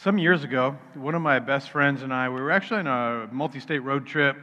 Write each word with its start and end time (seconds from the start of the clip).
Some 0.00 0.16
years 0.16 0.44
ago, 0.44 0.76
one 0.94 1.16
of 1.16 1.22
my 1.22 1.40
best 1.40 1.70
friends 1.70 2.02
and 2.02 2.14
I, 2.14 2.28
we 2.28 2.40
were 2.40 2.52
actually 2.52 2.78
on 2.78 2.86
a 2.86 3.28
multi 3.32 3.58
state 3.58 3.80
road 3.80 4.06
trip 4.06 4.36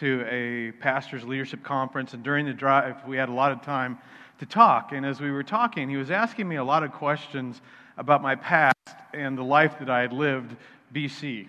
to 0.00 0.26
a 0.28 0.72
pastor's 0.82 1.22
leadership 1.22 1.62
conference, 1.62 2.12
and 2.12 2.24
during 2.24 2.44
the 2.44 2.52
drive, 2.52 2.96
we 3.06 3.16
had 3.16 3.28
a 3.28 3.32
lot 3.32 3.52
of 3.52 3.62
time 3.62 3.98
to 4.40 4.46
talk. 4.46 4.90
And 4.90 5.06
as 5.06 5.20
we 5.20 5.30
were 5.30 5.44
talking, 5.44 5.88
he 5.88 5.96
was 5.96 6.10
asking 6.10 6.48
me 6.48 6.56
a 6.56 6.64
lot 6.64 6.82
of 6.82 6.90
questions 6.90 7.60
about 7.96 8.20
my 8.20 8.34
past 8.34 8.74
and 9.14 9.38
the 9.38 9.44
life 9.44 9.78
that 9.78 9.88
I 9.88 10.00
had 10.00 10.12
lived 10.12 10.56
BC, 10.92 11.46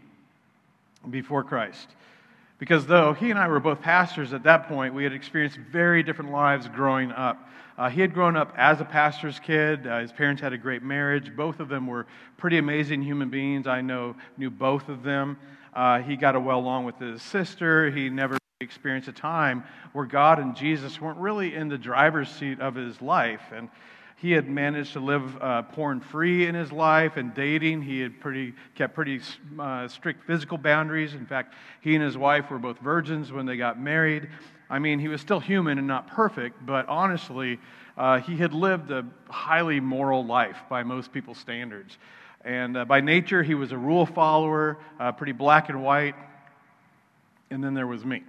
before 1.09 1.43
Christ. 1.43 1.89
Because 2.59 2.87
though 2.87 3.13
he 3.13 3.29
and 3.29 3.37
I 3.37 3.47
were 3.47 3.59
both 3.59 3.81
pastors 3.81 4.33
at 4.33 4.43
that 4.43 4.67
point, 4.67 4.93
we 4.93 5.03
had 5.03 5.13
experienced 5.13 5.57
very 5.71 6.01
different 6.01 6.31
lives 6.31 6.67
growing 6.67 7.11
up. 7.11 7.47
Uh, 7.77 7.89
he 7.89 8.01
had 8.01 8.13
grown 8.13 8.35
up 8.35 8.51
as 8.57 8.81
a 8.81 8.85
pastor's 8.85 9.39
kid. 9.39 9.85
Uh, 9.85 9.99
his 9.99 10.11
parents 10.11 10.41
had 10.41 10.53
a 10.53 10.57
great 10.57 10.81
marriage. 10.81 11.35
Both 11.35 11.59
of 11.59 11.69
them 11.69 11.85
were 11.85 12.07
pretty 12.37 12.57
amazing 12.57 13.04
human 13.04 13.29
beings. 13.29 13.68
I 13.68 13.82
know 13.82 14.15
knew 14.37 14.49
both 14.49 14.89
of 14.89 15.04
them. 15.04 15.37
Uh, 15.75 15.99
he 15.99 16.15
got 16.15 16.33
along 16.33 16.46
well 16.46 16.57
along 16.57 16.85
with 16.85 16.97
his 16.97 17.21
sister. 17.21 17.91
He 17.91 18.09
never 18.09 18.39
experienced 18.60 19.07
a 19.07 19.11
time 19.11 19.63
where 19.93 20.05
God 20.05 20.39
and 20.39 20.55
Jesus 20.55 20.99
weren't 20.99 21.19
really 21.19 21.54
in 21.54 21.68
the 21.68 21.77
driver's 21.77 22.29
seat 22.29 22.60
of 22.60 22.74
his 22.74 22.99
life. 22.99 23.43
And 23.54 23.69
he 24.19 24.31
had 24.31 24.49
managed 24.49 24.93
to 24.93 24.99
live 24.99 25.41
uh, 25.41 25.61
porn 25.61 26.01
free 26.01 26.47
in 26.47 26.55
his 26.55 26.71
life 26.71 27.17
and 27.17 27.35
dating. 27.35 27.83
He 27.83 27.99
had 28.01 28.19
pretty, 28.19 28.53
kept 28.73 28.95
pretty 28.95 29.21
uh, 29.59 29.87
strict 29.87 30.25
physical 30.25 30.57
boundaries. 30.57 31.13
In 31.13 31.27
fact, 31.27 31.53
he 31.81 31.93
and 31.93 32.03
his 32.03 32.17
wife 32.17 32.49
were 32.49 32.57
both 32.57 32.80
virgins 32.80 33.31
when 33.31 33.45
they 33.45 33.57
got 33.57 33.80
married. 33.80 34.27
I 34.71 34.80
mean, 34.80 34.97
he 34.97 35.07
was 35.07 35.21
still 35.21 35.39
human 35.39 35.77
and 35.77 35.88
not 35.88 36.07
perfect, 36.07 36.66
but 36.66 36.88
honestly, 36.89 37.59
uh, 37.95 38.19
he 38.19 38.35
had 38.35 38.53
lived 38.53 38.89
a 38.89 39.05
highly 39.30 39.80
moral 39.80 40.25
life 40.25 40.57
by 40.67 40.81
most 40.81 41.13
people's 41.13 41.38
standards. 41.38 41.99
And 42.43 42.75
uh, 42.75 42.85
by 42.85 43.02
nature, 43.02 43.43
he 43.43 43.53
was 43.53 43.71
a 43.71 43.77
rule 43.77 44.07
follower, 44.07 44.79
uh, 44.99 45.11
pretty 45.11 45.31
black 45.31 45.69
and 45.69 45.83
white. 45.83 46.15
And 47.52 47.63
then 47.63 47.75
there 47.75 47.87
was 47.87 48.03
me. 48.03 48.23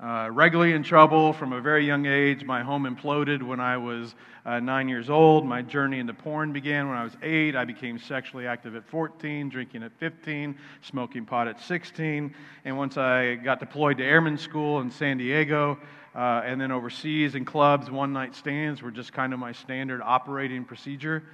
Uh, 0.00 0.30
regularly 0.32 0.72
in 0.72 0.82
trouble 0.82 1.30
from 1.34 1.52
a 1.52 1.60
very 1.60 1.84
young 1.84 2.06
age. 2.06 2.42
My 2.42 2.62
home 2.62 2.84
imploded 2.84 3.42
when 3.42 3.60
I 3.60 3.76
was 3.76 4.14
uh, 4.46 4.58
nine 4.58 4.88
years 4.88 5.10
old. 5.10 5.44
My 5.44 5.60
journey 5.60 5.98
into 5.98 6.14
porn 6.14 6.54
began 6.54 6.88
when 6.88 6.96
I 6.96 7.04
was 7.04 7.14
eight. 7.22 7.54
I 7.54 7.66
became 7.66 7.98
sexually 7.98 8.46
active 8.46 8.74
at 8.76 8.88
14, 8.88 9.50
drinking 9.50 9.82
at 9.82 9.92
15, 9.98 10.56
smoking 10.80 11.26
pot 11.26 11.48
at 11.48 11.60
16. 11.60 12.34
And 12.64 12.78
once 12.78 12.96
I 12.96 13.34
got 13.34 13.60
deployed 13.60 13.98
to 13.98 14.04
airman 14.04 14.38
school 14.38 14.80
in 14.80 14.90
San 14.90 15.18
Diego, 15.18 15.78
uh, 16.14 16.40
and 16.46 16.58
then 16.58 16.72
overseas 16.72 17.34
in 17.34 17.44
clubs, 17.44 17.90
one 17.90 18.14
night 18.14 18.34
stands 18.34 18.80
were 18.80 18.90
just 18.90 19.12
kind 19.12 19.34
of 19.34 19.38
my 19.38 19.52
standard 19.52 20.00
operating 20.02 20.64
procedure 20.64 21.24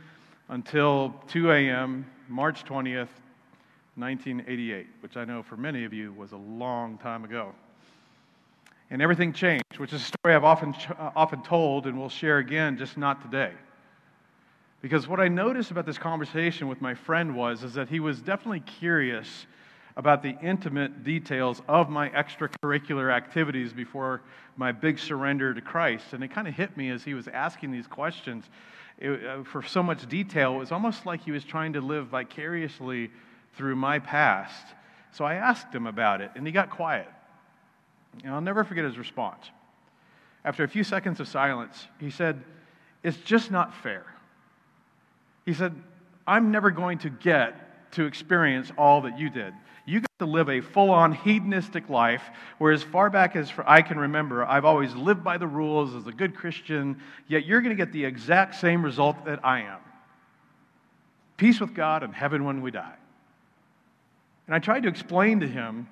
until 0.48 1.14
2 1.28 1.52
a.m., 1.52 2.04
March 2.28 2.64
20th, 2.64 3.10
1988, 3.94 4.88
which 5.02 5.16
I 5.16 5.24
know 5.24 5.44
for 5.44 5.56
many 5.56 5.84
of 5.84 5.92
you 5.92 6.12
was 6.14 6.32
a 6.32 6.36
long 6.36 6.98
time 6.98 7.24
ago 7.24 7.54
and 8.90 9.02
everything 9.02 9.32
changed, 9.32 9.78
which 9.78 9.92
is 9.92 10.02
a 10.02 10.04
story 10.04 10.34
I've 10.34 10.44
often, 10.44 10.74
uh, 10.98 11.10
often 11.16 11.42
told 11.42 11.86
and 11.86 11.98
will 11.98 12.08
share 12.08 12.38
again, 12.38 12.76
just 12.76 12.96
not 12.96 13.22
today. 13.22 13.52
Because 14.80 15.08
what 15.08 15.18
I 15.18 15.28
noticed 15.28 15.70
about 15.70 15.86
this 15.86 15.98
conversation 15.98 16.68
with 16.68 16.80
my 16.80 16.94
friend 16.94 17.34
was 17.34 17.64
is 17.64 17.74
that 17.74 17.88
he 17.88 17.98
was 17.98 18.20
definitely 18.20 18.60
curious 18.60 19.46
about 19.96 20.22
the 20.22 20.36
intimate 20.42 21.02
details 21.02 21.62
of 21.68 21.88
my 21.88 22.10
extracurricular 22.10 23.12
activities 23.12 23.72
before 23.72 24.20
my 24.56 24.70
big 24.70 24.98
surrender 24.98 25.54
to 25.54 25.60
Christ. 25.60 26.12
And 26.12 26.22
it 26.22 26.28
kind 26.28 26.46
of 26.46 26.54
hit 26.54 26.76
me 26.76 26.90
as 26.90 27.02
he 27.02 27.14
was 27.14 27.28
asking 27.28 27.72
these 27.72 27.86
questions 27.86 28.44
it, 28.98 29.26
uh, 29.26 29.42
for 29.42 29.62
so 29.62 29.82
much 29.82 30.06
detail. 30.08 30.54
It 30.54 30.58
was 30.58 30.72
almost 30.72 31.06
like 31.06 31.22
he 31.22 31.32
was 31.32 31.44
trying 31.44 31.72
to 31.72 31.80
live 31.80 32.08
vicariously 32.08 33.10
through 33.56 33.76
my 33.76 33.98
past. 33.98 34.74
So 35.12 35.24
I 35.24 35.34
asked 35.34 35.74
him 35.74 35.86
about 35.86 36.20
it, 36.20 36.30
and 36.34 36.46
he 36.46 36.52
got 36.52 36.68
quiet. 36.68 37.08
And 38.24 38.32
I'll 38.32 38.40
never 38.40 38.64
forget 38.64 38.84
his 38.84 38.98
response. 38.98 39.50
After 40.44 40.64
a 40.64 40.68
few 40.68 40.84
seconds 40.84 41.20
of 41.20 41.28
silence, 41.28 41.88
he 41.98 42.10
said, 42.10 42.42
It's 43.02 43.16
just 43.18 43.50
not 43.50 43.74
fair. 43.74 44.04
He 45.44 45.54
said, 45.54 45.74
I'm 46.26 46.50
never 46.50 46.70
going 46.70 46.98
to 46.98 47.10
get 47.10 47.92
to 47.92 48.04
experience 48.04 48.72
all 48.76 49.02
that 49.02 49.18
you 49.18 49.30
did. 49.30 49.54
You 49.86 50.00
got 50.00 50.18
to 50.18 50.26
live 50.26 50.48
a 50.48 50.60
full 50.60 50.90
on 50.90 51.12
hedonistic 51.12 51.88
life, 51.88 52.22
where 52.58 52.72
as 52.72 52.82
far 52.82 53.08
back 53.10 53.36
as 53.36 53.52
I 53.64 53.82
can 53.82 53.98
remember, 53.98 54.44
I've 54.44 54.64
always 54.64 54.94
lived 54.94 55.22
by 55.22 55.38
the 55.38 55.46
rules 55.46 55.94
as 55.94 56.06
a 56.06 56.12
good 56.12 56.34
Christian, 56.34 57.00
yet 57.28 57.44
you're 57.46 57.60
going 57.60 57.76
to 57.76 57.80
get 57.80 57.92
the 57.92 58.04
exact 58.04 58.56
same 58.56 58.84
result 58.84 59.24
that 59.24 59.44
I 59.44 59.60
am 59.60 59.78
peace 61.36 61.60
with 61.60 61.74
God 61.74 62.02
and 62.02 62.14
heaven 62.14 62.44
when 62.44 62.62
we 62.62 62.70
die. 62.70 62.94
And 64.46 64.54
I 64.54 64.58
tried 64.58 64.84
to 64.84 64.88
explain 64.88 65.40
to 65.40 65.46
him 65.46 65.88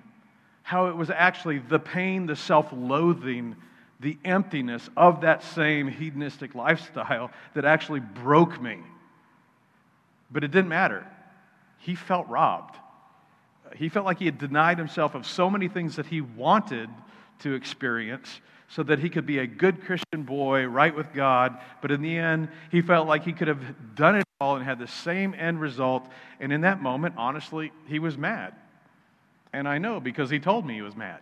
how 0.64 0.86
it 0.86 0.96
was 0.96 1.10
actually 1.10 1.58
the 1.58 1.78
pain, 1.78 2.24
the 2.26 2.34
self 2.34 2.70
loathing, 2.72 3.54
the 4.00 4.18
emptiness 4.24 4.88
of 4.96 5.20
that 5.20 5.44
same 5.44 5.86
hedonistic 5.86 6.54
lifestyle 6.54 7.30
that 7.52 7.66
actually 7.66 8.00
broke 8.00 8.60
me. 8.60 8.78
But 10.30 10.42
it 10.42 10.50
didn't 10.50 10.70
matter. 10.70 11.06
He 11.78 11.94
felt 11.94 12.26
robbed. 12.28 12.76
He 13.76 13.90
felt 13.90 14.06
like 14.06 14.18
he 14.18 14.24
had 14.24 14.38
denied 14.38 14.78
himself 14.78 15.14
of 15.14 15.26
so 15.26 15.50
many 15.50 15.68
things 15.68 15.96
that 15.96 16.06
he 16.06 16.22
wanted 16.22 16.88
to 17.40 17.52
experience 17.52 18.40
so 18.68 18.82
that 18.84 18.98
he 18.98 19.10
could 19.10 19.26
be 19.26 19.38
a 19.38 19.46
good 19.46 19.84
Christian 19.84 20.22
boy, 20.22 20.64
right 20.64 20.96
with 20.96 21.12
God. 21.12 21.58
But 21.82 21.90
in 21.90 22.00
the 22.00 22.16
end, 22.16 22.48
he 22.70 22.80
felt 22.80 23.06
like 23.06 23.22
he 23.24 23.34
could 23.34 23.48
have 23.48 23.94
done 23.94 24.16
it 24.16 24.24
all 24.40 24.56
and 24.56 24.64
had 24.64 24.78
the 24.78 24.88
same 24.88 25.34
end 25.34 25.60
result. 25.60 26.08
And 26.40 26.52
in 26.54 26.62
that 26.62 26.80
moment, 26.80 27.16
honestly, 27.18 27.70
he 27.86 27.98
was 27.98 28.16
mad. 28.16 28.54
And 29.54 29.68
I 29.68 29.78
know 29.78 30.00
because 30.00 30.30
he 30.30 30.40
told 30.40 30.66
me 30.66 30.74
he 30.74 30.82
was 30.82 30.96
mad. 30.96 31.20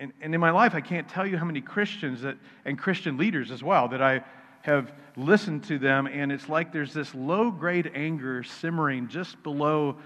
And, 0.00 0.12
and 0.20 0.34
in 0.34 0.40
my 0.40 0.50
life, 0.50 0.74
I 0.74 0.80
can't 0.80 1.08
tell 1.08 1.24
you 1.24 1.38
how 1.38 1.44
many 1.44 1.60
Christians 1.60 2.22
that, 2.22 2.36
and 2.64 2.76
Christian 2.76 3.16
leaders 3.16 3.52
as 3.52 3.62
well 3.62 3.86
that 3.88 4.02
I 4.02 4.24
have 4.62 4.92
listened 5.16 5.62
to 5.64 5.78
them, 5.78 6.08
and 6.08 6.32
it's 6.32 6.48
like 6.48 6.72
there's 6.72 6.92
this 6.92 7.14
low 7.14 7.52
grade 7.52 7.92
anger 7.94 8.42
simmering 8.42 9.06
just 9.08 9.40
below 9.44 9.96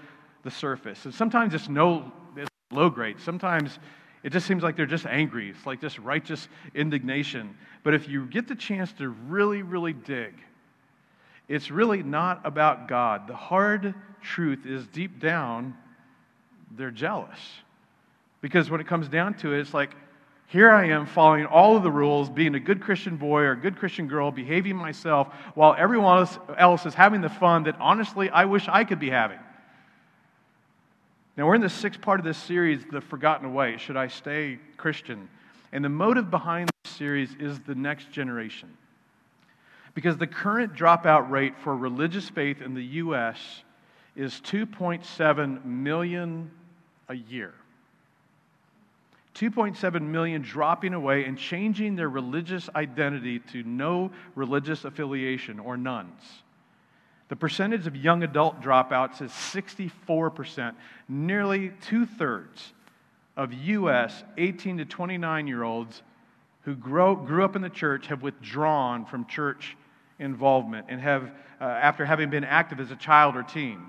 the 0.43 0.51
surface. 0.51 1.05
And 1.05 1.13
sometimes 1.13 1.55
it's 1.55 1.67
no 1.67 2.11
it's 2.37 2.49
low 2.71 2.91
grade. 2.91 3.19
Sometimes 3.19 3.79
it 4.21 4.31
just 4.31 4.45
seems 4.45 4.61
like 4.61 4.75
they're 4.75 4.85
just 4.85 5.07
angry. 5.07 5.49
It's 5.49 5.65
like 5.65 5.81
this 5.81 5.97
righteous 5.97 6.47
indignation. 6.75 7.57
But 7.81 7.95
if 7.95 8.07
you 8.07 8.27
get 8.27 8.47
the 8.47 8.55
chance 8.55 8.91
to 8.93 9.09
really, 9.09 9.63
really 9.63 9.93
dig, 9.93 10.35
it's 11.47 11.71
really 11.71 12.03
not 12.03 12.41
about 12.45 12.87
God. 12.87 13.27
The 13.27 13.35
hard 13.35 13.95
truth 14.21 14.65
is 14.67 14.87
deep 14.87 15.19
down, 15.19 15.75
they're 16.75 16.91
jealous. 16.91 17.39
Because 18.41 18.69
when 18.69 18.81
it 18.81 18.87
comes 18.87 19.07
down 19.07 19.35
to 19.35 19.53
it, 19.53 19.59
it's 19.59 19.73
like, 19.73 19.95
here 20.47 20.69
I 20.69 20.89
am 20.89 21.05
following 21.05 21.45
all 21.45 21.77
of 21.77 21.83
the 21.83 21.91
rules, 21.91 22.29
being 22.29 22.55
a 22.55 22.59
good 22.59 22.81
Christian 22.81 23.17
boy 23.17 23.41
or 23.41 23.51
a 23.53 23.59
good 23.59 23.77
Christian 23.77 24.07
girl, 24.07 24.31
behaving 24.31 24.75
myself, 24.75 25.33
while 25.55 25.75
everyone 25.77 26.27
else 26.57 26.85
is 26.85 26.93
having 26.93 27.21
the 27.21 27.29
fun 27.29 27.63
that 27.63 27.75
honestly 27.79 28.29
I 28.29 28.45
wish 28.45 28.67
I 28.67 28.83
could 28.83 28.99
be 28.99 29.09
having. 29.09 29.39
Now, 31.35 31.47
we're 31.47 31.55
in 31.55 31.61
the 31.61 31.69
sixth 31.69 32.01
part 32.01 32.19
of 32.19 32.25
this 32.25 32.37
series, 32.37 32.83
The 32.91 33.01
Forgotten 33.01 33.53
Way. 33.53 33.77
Should 33.77 33.97
I 33.97 34.07
stay 34.07 34.59
Christian? 34.77 35.27
And 35.71 35.83
the 35.83 35.89
motive 35.89 36.29
behind 36.29 36.69
this 36.83 36.93
series 36.93 37.35
is 37.39 37.59
the 37.61 37.73
next 37.73 38.11
generation. 38.11 38.77
Because 39.95 40.17
the 40.17 40.27
current 40.27 40.75
dropout 40.75 41.31
rate 41.31 41.57
for 41.57 41.75
religious 41.75 42.29
faith 42.29 42.61
in 42.61 42.75
the 42.75 42.83
U.S. 42.83 43.63
is 44.15 44.39
2.7 44.41 45.65
million 45.65 46.51
a 47.09 47.15
year. 47.15 47.53
2.7 49.35 50.01
million 50.01 50.41
dropping 50.41 50.93
away 50.93 51.25
and 51.25 51.37
changing 51.37 51.95
their 51.95 52.09
religious 52.09 52.69
identity 52.75 53.39
to 53.39 53.63
no 53.63 54.11
religious 54.35 54.85
affiliation 54.85 55.59
or 55.59 55.75
nones. 55.75 56.21
The 57.29 57.35
percentage 57.35 57.87
of 57.87 57.95
young 57.95 58.21
adult 58.21 58.61
dropouts 58.61 59.21
is 59.21 59.31
64%. 59.31 60.75
Nearly 61.09 61.71
two 61.81 62.05
thirds 62.05 62.73
of 63.35 63.53
U.S. 63.53 64.23
18 64.37 64.77
to 64.77 64.85
29 64.85 65.47
year 65.47 65.63
olds 65.63 66.03
who 66.61 66.75
grow, 66.75 67.15
grew 67.15 67.43
up 67.43 67.55
in 67.55 67.61
the 67.61 67.69
church 67.69 68.07
have 68.07 68.21
withdrawn 68.21 69.05
from 69.05 69.25
church 69.25 69.75
involvement 70.19 70.85
and 70.89 71.01
have, 71.01 71.31
uh, 71.59 71.63
after 71.63 72.05
having 72.05 72.29
been 72.29 72.43
active 72.43 72.79
as 72.79 72.91
a 72.91 72.95
child 72.95 73.35
or 73.35 73.43
teen. 73.43 73.79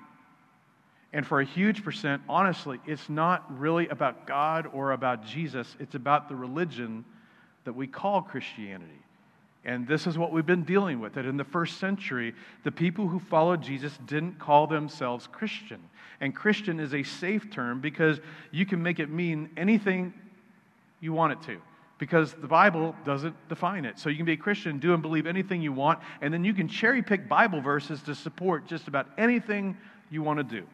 And 1.14 1.25
for 1.25 1.40
a 1.40 1.44
huge 1.44 1.84
percent, 1.84 2.22
honestly, 2.28 2.81
it's 2.87 3.08
not 3.08 3.44
really 3.58 3.87
about 3.88 4.26
God 4.26 4.69
or 4.72 4.90
about 4.90 5.25
Jesus. 5.25 5.76
It's 5.78 5.94
about 5.94 6.28
the 6.28 6.34
religion 6.34 7.05
that 7.62 7.72
we 7.72 7.87
call 7.87 8.20
Christianity. 8.20 8.90
And 9.64 9.87
this 9.87 10.08
is 10.08 10.19
what 10.19 10.32
we've 10.32 10.44
been 10.44 10.64
dealing 10.64 10.99
with. 10.99 11.14
That 11.14 11.25
in 11.25 11.37
the 11.37 11.44
first 11.44 11.78
century, 11.78 12.34
the 12.64 12.72
people 12.72 13.06
who 13.06 13.20
followed 13.20 13.62
Jesus 13.62 13.96
didn't 14.06 14.40
call 14.40 14.66
themselves 14.66 15.28
Christian. 15.28 15.81
And 16.20 16.34
Christian 16.34 16.81
is 16.81 16.93
a 16.93 17.05
safe 17.05 17.49
term 17.49 17.81
because 17.81 18.19
you 18.50 18.67
can 18.67 18.82
make 18.82 18.99
it 18.99 19.08
mean 19.08 19.50
anything 19.56 20.12
you 21.00 21.12
want 21.12 21.32
it 21.32 21.43
to 21.46 21.58
because 21.99 22.32
the 22.32 22.49
Bible 22.49 22.93
doesn't 23.05 23.37
define 23.49 23.84
it. 23.84 24.00
So 24.00 24.08
you 24.08 24.17
can 24.17 24.26
be 24.26 24.32
a 24.32 24.37
Christian, 24.37 24.81
do 24.81 24.94
and 24.94 25.00
believe 25.00 25.28
anything 25.28 25.62
you 25.62 25.72
want, 25.72 26.00
and 26.20 26.34
then 26.34 26.44
you 26.44 26.55
can 26.55 26.67
cherry 26.67 27.02
pick 27.02 27.28
Bible 27.28 27.60
verses 27.60 28.02
to 28.02 28.17
support 28.17 28.67
just 28.67 28.88
about 28.88 29.06
anything 29.17 29.76
you 30.10 30.20
want 30.20 30.38
to 30.38 30.44
do. 30.44 30.67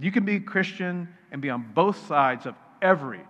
You 0.00 0.10
can 0.10 0.24
be 0.24 0.40
Christian 0.40 1.08
and 1.30 1.42
be 1.42 1.50
on 1.50 1.72
both 1.74 2.06
sides 2.06 2.46
of 2.46 2.54
every 2.80 3.20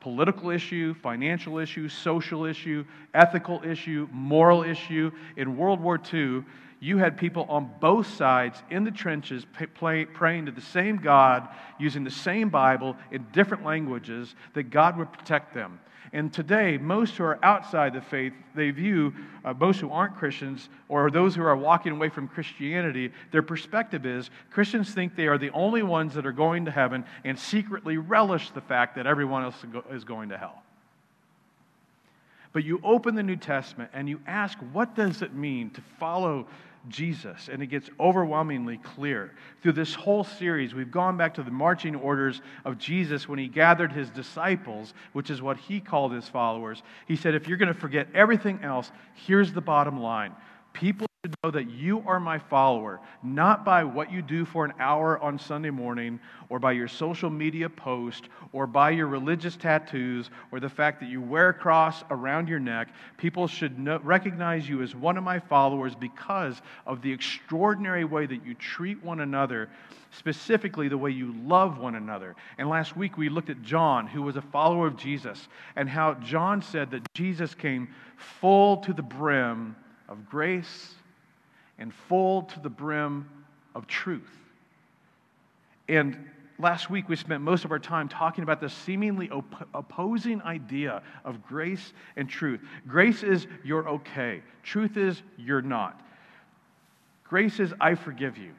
political 0.00 0.50
issue, 0.50 0.94
financial 0.94 1.58
issue, 1.58 1.88
social 1.88 2.44
issue, 2.44 2.84
ethical 3.14 3.62
issue, 3.64 4.08
moral 4.12 4.62
issue. 4.62 5.10
In 5.36 5.56
World 5.56 5.80
War 5.80 5.98
II, 6.12 6.44
you 6.80 6.98
had 6.98 7.16
people 7.16 7.44
on 7.48 7.70
both 7.80 8.06
sides 8.14 8.62
in 8.70 8.84
the 8.84 8.90
trenches 8.90 9.44
praying 9.74 10.46
to 10.46 10.52
the 10.52 10.60
same 10.60 10.98
God, 10.98 11.48
using 11.78 12.04
the 12.04 12.10
same 12.10 12.50
Bible 12.50 12.96
in 13.10 13.26
different 13.32 13.64
languages, 13.64 14.34
that 14.54 14.64
God 14.64 14.96
would 14.96 15.12
protect 15.12 15.54
them. 15.54 15.80
And 16.12 16.32
today, 16.32 16.78
most 16.78 17.16
who 17.16 17.24
are 17.24 17.38
outside 17.44 17.92
the 17.92 18.00
faith, 18.00 18.32
they 18.54 18.70
view, 18.70 19.12
uh, 19.44 19.52
most 19.52 19.80
who 19.80 19.90
aren't 19.90 20.16
Christians 20.16 20.70
or 20.88 21.10
those 21.10 21.34
who 21.34 21.42
are 21.42 21.56
walking 21.56 21.92
away 21.92 22.08
from 22.08 22.28
Christianity, 22.28 23.12
their 23.30 23.42
perspective 23.42 24.06
is 24.06 24.30
Christians 24.50 24.94
think 24.94 25.16
they 25.16 25.26
are 25.26 25.36
the 25.36 25.50
only 25.50 25.82
ones 25.82 26.14
that 26.14 26.24
are 26.24 26.32
going 26.32 26.64
to 26.64 26.70
heaven 26.70 27.04
and 27.24 27.38
secretly 27.38 27.98
relish 27.98 28.50
the 28.50 28.60
fact 28.62 28.96
that 28.96 29.06
everyone 29.06 29.44
else 29.44 29.56
is 29.90 30.04
going 30.04 30.30
to 30.30 30.38
hell. 30.38 30.62
But 32.52 32.64
you 32.64 32.80
open 32.82 33.14
the 33.14 33.22
New 33.22 33.36
Testament 33.36 33.90
and 33.92 34.08
you 34.08 34.20
ask, 34.26 34.58
what 34.72 34.94
does 34.94 35.20
it 35.20 35.34
mean 35.34 35.70
to 35.70 35.82
follow 35.98 36.46
Jesus. 36.88 37.48
And 37.50 37.62
it 37.62 37.66
gets 37.66 37.90
overwhelmingly 37.98 38.78
clear. 38.78 39.34
Through 39.62 39.72
this 39.72 39.94
whole 39.94 40.24
series, 40.24 40.74
we've 40.74 40.90
gone 40.90 41.16
back 41.16 41.34
to 41.34 41.42
the 41.42 41.50
marching 41.50 41.96
orders 41.96 42.40
of 42.64 42.78
Jesus 42.78 43.28
when 43.28 43.38
he 43.38 43.48
gathered 43.48 43.92
his 43.92 44.10
disciples, 44.10 44.94
which 45.12 45.30
is 45.30 45.42
what 45.42 45.56
he 45.56 45.80
called 45.80 46.12
his 46.12 46.28
followers. 46.28 46.82
He 47.06 47.16
said, 47.16 47.34
If 47.34 47.48
you're 47.48 47.58
going 47.58 47.72
to 47.72 47.80
forget 47.80 48.08
everything 48.14 48.60
else, 48.62 48.92
here's 49.14 49.52
the 49.52 49.60
bottom 49.60 50.00
line 50.00 50.34
people 50.72 51.07
should 51.28 51.36
know 51.44 51.50
that 51.50 51.70
you 51.70 52.02
are 52.06 52.20
my 52.20 52.38
follower, 52.38 53.00
not 53.22 53.64
by 53.64 53.84
what 53.84 54.10
you 54.10 54.22
do 54.22 54.44
for 54.44 54.64
an 54.64 54.72
hour 54.78 55.18
on 55.18 55.38
Sunday 55.38 55.70
morning, 55.70 56.18
or 56.48 56.58
by 56.58 56.72
your 56.72 56.88
social 56.88 57.28
media 57.28 57.68
post, 57.68 58.28
or 58.52 58.66
by 58.66 58.90
your 58.90 59.06
religious 59.06 59.56
tattoos, 59.56 60.30
or 60.52 60.60
the 60.60 60.68
fact 60.68 61.00
that 61.00 61.08
you 61.08 61.20
wear 61.20 61.50
a 61.50 61.54
cross 61.54 62.02
around 62.10 62.48
your 62.48 62.60
neck. 62.60 62.88
People 63.18 63.46
should 63.46 63.78
know, 63.78 63.98
recognize 64.02 64.68
you 64.68 64.82
as 64.82 64.94
one 64.94 65.18
of 65.18 65.24
my 65.24 65.38
followers 65.38 65.94
because 65.94 66.62
of 66.86 67.02
the 67.02 67.12
extraordinary 67.12 68.04
way 68.04 68.24
that 68.24 68.44
you 68.46 68.54
treat 68.54 69.02
one 69.04 69.20
another, 69.20 69.68
specifically 70.10 70.88
the 70.88 70.96
way 70.96 71.10
you 71.10 71.34
love 71.44 71.78
one 71.78 71.96
another. 71.96 72.36
And 72.56 72.68
last 72.68 72.96
week 72.96 73.18
we 73.18 73.28
looked 73.28 73.50
at 73.50 73.60
John, 73.62 74.06
who 74.06 74.22
was 74.22 74.36
a 74.36 74.42
follower 74.42 74.86
of 74.86 74.96
Jesus, 74.96 75.48
and 75.76 75.88
how 75.88 76.14
John 76.14 76.62
said 76.62 76.90
that 76.92 77.12
Jesus 77.12 77.54
came 77.54 77.88
full 78.16 78.78
to 78.78 78.94
the 78.94 79.02
brim 79.02 79.76
of 80.08 80.26
grace 80.26 80.94
and 81.78 81.92
full 81.94 82.42
to 82.42 82.60
the 82.60 82.68
brim 82.68 83.28
of 83.74 83.86
truth. 83.86 84.30
And 85.88 86.16
last 86.58 86.90
week 86.90 87.08
we 87.08 87.16
spent 87.16 87.42
most 87.42 87.64
of 87.64 87.70
our 87.70 87.78
time 87.78 88.08
talking 88.08 88.42
about 88.42 88.60
the 88.60 88.68
seemingly 88.68 89.30
op- 89.30 89.68
opposing 89.74 90.42
idea 90.42 91.02
of 91.24 91.42
grace 91.42 91.92
and 92.16 92.28
truth. 92.28 92.60
Grace 92.86 93.22
is 93.22 93.46
you're 93.64 93.88
okay, 93.88 94.42
truth 94.62 94.96
is 94.96 95.22
you're 95.36 95.62
not. 95.62 96.00
Grace 97.24 97.60
is 97.60 97.72
I 97.80 97.94
forgive 97.94 98.38
you. 98.38 98.52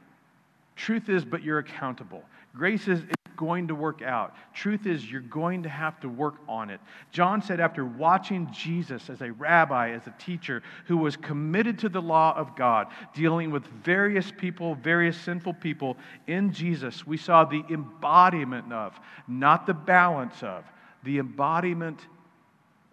Truth 0.76 1.10
is, 1.10 1.26
but 1.26 1.44
you're 1.44 1.60
accountable. 1.60 2.24
Grace 2.56 2.88
is 2.88 3.02
going 3.40 3.70
to 3.70 3.74
work 3.74 4.02
out. 4.02 4.36
Truth 4.54 4.86
is, 4.86 5.10
you're 5.10 5.22
going 5.22 5.64
to 5.64 5.70
have 5.70 5.98
to 6.02 6.10
work 6.10 6.36
on 6.46 6.70
it. 6.70 6.82
John 7.14 7.42
said, 7.42 7.62
after 7.62 7.86
watching 7.86 8.52
Jesus 8.52 9.10
as 9.10 9.22
a 9.22 9.32
rabbi, 9.32 9.92
as 9.92 10.06
a 10.08 10.14
teacher 10.20 10.62
who 10.88 10.98
was 10.98 11.16
committed 11.16 11.80
to 11.80 11.88
the 11.88 12.02
law 12.02 12.36
of 12.36 12.54
God, 12.58 12.88
dealing 13.14 13.50
with 13.50 13.66
various 13.86 14.30
people, 14.30 14.76
various 14.76 15.18
sinful 15.18 15.54
people 15.54 15.96
in 16.28 16.52
Jesus, 16.52 17.08
we 17.08 17.16
saw 17.16 17.46
the 17.46 17.64
embodiment 17.70 18.74
of, 18.74 19.00
not 19.26 19.66
the 19.66 19.74
balance 19.74 20.44
of, 20.44 20.66
the 21.04 21.18
embodiment 21.20 22.02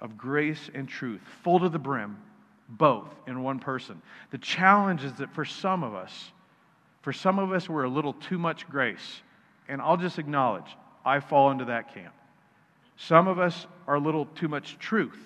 of 0.00 0.16
grace 0.16 0.70
and 0.74 0.88
truth, 0.88 1.22
full 1.42 1.58
to 1.58 1.68
the 1.68 1.76
brim, 1.76 2.16
both 2.68 3.08
in 3.26 3.42
one 3.42 3.58
person. 3.58 4.00
The 4.30 4.38
challenge 4.38 5.02
is 5.02 5.14
that 5.14 5.34
for 5.34 5.44
some 5.44 5.82
of 5.82 5.92
us, 5.92 6.30
for 7.02 7.12
some 7.12 7.40
of 7.40 7.50
us, 7.50 7.68
we're 7.68 7.82
a 7.82 7.90
little 7.90 8.12
too 8.12 8.38
much 8.38 8.68
grace 8.68 9.22
and 9.68 9.80
I'll 9.80 9.96
just 9.96 10.18
acknowledge, 10.18 10.66
I 11.04 11.20
fall 11.20 11.50
into 11.50 11.66
that 11.66 11.94
camp. 11.94 12.14
Some 12.96 13.28
of 13.28 13.38
us 13.38 13.66
are 13.86 13.96
a 13.96 14.00
little 14.00 14.26
too 14.26 14.48
much 14.48 14.78
truth. 14.78 15.18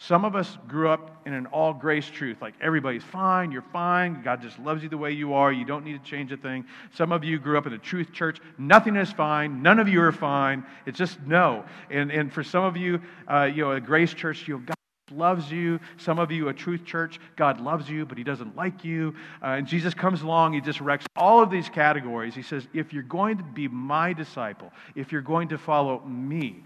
Some 0.00 0.24
of 0.24 0.36
us 0.36 0.56
grew 0.68 0.88
up 0.88 1.26
in 1.26 1.32
an 1.34 1.46
all 1.46 1.74
grace 1.74 2.08
truth, 2.08 2.40
like 2.40 2.54
everybody's 2.60 3.02
fine, 3.02 3.50
you're 3.50 3.62
fine, 3.72 4.22
God 4.22 4.40
just 4.40 4.56
loves 4.60 4.84
you 4.84 4.88
the 4.88 4.96
way 4.96 5.10
you 5.10 5.34
are, 5.34 5.52
you 5.52 5.64
don't 5.64 5.84
need 5.84 6.02
to 6.02 6.08
change 6.08 6.30
a 6.30 6.36
thing. 6.36 6.64
Some 6.94 7.10
of 7.10 7.24
you 7.24 7.40
grew 7.40 7.58
up 7.58 7.66
in 7.66 7.72
a 7.72 7.78
truth 7.78 8.12
church, 8.12 8.38
nothing 8.58 8.94
is 8.94 9.10
fine, 9.10 9.60
none 9.60 9.80
of 9.80 9.88
you 9.88 10.00
are 10.00 10.12
fine, 10.12 10.64
it's 10.86 10.96
just 10.96 11.20
no. 11.26 11.64
And, 11.90 12.12
and 12.12 12.32
for 12.32 12.44
some 12.44 12.62
of 12.62 12.76
you, 12.76 13.02
uh, 13.26 13.50
you 13.52 13.64
know, 13.64 13.72
a 13.72 13.80
grace 13.80 14.14
church, 14.14 14.46
you 14.46 14.58
know, 14.58 14.62
God 14.66 14.77
loves 15.10 15.50
you. 15.50 15.80
Some 15.96 16.18
of 16.18 16.30
you, 16.30 16.48
a 16.48 16.54
truth 16.54 16.84
church, 16.84 17.20
God 17.36 17.60
loves 17.60 17.88
you, 17.88 18.06
but 18.06 18.18
he 18.18 18.24
doesn't 18.24 18.56
like 18.56 18.84
you. 18.84 19.14
Uh, 19.42 19.48
and 19.48 19.66
Jesus 19.66 19.94
comes 19.94 20.22
along, 20.22 20.52
he 20.52 20.60
just 20.60 20.80
wrecks 20.80 21.06
all 21.16 21.42
of 21.42 21.50
these 21.50 21.68
categories. 21.68 22.34
He 22.34 22.42
says, 22.42 22.66
if 22.74 22.92
you're 22.92 23.02
going 23.02 23.38
to 23.38 23.44
be 23.44 23.68
my 23.68 24.12
disciple, 24.12 24.72
if 24.94 25.12
you're 25.12 25.22
going 25.22 25.48
to 25.48 25.58
follow 25.58 26.00
me, 26.00 26.62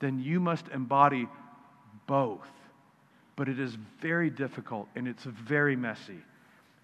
then 0.00 0.18
you 0.18 0.40
must 0.40 0.68
embody 0.68 1.28
both. 2.06 2.48
But 3.36 3.48
it 3.48 3.58
is 3.58 3.76
very 4.00 4.30
difficult 4.30 4.88
and 4.94 5.08
it's 5.08 5.24
very 5.24 5.76
messy. 5.76 6.18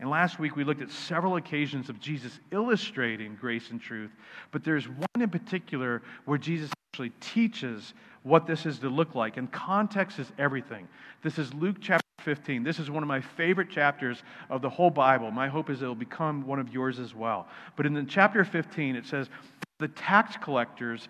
And 0.00 0.08
last 0.08 0.38
week 0.38 0.54
we 0.54 0.64
looked 0.64 0.80
at 0.80 0.90
several 0.90 1.36
occasions 1.36 1.88
of 1.88 1.98
Jesus 1.98 2.38
illustrating 2.52 3.36
grace 3.40 3.70
and 3.70 3.80
truth, 3.80 4.10
but 4.52 4.62
there's 4.62 4.88
one 4.88 5.20
in 5.20 5.28
particular 5.28 6.02
where 6.24 6.38
Jesus 6.38 6.70
actually 6.92 7.10
teaches 7.20 7.94
what 8.22 8.46
this 8.46 8.66
is 8.66 8.78
to 8.80 8.88
look 8.88 9.14
like. 9.14 9.36
And 9.36 9.50
context 9.50 10.18
is 10.18 10.30
everything. 10.38 10.88
This 11.22 11.38
is 11.38 11.52
Luke 11.54 11.76
chapter 11.80 12.04
15. 12.22 12.62
This 12.62 12.78
is 12.78 12.90
one 12.90 13.02
of 13.02 13.08
my 13.08 13.20
favorite 13.20 13.70
chapters 13.70 14.22
of 14.50 14.62
the 14.62 14.70
whole 14.70 14.90
Bible. 14.90 15.30
My 15.30 15.48
hope 15.48 15.70
is 15.70 15.82
it'll 15.82 15.94
become 15.94 16.46
one 16.46 16.58
of 16.58 16.72
yours 16.72 16.98
as 16.98 17.14
well. 17.14 17.48
But 17.76 17.86
in 17.86 17.94
the 17.94 18.02
chapter 18.04 18.44
15, 18.44 18.96
it 18.96 19.06
says, 19.06 19.28
The 19.78 19.88
tax 19.88 20.36
collectors 20.36 21.08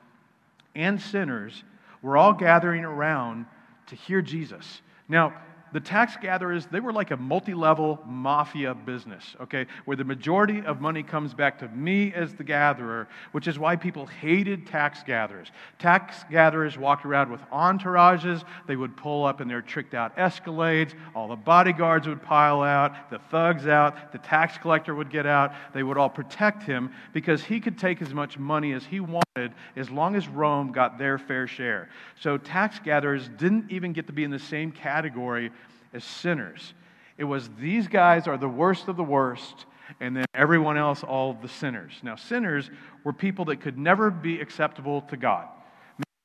and 0.74 1.00
sinners 1.00 1.64
were 2.02 2.16
all 2.16 2.32
gathering 2.32 2.84
around 2.84 3.46
to 3.86 3.96
hear 3.96 4.22
Jesus. 4.22 4.82
Now, 5.08 5.34
the 5.72 5.80
tax 5.80 6.16
gatherers, 6.16 6.66
they 6.66 6.80
were 6.80 6.92
like 6.92 7.10
a 7.10 7.16
multi 7.16 7.54
level 7.54 8.00
mafia 8.06 8.74
business, 8.74 9.36
okay, 9.40 9.66
where 9.84 9.96
the 9.96 10.04
majority 10.04 10.62
of 10.62 10.80
money 10.80 11.02
comes 11.02 11.34
back 11.34 11.58
to 11.58 11.68
me 11.68 12.12
as 12.14 12.34
the 12.34 12.44
gatherer, 12.44 13.08
which 13.32 13.48
is 13.48 13.58
why 13.58 13.76
people 13.76 14.06
hated 14.06 14.66
tax 14.66 15.02
gatherers. 15.02 15.50
Tax 15.78 16.24
gatherers 16.30 16.78
walked 16.78 17.04
around 17.04 17.30
with 17.30 17.40
entourages. 17.52 18.44
They 18.66 18.76
would 18.76 18.96
pull 18.96 19.24
up 19.24 19.40
in 19.40 19.48
their 19.48 19.62
tricked 19.62 19.94
out 19.94 20.16
escalades. 20.16 20.94
All 21.14 21.28
the 21.28 21.36
bodyguards 21.36 22.06
would 22.06 22.22
pile 22.22 22.62
out, 22.62 23.10
the 23.10 23.18
thugs 23.30 23.66
out, 23.66 24.12
the 24.12 24.18
tax 24.18 24.58
collector 24.58 24.94
would 24.94 25.10
get 25.10 25.26
out. 25.26 25.52
They 25.74 25.82
would 25.82 25.98
all 25.98 26.10
protect 26.10 26.62
him 26.62 26.90
because 27.12 27.42
he 27.42 27.60
could 27.60 27.78
take 27.78 28.00
as 28.02 28.14
much 28.14 28.38
money 28.38 28.72
as 28.72 28.84
he 28.84 29.00
wanted 29.00 29.54
as 29.76 29.90
long 29.90 30.16
as 30.16 30.28
Rome 30.28 30.72
got 30.72 30.98
their 30.98 31.18
fair 31.18 31.46
share. 31.46 31.88
So 32.20 32.36
tax 32.36 32.78
gatherers 32.78 33.28
didn't 33.36 33.70
even 33.70 33.92
get 33.92 34.06
to 34.08 34.12
be 34.12 34.24
in 34.24 34.30
the 34.30 34.38
same 34.38 34.72
category 34.72 35.50
as 35.92 36.04
sinners. 36.04 36.74
It 37.16 37.24
was 37.24 37.48
these 37.58 37.88
guys 37.88 38.26
are 38.26 38.38
the 38.38 38.48
worst 38.48 38.88
of 38.88 38.96
the 38.96 39.04
worst, 39.04 39.66
and 40.00 40.16
then 40.16 40.26
everyone 40.34 40.76
else, 40.76 41.02
all 41.02 41.34
the 41.34 41.48
sinners. 41.48 41.92
Now, 42.02 42.16
sinners 42.16 42.70
were 43.04 43.12
people 43.12 43.46
that 43.46 43.60
could 43.60 43.78
never 43.78 44.10
be 44.10 44.40
acceptable 44.40 45.02
to 45.02 45.16
God 45.16 45.48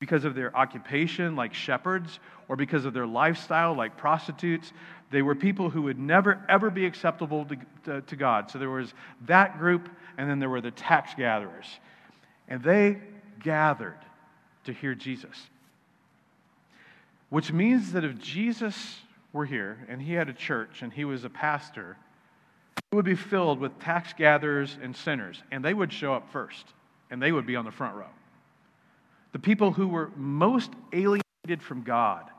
because 0.00 0.24
of 0.24 0.34
their 0.34 0.54
occupation, 0.54 1.34
like 1.34 1.54
shepherds, 1.54 2.20
or 2.48 2.56
because 2.56 2.84
of 2.84 2.92
their 2.92 3.06
lifestyle, 3.06 3.74
like 3.74 3.96
prostitutes. 3.96 4.72
They 5.10 5.22
were 5.22 5.34
people 5.34 5.70
who 5.70 5.82
would 5.82 5.98
never, 5.98 6.44
ever 6.48 6.70
be 6.70 6.84
acceptable 6.84 7.46
to, 7.46 7.56
to, 7.84 8.00
to 8.02 8.16
God. 8.16 8.50
So 8.50 8.58
there 8.58 8.70
was 8.70 8.92
that 9.26 9.58
group, 9.58 9.88
and 10.18 10.28
then 10.28 10.40
there 10.40 10.50
were 10.50 10.60
the 10.60 10.72
tax 10.72 11.14
gatherers. 11.14 11.66
And 12.48 12.62
they 12.62 12.98
gathered 13.42 13.98
to 14.64 14.72
hear 14.72 14.94
Jesus. 14.94 15.36
Which 17.30 17.52
means 17.52 17.92
that 17.92 18.04
if 18.04 18.18
Jesus 18.18 18.98
were 19.34 19.44
here 19.44 19.84
and 19.88 20.00
he 20.00 20.14
had 20.14 20.30
a 20.30 20.32
church 20.32 20.80
and 20.80 20.90
he 20.90 21.04
was 21.04 21.24
a 21.24 21.28
pastor, 21.28 21.98
it 22.90 22.94
would 22.94 23.04
be 23.04 23.16
filled 23.16 23.58
with 23.58 23.78
tax 23.80 24.14
gatherers 24.14 24.78
and 24.80 24.96
sinners, 24.96 25.42
and 25.50 25.62
they 25.62 25.74
would 25.74 25.92
show 25.92 26.14
up 26.14 26.30
first, 26.30 26.64
and 27.10 27.20
they 27.20 27.32
would 27.32 27.44
be 27.44 27.56
on 27.56 27.64
the 27.64 27.70
front 27.70 27.96
row. 27.96 28.08
The 29.32 29.38
people 29.40 29.72
who 29.72 29.88
were 29.88 30.10
most 30.16 30.70
alienated 30.92 31.60
from 31.60 31.82
God 31.82 32.30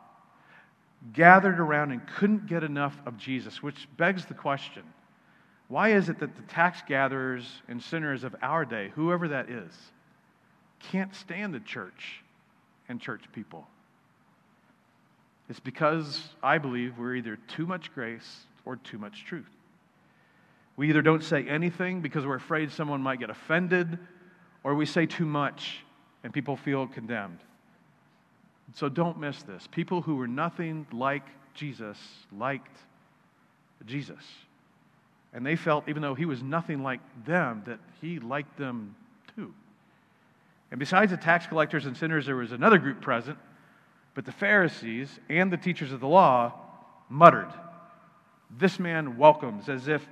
gathered 1.14 1.60
around 1.60 1.92
and 1.92 2.02
couldn't 2.08 2.48
get 2.48 2.64
enough 2.64 2.98
of 3.06 3.18
Jesus, 3.18 3.62
which 3.62 3.88
begs 3.98 4.26
the 4.26 4.34
question 4.34 4.84
why 5.68 5.90
is 5.90 6.10
it 6.10 6.20
that 6.20 6.36
the 6.36 6.44
tax 6.44 6.82
gatherers 6.88 7.62
and 7.68 7.82
sinners 7.82 8.24
of 8.24 8.36
our 8.42 8.66
day, 8.66 8.92
whoever 8.94 9.28
that 9.30 9.50
is, 9.50 9.74
can't 10.80 11.14
stand 11.16 11.54
the 11.54 11.60
church 11.60 12.24
and 12.88 13.02
church 13.02 13.24
people? 13.34 13.68
It's 15.50 15.60
because 15.60 16.30
I 16.42 16.58
believe 16.58 16.98
we're 16.98 17.16
either 17.16 17.38
too 17.48 17.66
much 17.66 17.94
grace 17.94 18.46
or 18.66 18.78
too 18.78 18.98
much 18.98 19.26
truth. 19.26 19.46
We 20.78 20.90
either 20.90 21.02
don't 21.02 21.24
say 21.24 21.48
anything 21.48 22.02
because 22.02 22.26
we're 22.26 22.36
afraid 22.36 22.72
someone 22.72 23.02
might 23.02 23.20
get 23.20 23.30
offended, 23.30 23.98
or 24.64 24.76
we 24.76 24.86
say 24.86 25.06
too 25.06 25.26
much 25.26 25.80
and 26.24 26.34
people 26.34 26.58
feel 26.58 26.88
condemned. 26.88 27.40
So 28.74 28.90
don't 28.90 29.20
miss 29.20 29.44
this. 29.44 29.68
People 29.72 30.02
who 30.02 30.16
were 30.16 30.28
nothing 30.28 30.88
like 30.92 31.24
Jesus 31.54 31.98
liked 32.36 32.78
Jesus. 33.86 34.24
And 35.34 35.46
they 35.46 35.56
felt, 35.56 35.88
even 35.88 36.02
though 36.02 36.16
he 36.16 36.26
was 36.26 36.42
nothing 36.42 36.82
like 36.82 37.00
them, 37.26 37.62
that 37.68 37.80
he 38.02 38.20
liked 38.20 38.58
them 38.58 38.96
too. 39.36 39.54
And 40.72 40.80
besides 40.80 41.12
the 41.12 41.18
tax 41.18 41.46
collectors 41.46 41.86
and 41.86 41.96
sinners, 41.96 42.26
there 42.26 42.36
was 42.36 42.52
another 42.52 42.80
group 42.80 43.02
present, 43.02 43.38
but 44.16 44.26
the 44.26 44.32
Pharisees 44.32 45.20
and 45.30 45.52
the 45.52 45.58
teachers 45.58 45.92
of 45.92 46.00
the 46.00 46.08
law 46.08 46.54
muttered. 47.10 47.52
This 48.58 48.80
man 48.80 49.18
welcomes 49.18 49.70
as 49.70 49.88
if 49.88 50.06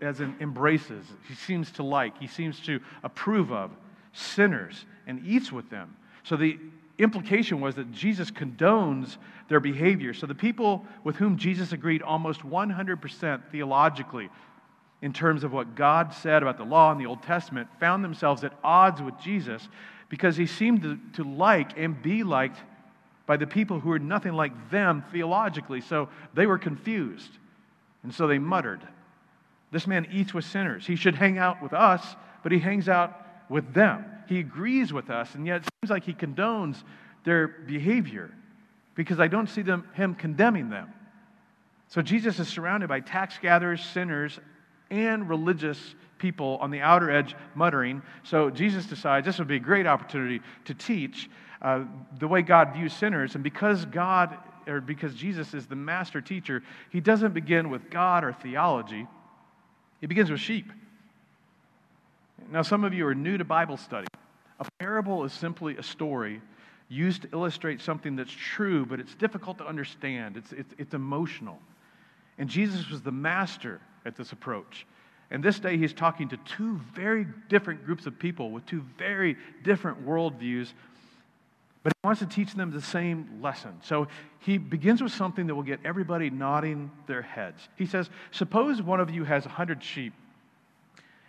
as 0.00 0.20
embraces. 0.20 1.04
He 1.26 1.34
seems 1.34 1.70
to 1.72 1.82
like, 1.82 2.18
he 2.18 2.26
seems 2.26 2.60
to 2.60 2.80
approve 3.02 3.52
of 3.52 3.70
sinners 4.12 4.86
and 5.06 5.26
eats 5.26 5.52
with 5.52 5.68
them. 5.68 5.94
So 6.22 6.36
the 6.36 6.58
implication 6.98 7.60
was 7.60 7.74
that 7.74 7.92
Jesus 7.92 8.30
condones 8.30 9.18
their 9.48 9.60
behavior. 9.60 10.14
So 10.14 10.26
the 10.26 10.34
people 10.34 10.86
with 11.04 11.16
whom 11.16 11.36
Jesus 11.36 11.72
agreed 11.72 12.02
almost 12.02 12.40
100% 12.40 13.50
theologically 13.50 14.28
in 15.00 15.12
terms 15.12 15.44
of 15.44 15.52
what 15.52 15.74
God 15.74 16.12
said 16.12 16.42
about 16.42 16.58
the 16.58 16.64
law 16.64 16.90
in 16.90 16.98
the 16.98 17.06
Old 17.06 17.22
Testament 17.22 17.68
found 17.78 18.02
themselves 18.02 18.44
at 18.44 18.52
odds 18.64 19.00
with 19.00 19.18
Jesus 19.20 19.68
because 20.08 20.36
he 20.36 20.46
seemed 20.46 20.82
to, 20.82 20.98
to 21.12 21.24
like 21.24 21.78
and 21.78 22.00
be 22.02 22.24
liked 22.24 22.58
by 23.28 23.36
the 23.36 23.46
people 23.46 23.78
who 23.78 23.90
were 23.90 23.98
nothing 23.98 24.32
like 24.32 24.70
them 24.70 25.04
theologically. 25.12 25.82
So 25.82 26.08
they 26.32 26.46
were 26.46 26.58
confused. 26.58 27.30
And 28.02 28.12
so 28.12 28.26
they 28.26 28.38
muttered, 28.38 28.80
This 29.70 29.86
man 29.86 30.08
eats 30.10 30.32
with 30.32 30.46
sinners. 30.46 30.86
He 30.86 30.96
should 30.96 31.14
hang 31.14 31.36
out 31.36 31.62
with 31.62 31.74
us, 31.74 32.16
but 32.42 32.52
he 32.52 32.58
hangs 32.58 32.88
out 32.88 33.20
with 33.50 33.74
them. 33.74 34.06
He 34.28 34.40
agrees 34.40 34.92
with 34.92 35.10
us, 35.10 35.34
and 35.34 35.46
yet 35.46 35.58
it 35.58 35.68
seems 35.80 35.90
like 35.90 36.04
he 36.04 36.14
condones 36.14 36.82
their 37.24 37.48
behavior 37.48 38.30
because 38.94 39.20
I 39.20 39.28
don't 39.28 39.48
see 39.48 39.62
them, 39.62 39.86
him 39.92 40.14
condemning 40.14 40.70
them. 40.70 40.88
So 41.88 42.00
Jesus 42.00 42.38
is 42.38 42.48
surrounded 42.48 42.88
by 42.88 43.00
tax 43.00 43.38
gatherers, 43.38 43.84
sinners, 43.84 44.40
and 44.90 45.28
religious 45.28 45.94
people 46.18 46.58
on 46.62 46.70
the 46.70 46.80
outer 46.80 47.10
edge 47.10 47.36
muttering. 47.54 48.02
So 48.22 48.48
Jesus 48.48 48.86
decides 48.86 49.26
this 49.26 49.38
would 49.38 49.48
be 49.48 49.56
a 49.56 49.60
great 49.60 49.86
opportunity 49.86 50.40
to 50.64 50.74
teach 50.74 51.28
uh, 51.60 51.84
the 52.18 52.28
way 52.28 52.42
God 52.42 52.72
views 52.74 52.92
sinners. 52.92 53.34
And 53.34 53.44
because 53.44 53.84
God, 53.86 54.36
or 54.66 54.80
because 54.80 55.14
Jesus 55.14 55.54
is 55.54 55.66
the 55.66 55.76
master 55.76 56.20
teacher, 56.20 56.62
he 56.90 57.00
doesn't 57.00 57.34
begin 57.34 57.70
with 57.70 57.90
God 57.90 58.24
or 58.24 58.32
theology, 58.32 59.06
he 60.00 60.06
begins 60.06 60.30
with 60.30 60.40
sheep. 60.40 60.72
Now, 62.50 62.62
some 62.62 62.84
of 62.84 62.94
you 62.94 63.06
are 63.06 63.14
new 63.14 63.36
to 63.36 63.44
Bible 63.44 63.76
study. 63.76 64.06
A 64.60 64.66
parable 64.78 65.24
is 65.24 65.32
simply 65.32 65.76
a 65.76 65.82
story 65.82 66.40
used 66.88 67.22
to 67.22 67.28
illustrate 67.32 67.80
something 67.80 68.16
that's 68.16 68.32
true, 68.32 68.86
but 68.86 68.98
it's 68.98 69.14
difficult 69.14 69.58
to 69.58 69.66
understand. 69.66 70.36
It's, 70.36 70.52
it's, 70.52 70.74
it's 70.78 70.94
emotional. 70.94 71.58
And 72.38 72.48
Jesus 72.48 72.88
was 72.88 73.02
the 73.02 73.12
master 73.12 73.80
at 74.06 74.16
this 74.16 74.32
approach. 74.32 74.86
And 75.30 75.44
this 75.44 75.58
day, 75.60 75.76
he's 75.76 75.92
talking 75.92 76.28
to 76.30 76.38
two 76.38 76.80
very 76.94 77.26
different 77.48 77.84
groups 77.84 78.06
of 78.06 78.18
people 78.18 78.50
with 78.50 78.64
two 78.64 78.82
very 78.96 79.36
different 79.62 80.06
worldviews, 80.06 80.72
but 81.82 81.92
he 81.92 82.06
wants 82.06 82.20
to 82.20 82.26
teach 82.26 82.54
them 82.54 82.70
the 82.70 82.82
same 82.82 83.38
lesson. 83.40 83.72
So 83.82 84.08
he 84.40 84.58
begins 84.58 85.02
with 85.02 85.12
something 85.12 85.46
that 85.46 85.54
will 85.54 85.62
get 85.62 85.80
everybody 85.84 86.30
nodding 86.30 86.90
their 87.06 87.22
heads. 87.22 87.68
He 87.76 87.86
says, 87.86 88.10
Suppose 88.30 88.82
one 88.82 89.00
of 89.00 89.10
you 89.10 89.24
has 89.24 89.44
a 89.44 89.48
100 89.48 89.82
sheep 89.82 90.12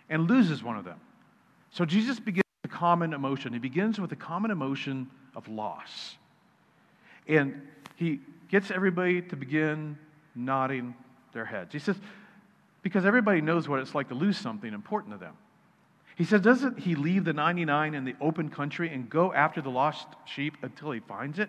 and 0.08 0.28
loses 0.28 0.62
one 0.62 0.76
of 0.76 0.84
them. 0.84 1.00
So 1.70 1.84
Jesus 1.84 2.18
begins 2.18 2.44
with 2.62 2.72
a 2.72 2.76
common 2.76 3.12
emotion. 3.12 3.52
He 3.52 3.58
begins 3.58 4.00
with 4.00 4.10
a 4.12 4.16
common 4.16 4.50
emotion 4.50 5.08
of 5.36 5.48
loss. 5.48 6.16
And 7.28 7.62
he 7.96 8.20
gets 8.48 8.70
everybody 8.70 9.22
to 9.22 9.36
begin 9.36 9.96
nodding 10.34 10.94
their 11.32 11.44
heads. 11.44 11.72
He 11.72 11.78
says, 11.78 11.96
because 12.82 13.04
everybody 13.04 13.40
knows 13.40 13.68
what 13.68 13.78
it's 13.78 13.94
like 13.94 14.08
to 14.08 14.14
lose 14.14 14.36
something 14.36 14.72
important 14.72 15.14
to 15.14 15.18
them. 15.18 15.34
He 16.20 16.26
says, 16.26 16.42
doesn't 16.42 16.78
he 16.78 16.96
leave 16.96 17.24
the 17.24 17.32
99 17.32 17.94
in 17.94 18.04
the 18.04 18.14
open 18.20 18.50
country 18.50 18.92
and 18.92 19.08
go 19.08 19.32
after 19.32 19.62
the 19.62 19.70
lost 19.70 20.06
sheep 20.26 20.54
until 20.60 20.90
he 20.90 21.00
finds 21.00 21.38
it? 21.38 21.48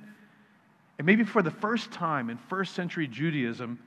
And 0.97 1.05
maybe 1.05 1.25
for 1.25 1.41
the 1.41 1.51
first 1.51 1.91
time 1.91 2.29
in 2.29 2.37
first 2.37 2.73
century 2.73 3.05
Judaism, 3.05 3.79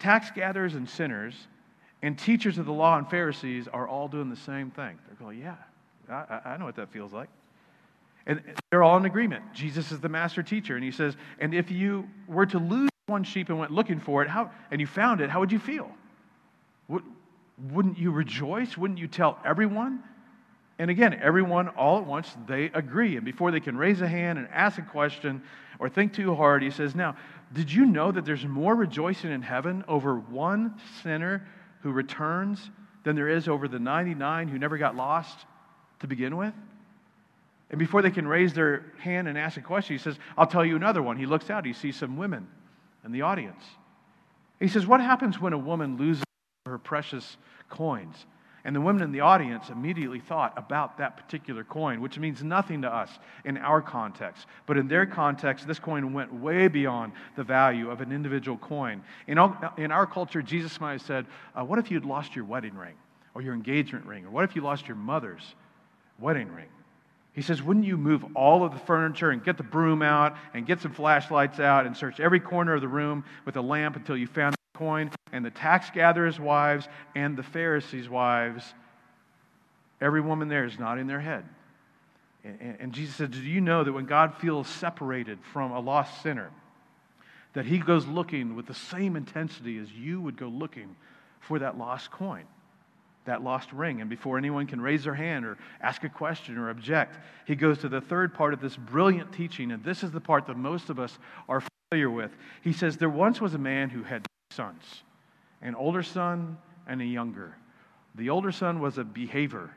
tax 0.00 0.32
gatherers 0.32 0.74
and 0.74 0.90
sinners 0.90 1.46
and 2.02 2.18
teachers 2.18 2.58
of 2.58 2.66
the 2.66 2.72
law 2.72 2.98
and 2.98 3.08
Pharisees 3.08 3.68
are 3.68 3.86
all 3.86 4.08
doing 4.08 4.30
the 4.30 4.36
same 4.36 4.72
thing. 4.72 4.98
They're 5.06 5.16
going, 5.16 5.38
Yeah, 5.38 5.54
I, 6.10 6.40
I 6.44 6.56
know 6.56 6.64
what 6.64 6.74
that 6.74 6.90
feels 6.90 7.12
like. 7.12 7.28
And 8.26 8.42
they're 8.72 8.82
all 8.82 8.96
in 8.96 9.04
agreement. 9.04 9.44
Jesus 9.54 9.92
is 9.92 10.00
the 10.00 10.08
master 10.08 10.42
teacher. 10.42 10.74
And 10.74 10.82
he 10.82 10.90
says, 10.90 11.16
And 11.38 11.54
if 11.54 11.70
you 11.70 12.08
were 12.26 12.46
to 12.46 12.58
lose 12.58 12.90
one 13.06 13.22
sheep 13.22 13.48
and 13.48 13.60
went 13.60 13.70
looking 13.70 14.00
for 14.00 14.24
it, 14.24 14.28
how, 14.28 14.50
and 14.72 14.80
you 14.80 14.88
found 14.88 15.20
it, 15.20 15.30
how 15.30 15.38
would 15.38 15.52
you 15.52 15.60
feel? 15.60 15.88
Would, 16.88 17.04
wouldn't 17.70 17.98
you 17.98 18.10
rejoice? 18.10 18.76
Wouldn't 18.76 18.98
you 18.98 19.08
tell 19.08 19.38
everyone? 19.44 20.02
And 20.78 20.90
again, 20.90 21.18
everyone 21.22 21.68
all 21.68 21.98
at 21.98 22.06
once, 22.06 22.36
they 22.46 22.64
agree. 22.66 23.16
And 23.16 23.24
before 23.24 23.50
they 23.50 23.60
can 23.60 23.76
raise 23.76 24.00
a 24.00 24.08
hand 24.08 24.38
and 24.38 24.48
ask 24.48 24.78
a 24.78 24.82
question 24.82 25.42
or 25.78 25.88
think 25.88 26.12
too 26.12 26.34
hard, 26.34 26.62
he 26.62 26.70
says, 26.70 26.94
Now, 26.94 27.16
did 27.52 27.72
you 27.72 27.86
know 27.86 28.10
that 28.10 28.24
there's 28.24 28.44
more 28.44 28.74
rejoicing 28.74 29.30
in 29.30 29.42
heaven 29.42 29.84
over 29.86 30.16
one 30.16 30.74
sinner 31.02 31.46
who 31.82 31.92
returns 31.92 32.70
than 33.04 33.14
there 33.14 33.28
is 33.28 33.48
over 33.48 33.68
the 33.68 33.78
99 33.78 34.48
who 34.48 34.58
never 34.58 34.78
got 34.78 34.96
lost 34.96 35.46
to 36.00 36.06
begin 36.06 36.36
with? 36.36 36.54
And 37.70 37.78
before 37.78 38.02
they 38.02 38.10
can 38.10 38.26
raise 38.26 38.52
their 38.52 38.92
hand 38.98 39.28
and 39.28 39.38
ask 39.38 39.56
a 39.56 39.60
question, 39.60 39.96
he 39.96 40.02
says, 40.02 40.16
I'll 40.36 40.46
tell 40.46 40.64
you 40.64 40.76
another 40.76 41.02
one. 41.02 41.16
He 41.16 41.26
looks 41.26 41.50
out, 41.50 41.64
he 41.64 41.72
sees 41.72 41.96
some 41.96 42.16
women 42.16 42.48
in 43.04 43.12
the 43.12 43.22
audience. 43.22 43.62
He 44.58 44.68
says, 44.68 44.86
What 44.86 45.00
happens 45.00 45.40
when 45.40 45.52
a 45.52 45.58
woman 45.58 45.96
loses 45.96 46.24
her 46.66 46.78
precious 46.78 47.36
coins? 47.68 48.26
And 48.66 48.74
the 48.74 48.80
women 48.80 49.02
in 49.02 49.12
the 49.12 49.20
audience 49.20 49.68
immediately 49.68 50.20
thought 50.20 50.54
about 50.56 50.96
that 50.96 51.18
particular 51.18 51.64
coin, 51.64 52.00
which 52.00 52.18
means 52.18 52.42
nothing 52.42 52.80
to 52.82 52.88
us 52.88 53.10
in 53.44 53.58
our 53.58 53.82
context. 53.82 54.46
But 54.64 54.78
in 54.78 54.88
their 54.88 55.04
context, 55.04 55.66
this 55.66 55.78
coin 55.78 56.14
went 56.14 56.32
way 56.32 56.68
beyond 56.68 57.12
the 57.36 57.44
value 57.44 57.90
of 57.90 58.00
an 58.00 58.10
individual 58.10 58.56
coin. 58.56 59.02
In, 59.26 59.36
our, 59.36 59.74
in 59.76 59.92
our 59.92 60.06
culture, 60.06 60.40
Jesus 60.40 60.80
might 60.80 60.92
have 60.92 61.02
said, 61.02 61.26
uh, 61.54 61.62
What 61.62 61.78
if 61.78 61.90
you'd 61.90 62.06
lost 62.06 62.34
your 62.34 62.46
wedding 62.46 62.74
ring 62.74 62.94
or 63.34 63.42
your 63.42 63.52
engagement 63.52 64.06
ring? 64.06 64.24
Or 64.24 64.30
what 64.30 64.44
if 64.44 64.56
you 64.56 64.62
lost 64.62 64.88
your 64.88 64.96
mother's 64.96 65.54
wedding 66.18 66.50
ring? 66.50 66.68
He 67.34 67.42
says, 67.42 67.62
Wouldn't 67.62 67.84
you 67.84 67.98
move 67.98 68.24
all 68.34 68.64
of 68.64 68.72
the 68.72 68.78
furniture 68.78 69.30
and 69.30 69.44
get 69.44 69.58
the 69.58 69.62
broom 69.62 70.00
out 70.00 70.38
and 70.54 70.64
get 70.64 70.80
some 70.80 70.92
flashlights 70.92 71.60
out 71.60 71.84
and 71.84 71.94
search 71.94 72.18
every 72.18 72.40
corner 72.40 72.74
of 72.74 72.80
the 72.80 72.88
room 72.88 73.24
with 73.44 73.56
a 73.56 73.62
lamp 73.62 73.96
until 73.96 74.16
you 74.16 74.26
found 74.26 74.56
coin, 74.74 75.10
and 75.32 75.44
the 75.44 75.50
tax 75.50 75.90
gatherers' 75.90 76.38
wives 76.38 76.88
and 77.14 77.36
the 77.36 77.42
Pharisees' 77.42 78.08
wives, 78.08 78.74
every 80.00 80.20
woman 80.20 80.48
there 80.48 80.64
is 80.64 80.78
nodding 80.78 81.06
their 81.06 81.20
head. 81.20 81.44
And, 82.44 82.76
and 82.78 82.92
Jesus 82.92 83.16
said, 83.16 83.30
Do 83.30 83.40
you 83.40 83.60
know 83.60 83.84
that 83.84 83.92
when 83.92 84.04
God 84.04 84.34
feels 84.36 84.68
separated 84.68 85.38
from 85.52 85.72
a 85.72 85.80
lost 85.80 86.22
sinner, 86.22 86.50
that 87.54 87.64
he 87.64 87.78
goes 87.78 88.06
looking 88.06 88.54
with 88.56 88.66
the 88.66 88.74
same 88.74 89.16
intensity 89.16 89.78
as 89.78 89.90
you 89.92 90.20
would 90.20 90.36
go 90.36 90.48
looking 90.48 90.96
for 91.40 91.58
that 91.60 91.78
lost 91.78 92.10
coin, 92.10 92.44
that 93.26 93.42
lost 93.42 93.72
ring. 93.72 94.00
And 94.00 94.10
before 94.10 94.36
anyone 94.38 94.66
can 94.66 94.80
raise 94.80 95.04
their 95.04 95.14
hand 95.14 95.44
or 95.44 95.56
ask 95.80 96.04
a 96.04 96.08
question 96.08 96.58
or 96.58 96.70
object, 96.70 97.16
he 97.46 97.54
goes 97.54 97.78
to 97.78 97.88
the 97.88 98.00
third 98.00 98.34
part 98.34 98.52
of 98.52 98.60
this 98.60 98.76
brilliant 98.76 99.32
teaching. 99.32 99.70
And 99.70 99.84
this 99.84 100.02
is 100.02 100.10
the 100.10 100.20
part 100.20 100.46
that 100.46 100.56
most 100.56 100.90
of 100.90 100.98
us 100.98 101.16
are 101.48 101.62
familiar 101.90 102.10
with. 102.10 102.32
He 102.62 102.72
says, 102.72 102.96
There 102.96 103.08
once 103.08 103.40
was 103.40 103.54
a 103.54 103.58
man 103.58 103.88
who 103.88 104.02
had 104.02 104.26
sons 104.54 105.02
an 105.64 105.74
older 105.74 106.02
son 106.02 106.58
and 106.86 107.00
a 107.00 107.04
younger. 107.04 107.56
The 108.14 108.30
older 108.30 108.52
son 108.52 108.80
was 108.80 108.98
a 108.98 109.04
behavior, 109.04 109.70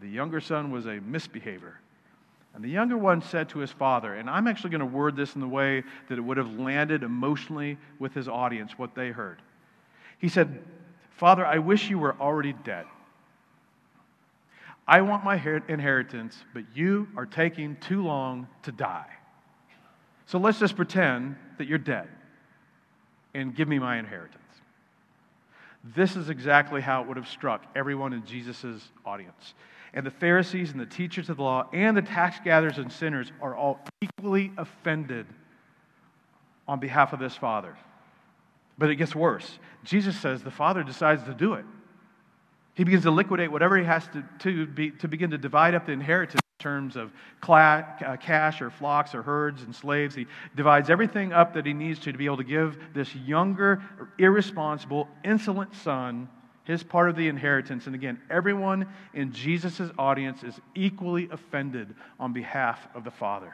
the 0.00 0.08
younger 0.08 0.40
son 0.40 0.70
was 0.70 0.86
a 0.86 1.00
misbehavior. 1.00 1.80
And 2.52 2.64
the 2.64 2.68
younger 2.68 2.98
one 2.98 3.22
said 3.22 3.48
to 3.50 3.60
his 3.60 3.70
father, 3.70 4.14
and 4.14 4.28
I'm 4.28 4.48
actually 4.48 4.70
going 4.70 4.80
to 4.80 4.86
word 4.86 5.14
this 5.14 5.36
in 5.36 5.40
the 5.40 5.48
way 5.48 5.84
that 6.08 6.18
it 6.18 6.20
would 6.20 6.36
have 6.36 6.58
landed 6.58 7.04
emotionally 7.04 7.78
with 8.00 8.12
his 8.12 8.26
audience, 8.26 8.76
what 8.76 8.96
they 8.96 9.10
heard. 9.10 9.40
He 10.18 10.28
said, 10.28 10.60
Father, 11.12 11.46
I 11.46 11.58
wish 11.58 11.88
you 11.88 12.00
were 12.00 12.16
already 12.20 12.52
dead. 12.64 12.86
I 14.88 15.02
want 15.02 15.22
my 15.22 15.36
inheritance, 15.68 16.36
but 16.52 16.64
you 16.74 17.06
are 17.16 17.24
taking 17.24 17.76
too 17.76 18.02
long 18.02 18.48
to 18.64 18.72
die. 18.72 19.06
So 20.26 20.38
let's 20.38 20.58
just 20.58 20.74
pretend 20.74 21.36
that 21.58 21.68
you're 21.68 21.78
dead 21.78 22.08
and 23.34 23.54
give 23.54 23.68
me 23.68 23.78
my 23.78 23.98
inheritance. 23.98 24.36
This 25.82 26.16
is 26.16 26.28
exactly 26.28 26.80
how 26.80 27.02
it 27.02 27.08
would 27.08 27.16
have 27.16 27.28
struck 27.28 27.64
everyone 27.74 28.12
in 28.12 28.24
Jesus' 28.26 28.88
audience. 29.04 29.54
And 29.94 30.06
the 30.06 30.10
Pharisees 30.10 30.70
and 30.70 30.80
the 30.80 30.86
teachers 30.86 31.30
of 31.30 31.38
the 31.38 31.42
law 31.42 31.68
and 31.72 31.96
the 31.96 32.02
tax 32.02 32.38
gatherers 32.44 32.78
and 32.78 32.92
sinners 32.92 33.32
are 33.40 33.56
all 33.56 33.80
equally 34.00 34.52
offended 34.56 35.26
on 36.68 36.78
behalf 36.78 37.12
of 37.12 37.18
this 37.18 37.36
father. 37.36 37.76
But 38.78 38.90
it 38.90 38.96
gets 38.96 39.14
worse. 39.14 39.58
Jesus 39.84 40.18
says 40.18 40.42
the 40.42 40.50
father 40.50 40.82
decides 40.82 41.24
to 41.24 41.34
do 41.34 41.54
it. 41.54 41.64
He 42.74 42.84
begins 42.84 43.02
to 43.02 43.10
liquidate 43.10 43.50
whatever 43.50 43.76
he 43.76 43.84
has 43.84 44.06
to, 44.08 44.24
to, 44.40 44.66
be, 44.66 44.90
to 44.92 45.08
begin 45.08 45.30
to 45.30 45.38
divide 45.38 45.74
up 45.74 45.86
the 45.86 45.92
inheritance 45.92 46.40
in 46.44 46.49
terms 46.60 46.94
of 46.94 47.10
uh, 47.48 48.16
cash 48.20 48.62
or 48.62 48.70
flocks 48.70 49.14
or 49.14 49.22
herds 49.22 49.62
and 49.62 49.74
slaves. 49.74 50.14
He 50.14 50.26
divides 50.54 50.90
everything 50.90 51.32
up 51.32 51.54
that 51.54 51.66
he 51.66 51.72
needs 51.72 51.98
to 52.00 52.12
to 52.12 52.18
be 52.18 52.26
able 52.26 52.36
to 52.36 52.44
give 52.44 52.78
this 52.94 53.14
younger, 53.14 53.82
irresponsible, 54.18 55.08
insolent 55.24 55.74
son 55.74 56.28
his 56.64 56.82
part 56.84 57.08
of 57.10 57.16
the 57.16 57.26
inheritance. 57.26 57.86
And 57.86 57.94
again, 57.94 58.20
everyone 58.30 58.86
in 59.12 59.32
Jesus' 59.32 59.90
audience 59.98 60.44
is 60.44 60.60
equally 60.74 61.28
offended 61.32 61.94
on 62.20 62.32
behalf 62.32 62.86
of 62.94 63.02
the 63.02 63.10
Father. 63.10 63.52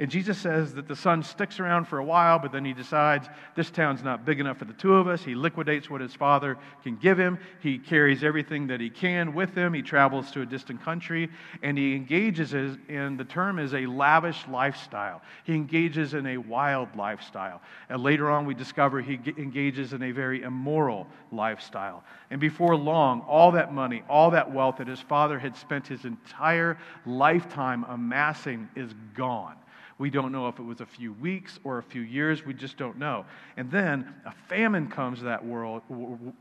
And 0.00 0.10
Jesus 0.10 0.38
says 0.38 0.72
that 0.74 0.88
the 0.88 0.96
son 0.96 1.22
sticks 1.22 1.60
around 1.60 1.84
for 1.84 1.98
a 1.98 2.04
while, 2.04 2.38
but 2.38 2.52
then 2.52 2.64
he 2.64 2.72
decides 2.72 3.28
this 3.54 3.70
town's 3.70 4.02
not 4.02 4.24
big 4.24 4.40
enough 4.40 4.56
for 4.56 4.64
the 4.64 4.72
two 4.72 4.94
of 4.94 5.06
us. 5.06 5.22
He 5.22 5.34
liquidates 5.34 5.90
what 5.90 6.00
his 6.00 6.14
father 6.14 6.56
can 6.82 6.96
give 6.96 7.18
him. 7.18 7.38
He 7.60 7.76
carries 7.76 8.24
everything 8.24 8.66
that 8.68 8.80
he 8.80 8.88
can 8.88 9.34
with 9.34 9.54
him. 9.54 9.74
He 9.74 9.82
travels 9.82 10.30
to 10.30 10.40
a 10.40 10.46
distant 10.46 10.82
country, 10.82 11.28
and 11.62 11.76
he 11.76 11.94
engages 11.94 12.54
in 12.54 13.18
the 13.18 13.26
term 13.26 13.58
is 13.58 13.74
a 13.74 13.84
lavish 13.84 14.48
lifestyle. 14.48 15.20
He 15.44 15.52
engages 15.52 16.14
in 16.14 16.26
a 16.28 16.38
wild 16.38 16.96
lifestyle. 16.96 17.60
And 17.90 18.02
later 18.02 18.30
on, 18.30 18.46
we 18.46 18.54
discover 18.54 19.02
he 19.02 19.20
engages 19.36 19.92
in 19.92 20.02
a 20.02 20.12
very 20.12 20.40
immoral 20.40 21.08
lifestyle. 21.30 22.04
And 22.30 22.40
before 22.40 22.74
long, 22.74 23.20
all 23.28 23.52
that 23.52 23.74
money, 23.74 24.02
all 24.08 24.30
that 24.30 24.50
wealth 24.50 24.78
that 24.78 24.88
his 24.88 25.00
father 25.00 25.38
had 25.38 25.54
spent 25.58 25.86
his 25.86 26.06
entire 26.06 26.78
lifetime 27.04 27.84
amassing 27.86 28.66
is 28.74 28.94
gone. 29.14 29.56
We 30.00 30.08
don't 30.08 30.32
know 30.32 30.48
if 30.48 30.58
it 30.58 30.62
was 30.62 30.80
a 30.80 30.86
few 30.86 31.12
weeks 31.12 31.60
or 31.62 31.76
a 31.76 31.82
few 31.82 32.00
years. 32.00 32.42
We 32.42 32.54
just 32.54 32.78
don't 32.78 32.96
know. 32.96 33.26
And 33.58 33.70
then 33.70 34.14
a 34.24 34.32
famine 34.48 34.88
comes 34.88 35.18
to 35.18 35.26
that 35.26 35.44
world, 35.44 35.82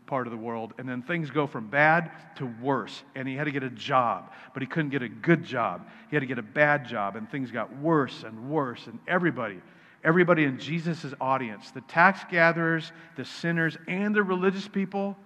part 0.05 0.27
of 0.27 0.31
the 0.31 0.37
world, 0.37 0.73
and 0.77 0.87
then 0.87 1.01
things 1.01 1.29
go 1.29 1.45
from 1.45 1.67
bad 1.67 2.09
to 2.37 2.45
worse. 2.61 3.03
And 3.15 3.27
he 3.27 3.35
had 3.35 3.43
to 3.43 3.51
get 3.51 3.63
a 3.63 3.69
job, 3.69 4.31
but 4.53 4.61
he 4.61 4.65
couldn't 4.65 4.91
get 4.91 5.01
a 5.01 5.09
good 5.09 5.43
job. 5.43 5.89
He 6.09 6.15
had 6.15 6.21
to 6.21 6.25
get 6.25 6.39
a 6.39 6.41
bad 6.41 6.87
job, 6.87 7.17
and 7.17 7.29
things 7.29 7.51
got 7.51 7.77
worse 7.79 8.23
and 8.23 8.49
worse. 8.49 8.87
And 8.87 8.97
everybody, 9.09 9.59
everybody 10.05 10.45
in 10.45 10.57
Jesus' 10.57 11.13
audience, 11.19 11.71
the 11.71 11.81
tax 11.81 12.21
gatherers, 12.31 12.93
the 13.17 13.25
sinners, 13.25 13.77
and 13.89 14.15
the 14.15 14.23
religious 14.23 14.69
people, 14.69 15.17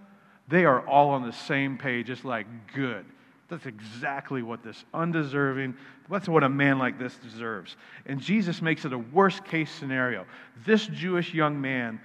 they 0.47 0.65
are 0.65 0.83
all 0.87 1.11
on 1.11 1.21
the 1.21 1.33
same 1.33 1.77
page. 1.77 2.09
It's 2.09 2.25
like, 2.25 2.47
good. 2.73 3.05
That's 3.53 3.67
exactly 3.67 4.41
what 4.41 4.63
this 4.63 4.83
undeserving, 4.95 5.75
that's 6.09 6.27
what 6.27 6.43
a 6.43 6.49
man 6.49 6.79
like 6.79 6.97
this 6.97 7.13
deserves. 7.17 7.77
And 8.07 8.19
Jesus 8.19 8.63
makes 8.63 8.83
it 8.83 8.93
a 8.93 8.97
worst 8.97 9.45
case 9.45 9.69
scenario. 9.69 10.25
This 10.65 10.87
Jewish 10.87 11.35
young 11.35 11.61
man, 11.61 12.01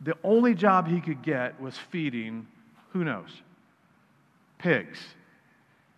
the 0.00 0.16
only 0.24 0.56
job 0.56 0.88
he 0.88 1.00
could 1.00 1.22
get 1.22 1.60
was 1.60 1.78
feeding, 1.92 2.48
who 2.90 3.04
knows, 3.04 3.30
pigs. 4.58 4.98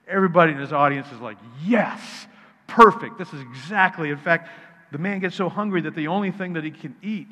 Everybody 0.07 0.53
in 0.53 0.59
his 0.59 0.75
audience 0.75 1.11
is 1.13 1.21
like, 1.21 1.39
yes, 1.65 2.27
perfect. 2.67 3.17
This 3.17 3.33
is 3.33 3.41
exactly, 3.41 4.11
in 4.11 4.19
fact, 4.19 4.51
the 4.93 4.99
man 4.99 5.21
gets 5.21 5.35
so 5.35 5.49
hungry 5.49 5.81
that 5.81 5.95
the 5.95 6.09
only 6.09 6.31
thing 6.31 6.53
that 6.53 6.63
he 6.63 6.73
can 6.73 6.95
eat, 7.03 7.29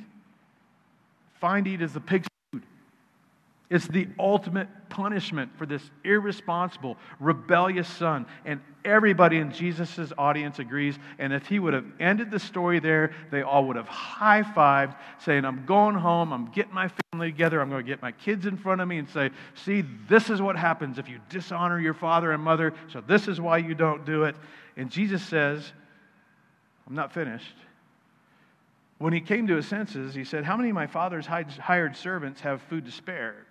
find 1.35 1.67
eat, 1.67 1.83
is 1.83 1.93
the 1.93 2.01
pig's 2.01 2.29
it's 3.75 3.89
the 3.89 4.07
ultimate 4.21 4.69
punishment 4.89 5.51
for 5.59 5.67
this 5.67 5.83
irresponsible, 6.05 6.97
rebellious 7.19 7.89
son. 7.89 8.25
And 8.45 8.61
everybody 8.85 9.39
in 9.39 9.51
Jesus' 9.51 10.13
audience 10.17 10.61
agrees. 10.61 10.97
And 11.19 11.33
if 11.33 11.49
he 11.49 11.59
would 11.59 11.75
have 11.75 11.85
ended 11.99 12.31
the 12.31 12.39
story 12.39 12.79
there, 12.79 13.13
they 13.33 13.43
all 13.43 13.65
would 13.67 13.75
have 13.75 13.89
high 13.89 14.45
fived, 14.45 14.95
saying, 15.19 15.45
I'm 15.45 15.67
going 15.67 15.97
home, 15.97 16.33
I'm 16.33 16.53
getting 16.53 16.73
my 16.73 16.89
family 17.11 17.33
together, 17.33 17.61
I'm 17.61 17.69
going 17.69 17.85
to 17.85 17.91
get 17.91 18.01
my 18.01 18.13
kids 18.13 18.47
in 18.47 18.57
front 18.57 18.81
of 18.81 18.87
me 18.87 18.99
and 18.99 19.09
say, 19.09 19.31
See, 19.57 19.83
this 20.09 20.31
is 20.31 20.41
what 20.41 20.55
happens 20.55 21.01
if 21.01 21.09
you 21.09 21.19
dishonor 21.29 21.81
your 21.81 21.95
father 21.95 22.31
and 22.31 22.41
mother, 22.41 22.75
so 22.93 23.01
this 23.01 23.27
is 23.27 23.41
why 23.41 23.59
you 23.59 23.75
don't 23.75 24.07
do 24.07 24.23
it. 24.23 24.37
And 24.77 24.89
Jesus 24.89 25.21
says, 25.27 25.73
I'm 26.87 26.95
not 26.95 27.13
finished. 27.13 27.57
When 28.99 29.13
he 29.13 29.21
came 29.21 29.49
to 29.49 29.57
his 29.57 29.67
senses, 29.67 30.15
he 30.15 30.23
said, 30.23 30.45
How 30.45 30.57
many 30.57 30.69
of 30.69 30.77
my 30.77 30.87
father's 30.87 31.27
hired 31.27 31.97
servants 31.97 32.41
have 32.43 32.63
food 32.63 32.85
to 32.85 32.93
spare? 32.93 33.47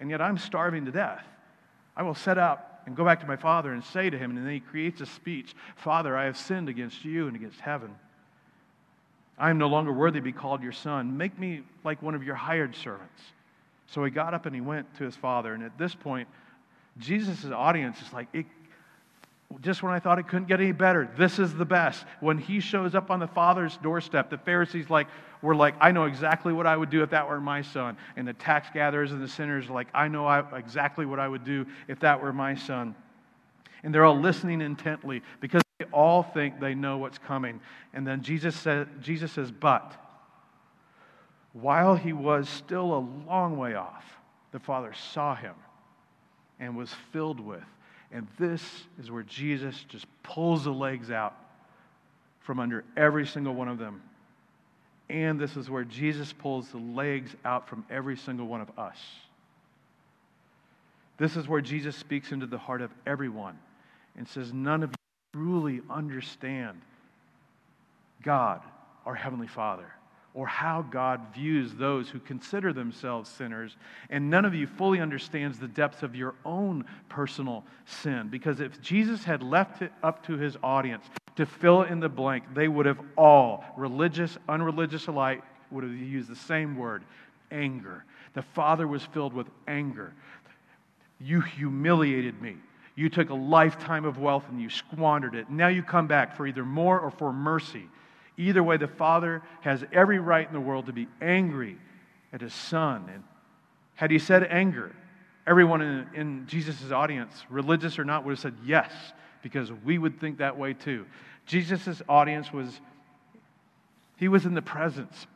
And 0.00 0.10
yet 0.10 0.20
I'm 0.20 0.38
starving 0.38 0.84
to 0.86 0.90
death. 0.90 1.24
I 1.96 2.02
will 2.02 2.14
set 2.14 2.38
out 2.38 2.64
and 2.86 2.96
go 2.96 3.04
back 3.04 3.20
to 3.20 3.26
my 3.26 3.36
father 3.36 3.72
and 3.72 3.84
say 3.84 4.10
to 4.10 4.16
him, 4.18 4.36
and 4.36 4.46
then 4.46 4.52
he 4.52 4.60
creates 4.60 5.00
a 5.00 5.06
speech 5.06 5.54
Father, 5.76 6.16
I 6.16 6.24
have 6.24 6.36
sinned 6.36 6.68
against 6.68 7.04
you 7.04 7.26
and 7.26 7.36
against 7.36 7.60
heaven. 7.60 7.94
I 9.38 9.50
am 9.50 9.58
no 9.58 9.68
longer 9.68 9.92
worthy 9.92 10.18
to 10.18 10.24
be 10.24 10.32
called 10.32 10.62
your 10.62 10.72
son. 10.72 11.16
Make 11.16 11.38
me 11.38 11.62
like 11.84 12.02
one 12.02 12.14
of 12.14 12.22
your 12.22 12.36
hired 12.36 12.74
servants. 12.74 13.20
So 13.86 14.02
he 14.04 14.10
got 14.10 14.34
up 14.34 14.46
and 14.46 14.54
he 14.54 14.60
went 14.60 14.94
to 14.96 15.04
his 15.04 15.14
father. 15.14 15.52
And 15.52 15.62
at 15.62 15.76
this 15.76 15.94
point, 15.94 16.28
Jesus' 16.98 17.44
audience 17.44 18.00
is 18.00 18.12
like, 18.12 18.28
it 18.32 18.46
just 19.60 19.82
when 19.82 19.92
I 19.92 20.00
thought 20.00 20.18
it 20.18 20.28
couldn't 20.28 20.48
get 20.48 20.60
any 20.60 20.72
better, 20.72 21.08
this 21.16 21.38
is 21.38 21.54
the 21.54 21.64
best. 21.64 22.04
When 22.20 22.38
he 22.38 22.60
shows 22.60 22.94
up 22.94 23.10
on 23.10 23.20
the 23.20 23.26
Father's 23.28 23.76
doorstep, 23.78 24.28
the 24.28 24.38
Pharisees 24.38 24.90
like 24.90 25.06
were 25.40 25.54
like, 25.54 25.74
I 25.80 25.92
know 25.92 26.04
exactly 26.04 26.52
what 26.52 26.66
I 26.66 26.76
would 26.76 26.90
do 26.90 27.02
if 27.02 27.10
that 27.10 27.28
were 27.28 27.40
my 27.40 27.62
son. 27.62 27.96
And 28.16 28.26
the 28.26 28.32
tax 28.32 28.68
gatherers 28.72 29.12
and 29.12 29.22
the 29.22 29.28
sinners 29.28 29.70
like, 29.70 29.88
I 29.94 30.08
know 30.08 30.26
I, 30.26 30.58
exactly 30.58 31.06
what 31.06 31.20
I 31.20 31.28
would 31.28 31.44
do 31.44 31.66
if 31.88 32.00
that 32.00 32.20
were 32.20 32.32
my 32.32 32.54
son. 32.54 32.94
And 33.82 33.94
they're 33.94 34.04
all 34.04 34.18
listening 34.18 34.60
intently 34.60 35.22
because 35.40 35.62
they 35.78 35.86
all 35.86 36.22
think 36.22 36.58
they 36.58 36.74
know 36.74 36.98
what's 36.98 37.18
coming. 37.18 37.60
And 37.94 38.06
then 38.06 38.22
Jesus, 38.22 38.56
said, 38.56 38.88
Jesus 39.00 39.32
says, 39.32 39.52
But 39.52 39.94
while 41.52 41.94
he 41.94 42.12
was 42.12 42.48
still 42.48 42.94
a 42.94 43.02
long 43.28 43.56
way 43.56 43.74
off, 43.74 44.04
the 44.52 44.58
Father 44.58 44.92
saw 45.12 45.34
him 45.34 45.54
and 46.58 46.76
was 46.76 46.90
filled 47.12 47.40
with 47.40 47.62
and 48.12 48.26
this 48.38 48.62
is 49.00 49.10
where 49.10 49.22
Jesus 49.22 49.84
just 49.88 50.06
pulls 50.22 50.64
the 50.64 50.70
legs 50.70 51.10
out 51.10 51.34
from 52.40 52.60
under 52.60 52.84
every 52.96 53.26
single 53.26 53.54
one 53.54 53.68
of 53.68 53.78
them. 53.78 54.02
And 55.08 55.38
this 55.38 55.56
is 55.56 55.68
where 55.68 55.84
Jesus 55.84 56.32
pulls 56.32 56.68
the 56.68 56.78
legs 56.78 57.34
out 57.44 57.68
from 57.68 57.84
every 57.90 58.16
single 58.16 58.46
one 58.46 58.60
of 58.60 58.78
us. 58.78 58.98
This 61.18 61.36
is 61.36 61.48
where 61.48 61.60
Jesus 61.60 61.96
speaks 61.96 62.32
into 62.32 62.46
the 62.46 62.58
heart 62.58 62.82
of 62.82 62.90
everyone 63.06 63.58
and 64.16 64.28
says, 64.28 64.52
None 64.52 64.82
of 64.82 64.90
you 64.90 64.96
truly 65.32 65.80
understand 65.88 66.80
God, 68.22 68.60
our 69.04 69.14
Heavenly 69.14 69.48
Father 69.48 69.95
or 70.36 70.46
how 70.46 70.82
God 70.82 71.22
views 71.34 71.74
those 71.74 72.10
who 72.10 72.20
consider 72.20 72.70
themselves 72.74 73.30
sinners. 73.30 73.74
And 74.10 74.28
none 74.28 74.44
of 74.44 74.54
you 74.54 74.66
fully 74.66 75.00
understands 75.00 75.58
the 75.58 75.66
depths 75.66 76.02
of 76.02 76.14
your 76.14 76.34
own 76.44 76.84
personal 77.08 77.64
sin. 77.86 78.28
Because 78.28 78.60
if 78.60 78.78
Jesus 78.82 79.24
had 79.24 79.42
left 79.42 79.80
it 79.80 79.92
up 80.02 80.26
to 80.26 80.36
his 80.36 80.58
audience 80.62 81.06
to 81.36 81.46
fill 81.46 81.82
in 81.82 82.00
the 82.00 82.10
blank, 82.10 82.44
they 82.54 82.68
would 82.68 82.84
have 82.84 83.00
all, 83.16 83.64
religious, 83.78 84.36
unreligious 84.46 85.06
alike, 85.06 85.42
would 85.70 85.84
have 85.84 85.92
used 85.94 86.28
the 86.28 86.36
same 86.36 86.76
word 86.76 87.02
anger. 87.50 88.04
The 88.34 88.42
Father 88.42 88.86
was 88.86 89.02
filled 89.02 89.32
with 89.32 89.46
anger. 89.66 90.12
You 91.18 91.40
humiliated 91.40 92.42
me. 92.42 92.56
You 92.94 93.08
took 93.08 93.30
a 93.30 93.34
lifetime 93.34 94.04
of 94.04 94.18
wealth 94.18 94.44
and 94.50 94.60
you 94.60 94.68
squandered 94.68 95.34
it. 95.34 95.48
Now 95.48 95.68
you 95.68 95.82
come 95.82 96.06
back 96.06 96.36
for 96.36 96.46
either 96.46 96.64
more 96.64 97.00
or 97.00 97.10
for 97.10 97.32
mercy. 97.32 97.88
Either 98.36 98.62
way, 98.62 98.76
the 98.76 98.88
Father 98.88 99.42
has 99.62 99.84
every 99.92 100.18
right 100.18 100.46
in 100.46 100.52
the 100.52 100.60
world 100.60 100.86
to 100.86 100.92
be 100.92 101.08
angry 101.20 101.78
at 102.32 102.40
his 102.40 102.52
Son. 102.52 103.08
And 103.12 103.24
had 103.94 104.10
he 104.10 104.18
said 104.18 104.44
anger, 104.44 104.94
everyone 105.46 105.80
in, 105.80 106.06
in 106.14 106.46
Jesus' 106.46 106.90
audience, 106.90 107.44
religious 107.48 107.98
or 107.98 108.04
not, 108.04 108.24
would 108.24 108.32
have 108.32 108.38
said 108.38 108.54
yes, 108.64 108.92
because 109.42 109.72
we 109.72 109.96
would 109.96 110.20
think 110.20 110.38
that 110.38 110.58
way 110.58 110.74
too. 110.74 111.06
Jesus' 111.46 112.02
audience 112.08 112.52
was, 112.52 112.80
he 114.16 114.28
was 114.28 114.44
in 114.44 114.54
the 114.54 114.62
presence 114.62 115.26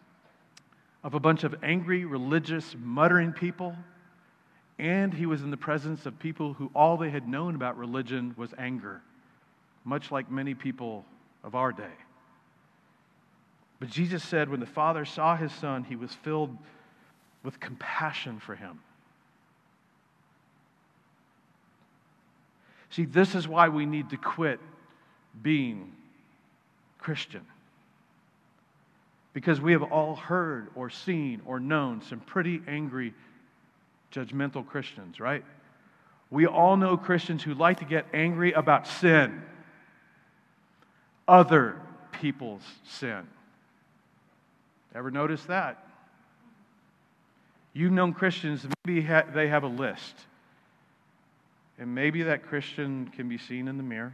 of 1.02 1.14
a 1.14 1.20
bunch 1.20 1.44
of 1.44 1.54
angry, 1.62 2.04
religious, 2.04 2.76
muttering 2.78 3.32
people, 3.32 3.74
and 4.78 5.14
he 5.14 5.26
was 5.26 5.42
in 5.42 5.50
the 5.50 5.56
presence 5.56 6.06
of 6.06 6.18
people 6.18 6.54
who 6.54 6.70
all 6.74 6.96
they 6.96 7.10
had 7.10 7.28
known 7.28 7.54
about 7.54 7.78
religion 7.78 8.34
was 8.36 8.50
anger, 8.58 9.00
much 9.84 10.10
like 10.10 10.30
many 10.30 10.54
people 10.54 11.04
of 11.44 11.54
our 11.54 11.72
day. 11.72 11.92
But 13.80 13.88
Jesus 13.88 14.22
said 14.22 14.50
when 14.50 14.60
the 14.60 14.66
Father 14.66 15.04
saw 15.04 15.36
his 15.36 15.52
Son, 15.52 15.84
he 15.84 15.96
was 15.96 16.12
filled 16.12 16.56
with 17.42 17.58
compassion 17.58 18.38
for 18.38 18.54
him. 18.54 18.78
See, 22.90 23.06
this 23.06 23.34
is 23.34 23.48
why 23.48 23.68
we 23.68 23.86
need 23.86 24.10
to 24.10 24.16
quit 24.16 24.60
being 25.42 25.92
Christian. 26.98 27.46
Because 29.32 29.60
we 29.60 29.72
have 29.72 29.84
all 29.84 30.16
heard 30.16 30.68
or 30.74 30.90
seen 30.90 31.40
or 31.46 31.58
known 31.58 32.02
some 32.02 32.20
pretty 32.20 32.60
angry, 32.68 33.14
judgmental 34.12 34.66
Christians, 34.66 35.20
right? 35.20 35.44
We 36.30 36.46
all 36.46 36.76
know 36.76 36.96
Christians 36.96 37.42
who 37.42 37.54
like 37.54 37.78
to 37.78 37.84
get 37.84 38.06
angry 38.12 38.52
about 38.52 38.86
sin, 38.86 39.40
other 41.26 41.80
people's 42.12 42.62
sin. 42.84 43.26
Ever 44.94 45.10
notice 45.10 45.42
that? 45.44 45.86
You've 47.72 47.92
known 47.92 48.12
Christians, 48.12 48.66
maybe 48.84 49.06
they 49.32 49.48
have 49.48 49.62
a 49.62 49.68
list 49.68 50.14
And 51.78 51.94
maybe 51.94 52.24
that 52.24 52.42
Christian 52.42 53.08
can 53.14 53.28
be 53.28 53.38
seen 53.38 53.68
in 53.68 53.76
the 53.76 53.82
mirror. 53.82 54.12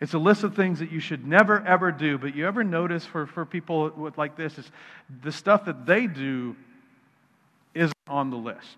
It's 0.00 0.14
a 0.14 0.18
list 0.18 0.44
of 0.44 0.54
things 0.54 0.78
that 0.78 0.92
you 0.92 1.00
should 1.00 1.26
never, 1.26 1.64
ever 1.66 1.90
do. 1.90 2.18
But 2.18 2.34
you 2.36 2.46
ever 2.46 2.62
notice 2.62 3.04
for, 3.04 3.26
for 3.26 3.44
people 3.44 3.90
with, 3.96 4.18
like 4.18 4.36
this, 4.36 4.58
is 4.58 4.70
the 5.22 5.32
stuff 5.32 5.64
that 5.64 5.86
they 5.86 6.06
do 6.06 6.56
isn't 7.74 7.94
on 8.06 8.30
the 8.30 8.36
list. 8.36 8.76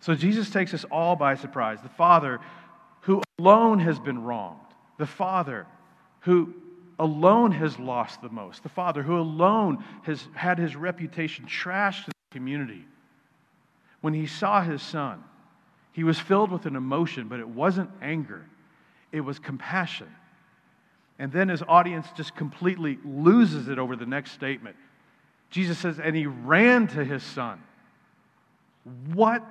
So 0.00 0.14
Jesus 0.14 0.50
takes 0.50 0.74
us 0.74 0.84
all 0.90 1.16
by 1.16 1.34
surprise. 1.34 1.78
The 1.82 1.88
Father 1.88 2.40
who 3.02 3.22
alone 3.38 3.80
has 3.80 3.98
been 3.98 4.22
wronged, 4.22 4.58
the 4.98 5.06
Father 5.06 5.66
who 6.20 6.54
alone 7.02 7.50
has 7.50 7.78
lost 7.80 8.22
the 8.22 8.28
most, 8.28 8.62
the 8.62 8.68
Father 8.68 9.02
who 9.02 9.18
alone 9.18 9.84
has 10.02 10.28
had 10.34 10.56
his 10.56 10.76
reputation 10.76 11.44
trashed 11.46 12.06
in 12.06 12.12
the 12.30 12.34
community. 12.38 12.84
When 14.02 14.14
he 14.14 14.26
saw 14.26 14.62
his 14.62 14.80
son, 14.80 15.22
he 15.92 16.04
was 16.04 16.18
filled 16.18 16.52
with 16.52 16.64
an 16.64 16.76
emotion, 16.76 17.26
but 17.26 17.40
it 17.40 17.48
wasn't 17.48 17.90
anger, 18.00 18.46
it 19.10 19.20
was 19.20 19.40
compassion. 19.40 20.08
And 21.18 21.32
then 21.32 21.48
his 21.48 21.62
audience 21.66 22.06
just 22.16 22.36
completely 22.36 22.98
loses 23.04 23.68
it 23.68 23.78
over 23.78 23.96
the 23.96 24.06
next 24.06 24.30
statement. 24.32 24.76
Jesus 25.50 25.78
says, 25.78 25.98
and 25.98 26.14
he 26.14 26.26
ran 26.26 26.86
to 26.88 27.04
his 27.04 27.22
son. 27.24 27.60
What 29.12 29.44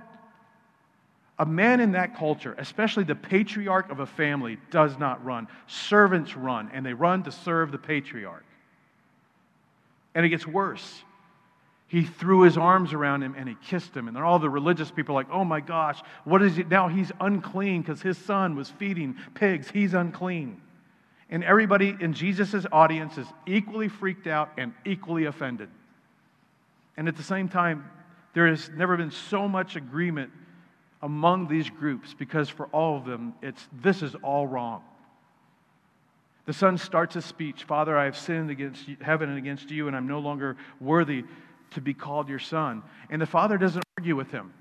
a 1.41 1.45
man 1.45 1.79
in 1.79 1.93
that 1.93 2.15
culture, 2.15 2.53
especially 2.59 3.03
the 3.03 3.15
patriarch 3.15 3.89
of 3.89 3.99
a 3.99 4.05
family, 4.05 4.59
does 4.69 4.99
not 4.99 5.25
run. 5.25 5.47
Servants 5.65 6.37
run, 6.37 6.69
and 6.71 6.85
they 6.85 6.93
run 6.93 7.23
to 7.23 7.31
serve 7.31 7.71
the 7.71 7.79
patriarch. 7.79 8.45
And 10.13 10.23
it 10.23 10.29
gets 10.29 10.45
worse. 10.45 11.03
He 11.87 12.03
threw 12.03 12.43
his 12.43 12.57
arms 12.57 12.93
around 12.93 13.23
him 13.23 13.33
and 13.35 13.49
he 13.49 13.55
kissed 13.65 13.97
him. 13.97 14.07
And 14.07 14.15
then 14.15 14.21
all 14.23 14.37
the 14.37 14.51
religious 14.51 14.91
people 14.91 15.15
are 15.15 15.23
like, 15.23 15.31
oh 15.31 15.43
my 15.43 15.61
gosh, 15.61 15.99
what 16.25 16.43
is 16.43 16.59
it 16.59 16.69
now? 16.69 16.87
He's 16.87 17.11
unclean 17.19 17.81
because 17.81 18.03
his 18.03 18.19
son 18.19 18.55
was 18.55 18.69
feeding 18.69 19.15
pigs. 19.33 19.69
He's 19.69 19.95
unclean. 19.95 20.61
And 21.31 21.43
everybody 21.43 21.97
in 21.99 22.13
Jesus' 22.13 22.67
audience 22.71 23.17
is 23.17 23.27
equally 23.47 23.87
freaked 23.87 24.27
out 24.27 24.51
and 24.57 24.73
equally 24.85 25.25
offended. 25.25 25.69
And 26.97 27.07
at 27.07 27.17
the 27.17 27.23
same 27.23 27.49
time, 27.49 27.89
there 28.35 28.47
has 28.47 28.69
never 28.69 28.95
been 28.95 29.11
so 29.11 29.47
much 29.47 29.75
agreement 29.75 30.31
among 31.01 31.47
these 31.47 31.69
groups 31.69 32.13
because 32.17 32.49
for 32.49 32.67
all 32.67 32.97
of 32.97 33.05
them, 33.05 33.33
it's 33.41 33.67
this 33.81 34.01
is 34.01 34.15
all 34.23 34.47
wrong. 34.47 34.83
The 36.45 36.53
son 36.53 36.77
starts 36.77 37.15
his 37.15 37.25
speech 37.25 37.63
Father, 37.63 37.97
I 37.97 38.05
have 38.05 38.17
sinned 38.17 38.49
against 38.49 38.85
heaven 39.01 39.29
and 39.29 39.37
against 39.37 39.71
you, 39.71 39.87
and 39.87 39.95
I'm 39.95 40.07
no 40.07 40.19
longer 40.19 40.57
worthy 40.79 41.23
to 41.71 41.81
be 41.81 41.93
called 41.93 42.29
your 42.29 42.39
son. 42.39 42.83
And 43.09 43.21
the 43.21 43.25
father 43.25 43.57
doesn't 43.57 43.83
argue 43.97 44.15
with 44.15 44.31
him. 44.31 44.53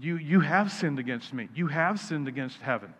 You, 0.00 0.16
you 0.16 0.40
have 0.40 0.72
sinned 0.72 0.98
against 0.98 1.34
me. 1.34 1.48
You 1.54 1.66
have 1.66 2.00
sinned 2.00 2.28
against 2.28 2.60
heaven. 2.60 2.94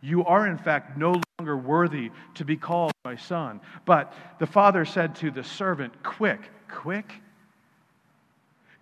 You 0.00 0.24
are, 0.24 0.48
in 0.48 0.58
fact, 0.58 0.98
no 0.98 1.20
longer 1.38 1.56
worthy 1.56 2.10
to 2.34 2.44
be 2.44 2.56
called 2.56 2.90
my 3.04 3.14
son. 3.14 3.60
But 3.84 4.12
the 4.40 4.46
father 4.46 4.84
said 4.84 5.14
to 5.16 5.30
the 5.30 5.44
servant, 5.44 6.02
Quick, 6.02 6.40
quick, 6.68 7.12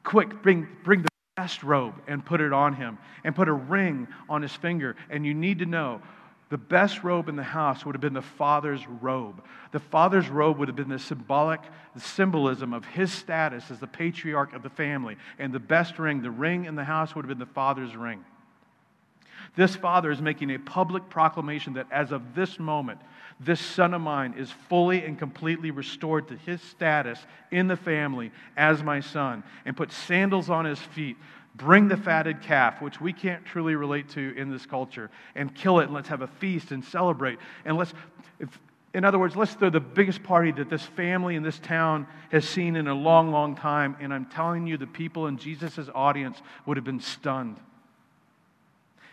quick, 0.03 0.43
bring, 0.43 0.67
bring 0.83 1.03
the 1.03 1.10
best 1.41 1.63
robe 1.63 1.95
and 2.07 2.23
put 2.23 2.43
it 2.43 2.53
on 2.53 2.75
him, 2.75 2.99
and 3.25 3.35
put 3.35 3.49
a 3.49 3.53
ring 3.53 4.07
on 4.29 4.43
his 4.43 4.53
finger. 4.53 4.95
And 5.09 5.25
you 5.25 5.33
need 5.33 5.61
to 5.61 5.67
know 5.67 6.03
the 6.51 6.59
best 6.59 7.03
robe 7.03 7.31
in 7.31 7.37
the 7.37 7.43
house 7.43 7.87
would 7.87 7.95
have 7.95 8.01
been 8.03 8.13
the 8.13 8.21
father's 8.21 8.87
robe. 8.87 9.43
The 9.73 9.81
father's 9.81 10.29
robe 10.29 10.59
would 10.59 10.69
have 10.69 10.77
been 10.77 10.91
the 10.91 10.99
symbolic 10.99 11.61
the 11.95 12.01
symbolism 12.01 12.75
of 12.75 12.85
his 12.85 13.11
status 13.11 13.71
as 13.71 13.81
the 13.81 13.87
patriarch 13.87 14.53
of 14.53 14.63
the 14.63 14.69
family. 14.69 15.17
And 15.39 15.53
the 15.53 15.59
best 15.59 15.99
ring, 15.99 16.21
the 16.21 16.31
ring 16.31 16.67
in 16.67 16.75
the 16.75 16.85
house, 16.85 17.15
would 17.15 17.25
have 17.25 17.29
been 17.29 17.39
the 17.39 17.53
father's 17.55 17.97
ring. 17.97 18.23
This 19.57 19.75
father 19.75 20.11
is 20.11 20.23
making 20.23 20.51
a 20.51 20.59
public 20.59 21.09
proclamation 21.09 21.75
that 21.75 21.87
as 21.91 22.13
of 22.13 22.35
this 22.35 22.59
moment, 22.59 23.01
this 23.41 23.61
son 23.61 23.95
of 23.95 24.01
mine 24.01 24.35
is 24.37 24.51
fully 24.69 25.05
and 25.05 25.19
completely 25.19 25.71
restored 25.71 26.29
to 26.29 26.37
his 26.37 26.61
status 26.63 27.19
in 27.51 27.69
the 27.69 27.77
family 27.77 28.31
as 28.57 28.83
my 28.83 29.01
son, 29.01 29.43
and 29.65 29.77
put 29.77 29.93
sandals 29.93 30.51
on 30.51 30.65
his 30.65 30.79
feet. 30.79 31.17
Bring 31.57 31.89
the 31.89 31.97
fatted 31.97 32.43
calf, 32.43 32.81
which 32.81 33.01
we 33.01 33.13
can't 33.13 33.45
truly 33.45 33.75
relate 33.75 34.09
to 34.11 34.35
in 34.37 34.51
this 34.51 34.67
culture, 34.67 35.11
and 35.35 35.53
kill 35.55 35.81
it, 35.81 35.85
and 35.85 35.95
let's 35.95 36.09
have 36.09 36.23
a 36.23 36.29
feast 36.29 36.71
and 36.71 36.85
celebrate. 36.85 37.39
And 37.65 37.77
let's, 37.77 37.93
if, 38.39 38.61
in 38.95 39.05
other 39.05 39.19
words, 39.19 39.35
let's 39.35 39.55
throw 39.55 39.69
the 39.69 39.81
biggest 39.81 40.23
party 40.23 40.53
that 40.53 40.71
this 40.71 40.83
family 40.83 41.35
in 41.35 41.43
this 41.43 41.59
town 41.59 42.07
has 42.31 42.49
seen 42.49 42.77
in 42.77 42.87
a 42.87 42.95
long, 42.95 43.31
long 43.33 43.57
time. 43.57 43.97
And 44.01 44.15
I'm 44.15 44.27
telling 44.27 44.67
you, 44.67 44.77
the 44.77 44.87
people 44.87 45.27
in 45.27 45.39
Jesus' 45.39 45.89
audience 45.95 46.41
would 46.67 46.77
have 46.77 46.85
been 46.85 47.01
stunned. 47.01 47.57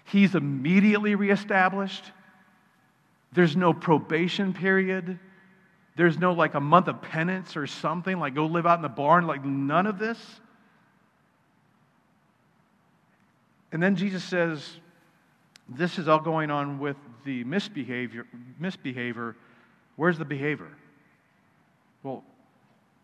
He's 0.07 0.35
immediately 0.35 1.15
reestablished. 1.15 2.03
There's 3.33 3.57
no 3.57 3.73
probation 3.73 4.53
period. 4.53 5.19
There's 5.97 6.17
no 6.17 6.31
like 6.31 6.53
a 6.53 6.61
month 6.61 6.87
of 6.87 7.01
penance 7.01 7.57
or 7.57 7.67
something, 7.67 8.17
like 8.17 8.33
go 8.33 8.45
live 8.45 8.65
out 8.65 8.77
in 8.77 8.83
the 8.83 8.89
barn, 8.89 9.27
like 9.27 9.43
none 9.43 9.85
of 9.85 9.99
this. 9.99 10.17
And 13.73 13.83
then 13.83 13.97
Jesus 13.97 14.23
says, 14.23 14.65
This 15.67 15.99
is 15.99 16.07
all 16.07 16.21
going 16.21 16.51
on 16.51 16.79
with 16.79 16.95
the 17.25 17.43
misbehavior. 17.43 18.25
misbehavior. 18.59 19.35
Where's 19.97 20.17
the 20.17 20.25
behavior? 20.25 20.71
Well, 22.01 22.23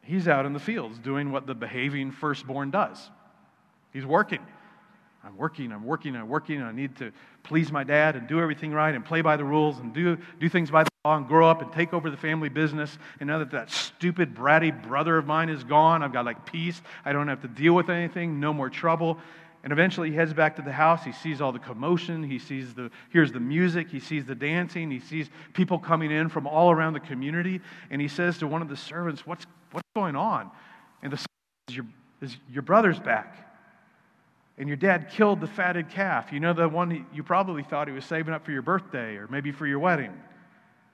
he's 0.03 0.29
out 0.29 0.45
in 0.45 0.53
the 0.53 0.59
fields 0.59 0.99
doing 0.99 1.33
what 1.33 1.47
the 1.47 1.55
behaving 1.55 2.11
firstborn 2.11 2.71
does. 2.71 3.09
He's 3.91 4.05
working. 4.05 4.39
I'm 5.23 5.38
working, 5.38 5.71
I'm 5.71 5.86
working, 5.86 6.15
I'm 6.15 6.27
working, 6.27 6.62
I 6.62 6.73
need 6.73 6.97
to 6.97 7.12
please 7.43 7.71
my 7.71 7.86
dad 7.86 8.17
and 8.17 8.27
do 8.27 8.41
everything 8.41 8.73
right 8.73 8.93
and 8.93 9.05
play 9.05 9.21
by 9.21 9.38
the 9.38 9.45
rules 9.45 9.79
and 9.79 9.93
do, 9.93 10.17
do 10.39 10.49
things 10.49 10.69
by 10.69 10.83
the 10.83 10.89
law 11.05 11.15
and 11.15 11.27
grow 11.27 11.49
up 11.49 11.62
and 11.62 11.71
take 11.71 11.93
over 11.93 12.09
the 12.09 12.17
family 12.17 12.49
business. 12.49 12.97
And 13.21 13.27
now 13.27 13.39
that 13.39 13.51
that 13.51 13.71
stupid, 13.71 14.36
bratty 14.36 14.71
brother 14.86 15.17
of 15.17 15.25
mine 15.25 15.47
is 15.47 15.63
gone, 15.63 16.03
I've 16.03 16.12
got 16.12 16.25
like 16.25 16.45
peace. 16.45 16.81
I 17.05 17.13
don't 17.13 17.29
have 17.29 17.41
to 17.41 17.47
deal 17.47 17.73
with 17.73 17.89
anything, 17.89 18.41
no 18.41 18.53
more 18.53 18.69
trouble. 18.69 19.17
And 19.63 19.71
eventually 19.71 20.09
he 20.09 20.15
heads 20.15 20.33
back 20.33 20.57
to 20.57 20.62
the 20.62 20.73
house. 20.73 21.05
He 21.05 21.13
sees 21.13 21.39
all 21.39 21.53
the 21.53 21.59
commotion. 21.59 22.21
He 22.21 22.38
sees 22.38 22.73
the, 22.73 22.91
hears 23.12 23.31
the 23.31 23.39
music. 23.39 23.89
He 23.89 24.01
sees 24.01 24.25
the 24.25 24.36
dancing. 24.36 24.91
He 24.91 24.99
sees 24.99 25.29
people 25.53 25.79
coming 25.79 26.12
in 26.12 26.27
from 26.27 26.47
all 26.47 26.69
around 26.69 26.93
the 26.93 26.99
community. 26.99 27.62
And 27.89 28.01
he 28.01 28.09
says 28.09 28.38
to 28.39 28.47
one 28.47 28.62
of 28.62 28.67
the 28.67 28.75
servants, 28.75 29.25
What's, 29.25 29.45
what's 29.71 29.88
going 29.95 30.17
on? 30.17 30.51
And 31.01 31.13
the 31.13 31.17
servant 31.17 31.29
says, 31.69 31.75
your, 31.77 31.86
is, 32.21 32.38
your 32.51 32.62
brother's 32.62 32.99
back. 32.99 33.52
And 34.57 34.67
your 34.67 34.77
dad 34.77 35.09
killed 35.09 35.41
the 35.41 35.47
fatted 35.47 35.89
calf. 35.89 36.31
You 36.31 36.39
know, 36.39 36.53
the 36.53 36.69
one 36.69 37.07
you 37.13 37.23
probably 37.23 37.63
thought 37.63 37.87
he 37.87 37.93
was 37.93 38.05
saving 38.05 38.33
up 38.33 38.45
for 38.45 38.51
your 38.51 38.61
birthday 38.61 39.15
or 39.15 39.27
maybe 39.27 39.51
for 39.51 39.65
your 39.65 39.79
wedding. 39.79 40.13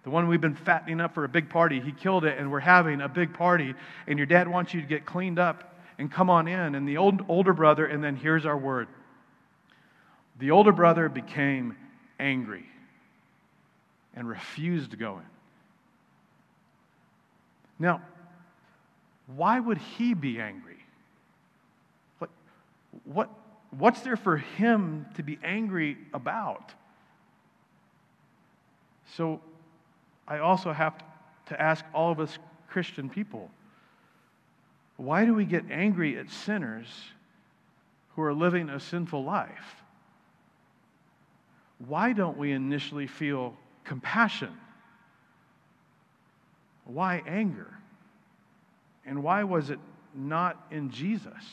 The 0.04 0.10
one 0.10 0.28
we've 0.30 0.39
been 0.39 0.56
fattening 0.56 1.02
up 1.02 1.13
for 1.13 1.26
a 1.26 1.30
big 1.30 1.50
party. 1.50 1.82
He 1.82 1.91
killed 1.91 2.24
it, 2.24 2.38
and 2.38 2.50
we're 2.50 2.62
having 2.62 3.02
a 3.02 3.10
big 3.10 3.34
party. 3.34 3.76
And 4.08 4.17
your 4.17 4.26
dad 4.26 4.48
wants 4.48 4.74
you 4.74 4.82
to 4.82 4.88
get 4.88 5.06
cleaned 5.06 5.39
up 5.39 5.76
and 5.98 6.10
come 6.10 6.30
on 6.30 6.48
in. 6.48 6.76
And 6.76 6.88
the 6.88 6.98
old, 6.98 7.22
older 7.28 7.54
brother, 7.54 7.86
and 7.86 8.04
then 8.04 8.15
here's 8.15 8.45
our 8.45 8.58
word 8.58 8.88
the 10.39 10.52
older 10.52 10.72
brother 10.72 11.10
became 11.10 11.76
angry 12.17 12.65
and 14.15 14.28
refused 14.28 14.91
to 14.91 14.98
go 14.98 15.17
in. 15.17 15.26
Now, 17.78 18.02
why 19.36 19.60
would 19.60 19.78
he 19.78 20.13
be 20.13 20.39
angry? 20.39 20.78
What, 22.19 22.30
what, 23.04 23.30
what's 23.72 24.02
there 24.02 24.16
for 24.16 24.38
him 24.38 25.06
to 25.16 25.24
be 25.24 25.40
angry 25.44 25.98
about? 26.14 26.74
So, 29.16 29.42
I 30.28 30.40
also 30.40 30.72
have 30.72 30.94
to 31.48 31.60
ask 31.60 31.84
all 31.94 32.12
of 32.12 32.20
us 32.20 32.38
Christian 32.70 33.10
people 33.10 33.50
why 34.98 35.24
do 35.24 35.34
we 35.34 35.46
get 35.46 35.64
angry 35.72 36.18
at 36.18 36.30
sinners 36.30 36.88
who 38.16 38.22
are 38.22 38.34
living 38.34 38.70
a 38.70 38.82
sinful 38.82 39.24
life? 39.24 39.82
Why 41.88 42.12
don't 42.12 42.38
we 42.38 42.52
initially 42.52 43.08
feel 43.08 43.56
compassion? 43.86 44.52
Why 46.84 47.24
anger? 47.26 47.74
And 49.06 49.24
why 49.24 49.46
was 49.46 49.70
it 49.70 49.80
not 50.14 50.62
in 50.70 50.90
Jesus? 50.92 51.46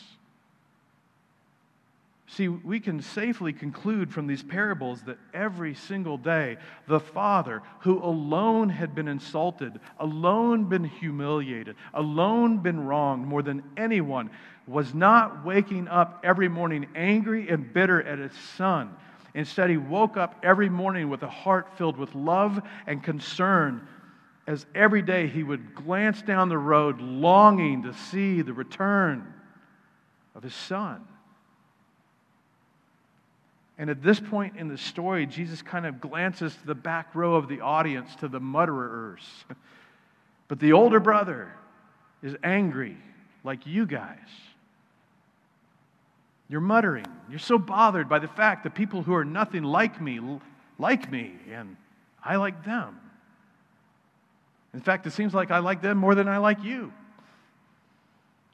See, 2.29 2.49
we 2.49 2.81
can 2.81 3.01
safely 3.01 3.53
conclude 3.53 4.13
from 4.13 4.27
these 4.27 4.43
parables 4.43 5.03
that 5.03 5.19
every 5.33 5.75
single 5.75 6.19
day, 6.19 6.57
the 6.89 6.99
Father, 6.99 7.63
who 7.81 8.03
alone 8.03 8.69
had 8.69 8.97
been 8.97 9.07
insulted, 9.07 9.79
alone 10.01 10.65
been 10.65 10.83
humiliated, 10.83 11.77
alone 11.95 12.59
been 12.59 12.85
wronged 12.85 13.27
more 13.27 13.43
than 13.43 13.63
anyone, 13.77 14.31
was 14.67 14.93
not 14.93 15.45
waking 15.45 15.87
up 15.87 16.21
every 16.25 16.49
morning 16.49 16.89
angry 16.97 17.49
and 17.49 17.73
bitter 17.73 18.03
at 18.03 18.19
his 18.19 18.33
Son. 18.57 18.97
Instead, 19.35 19.71
he 19.71 19.77
woke 19.77 20.17
up 20.17 20.35
every 20.43 20.69
morning 20.69 21.09
with 21.09 21.23
a 21.23 21.29
heart 21.29 21.79
filled 21.79 21.97
with 21.97 22.13
love 22.17 22.61
and 22.89 23.05
concern 23.05 23.87
as 24.49 24.67
every 24.75 25.03
day 25.03 25.29
he 25.29 25.45
would 25.45 25.77
glance 25.77 26.23
down 26.23 26.49
the 26.49 26.59
road 26.59 27.01
longing 27.01 27.85
to 27.85 27.93
see 27.93 28.43
the 28.43 28.53
return 28.53 29.33
of 30.35 30.43
his 30.43 30.55
Son. 30.55 31.07
And 33.79 33.91
at 33.91 34.03
this 34.03 34.19
point 34.19 34.57
in 34.57 34.69
the 34.69 34.79
story, 34.79 35.27
Jesus 35.27 35.61
kind 35.61 35.85
of 35.85 36.01
glances 36.01 36.55
to 36.55 36.67
the 36.67 36.75
back 36.75 37.15
row 37.15 37.35
of 37.35 37.49
the 37.49 37.61
audience, 37.61 38.15
to 38.17 38.29
the 38.29 38.41
mutterers. 38.41 39.23
But 40.49 40.61
the 40.61 40.75
older 40.75 41.01
brother 41.01 41.53
is 42.23 42.37
angry, 42.45 42.97
like 43.43 43.67
you 43.67 43.85
guys. 43.85 44.17
You're 46.49 46.61
muttering. 46.61 47.07
You're 47.29 47.41
so 47.41 47.59
bothered 47.59 48.09
by 48.09 48.21
the 48.21 48.29
fact 48.29 48.63
that 48.63 48.75
people 48.75 49.03
who 49.03 49.13
are 49.13 49.25
nothing 49.25 49.65
like 49.65 50.01
me 50.01 50.21
like 50.79 51.11
me, 51.11 51.33
and 51.51 51.77
I 52.23 52.37
like 52.37 52.65
them. 52.65 53.01
In 54.75 54.81
fact, 54.81 55.07
it 55.07 55.13
seems 55.13 55.35
like 55.35 55.51
I 55.51 55.59
like 55.59 55.81
them 55.81 55.99
more 55.99 56.15
than 56.15 56.29
I 56.29 56.39
like 56.39 56.63
you. 56.63 56.93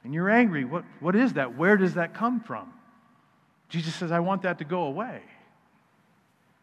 And 0.03 0.13
you're 0.13 0.29
angry. 0.29 0.65
What, 0.65 0.85
what 0.99 1.15
is 1.15 1.33
that? 1.33 1.57
Where 1.57 1.77
does 1.77 1.95
that 1.95 2.13
come 2.13 2.39
from? 2.39 2.73
Jesus 3.69 3.95
says, 3.95 4.11
I 4.11 4.19
want 4.19 4.43
that 4.43 4.59
to 4.59 4.65
go 4.65 4.83
away. 4.83 5.21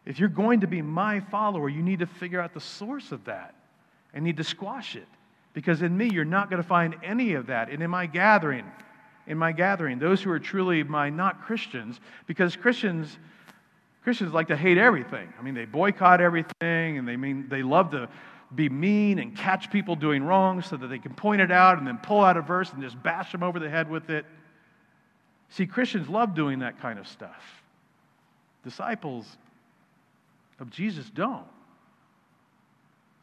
If 0.05 0.19
you're 0.19 0.29
going 0.29 0.61
to 0.61 0.67
be 0.67 0.81
my 0.81 1.19
follower, 1.19 1.69
you 1.69 1.83
need 1.83 1.99
to 1.99 2.05
figure 2.05 2.39
out 2.39 2.53
the 2.53 2.59
source 2.59 3.11
of 3.11 3.25
that 3.25 3.53
and 4.13 4.23
need 4.23 4.37
to 4.37 4.43
squash 4.43 4.95
it. 4.95 5.07
Because 5.53 5.81
in 5.81 5.95
me, 5.95 6.09
you're 6.11 6.25
not 6.25 6.49
going 6.49 6.61
to 6.61 6.67
find 6.67 6.95
any 7.03 7.33
of 7.33 7.47
that. 7.47 7.69
And 7.69 7.83
in 7.83 7.89
my 7.89 8.05
gathering, 8.05 8.65
in 9.27 9.37
my 9.37 9.51
gathering, 9.51 9.99
those 9.99 10.21
who 10.21 10.31
are 10.31 10.39
truly 10.39 10.83
my 10.83 11.09
not 11.09 11.41
Christians, 11.43 11.99
because 12.25 12.55
Christians, 12.55 13.17
Christians 14.03 14.33
like 14.33 14.47
to 14.47 14.55
hate 14.55 14.77
everything. 14.77 15.31
I 15.37 15.43
mean, 15.43 15.53
they 15.53 15.65
boycott 15.65 16.21
everything 16.21 16.97
and 16.97 17.07
they 17.07 17.17
mean 17.17 17.47
they 17.49 17.63
love 17.63 17.91
to 17.91 18.09
be 18.53 18.69
mean 18.69 19.19
and 19.19 19.35
catch 19.35 19.71
people 19.71 19.95
doing 19.95 20.23
wrong 20.23 20.61
so 20.61 20.75
that 20.77 20.87
they 20.87 20.99
can 20.99 21.13
point 21.13 21.41
it 21.41 21.51
out 21.51 21.77
and 21.77 21.87
then 21.87 21.97
pull 21.97 22.21
out 22.21 22.37
a 22.37 22.41
verse 22.41 22.71
and 22.73 22.81
just 22.81 23.01
bash 23.01 23.31
them 23.31 23.43
over 23.43 23.59
the 23.59 23.69
head 23.69 23.89
with 23.89 24.09
it. 24.09 24.25
See, 25.51 25.65
Christians 25.65 26.07
love 26.07 26.33
doing 26.33 26.59
that 26.59 26.81
kind 26.81 26.97
of 26.97 27.07
stuff. 27.07 27.61
Disciples 28.63 29.25
of 30.59 30.69
Jesus 30.69 31.09
don't. 31.09 31.45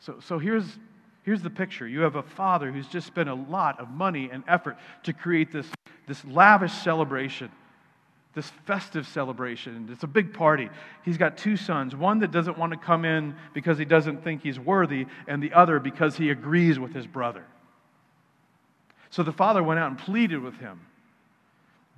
So, 0.01 0.17
so 0.21 0.38
here's, 0.38 0.79
here's 1.23 1.43
the 1.43 1.51
picture 1.51 1.88
you 1.88 2.01
have 2.01 2.17
a 2.17 2.23
father 2.23 2.71
who's 2.71 2.87
just 2.87 3.07
spent 3.07 3.29
a 3.29 3.35
lot 3.35 3.81
of 3.81 3.91
money 3.91 4.29
and 4.31 4.45
effort 4.47 4.77
to 5.05 5.12
create 5.12 5.51
this, 5.53 5.67
this 6.07 6.23
lavish 6.27 6.73
celebration, 6.73 7.51
this 8.35 8.51
festive 8.67 9.07
celebration. 9.09 9.88
It's 9.91 10.05
a 10.05 10.09
big 10.09 10.35
party. 10.35 10.69
He's 11.05 11.17
got 11.17 11.38
two 11.38 11.57
sons 11.57 11.97
one 11.97 12.19
that 12.19 12.31
doesn't 12.31 12.59
want 12.59 12.73
to 12.73 12.79
come 12.79 13.07
in 13.07 13.35
because 13.55 13.79
he 13.79 13.87
doesn't 13.87 14.23
think 14.23 14.43
he's 14.43 14.61
worthy, 14.61 15.07
and 15.27 15.43
the 15.43 15.55
other 15.55 15.81
because 15.81 16.17
he 16.17 16.29
agrees 16.29 16.79
with 16.79 16.93
his 16.93 17.07
brother. 17.07 17.45
So 19.09 19.23
the 19.23 19.33
father 19.33 19.62
went 19.62 19.81
out 19.81 19.88
and 19.88 19.99
pleaded 19.99 20.43
with 20.43 20.59
him. 20.59 20.81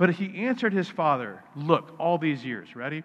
But 0.00 0.14
he 0.14 0.46
answered 0.46 0.72
his 0.72 0.88
father, 0.88 1.44
Look, 1.54 1.94
all 1.98 2.16
these 2.16 2.42
years, 2.42 2.74
ready? 2.74 3.02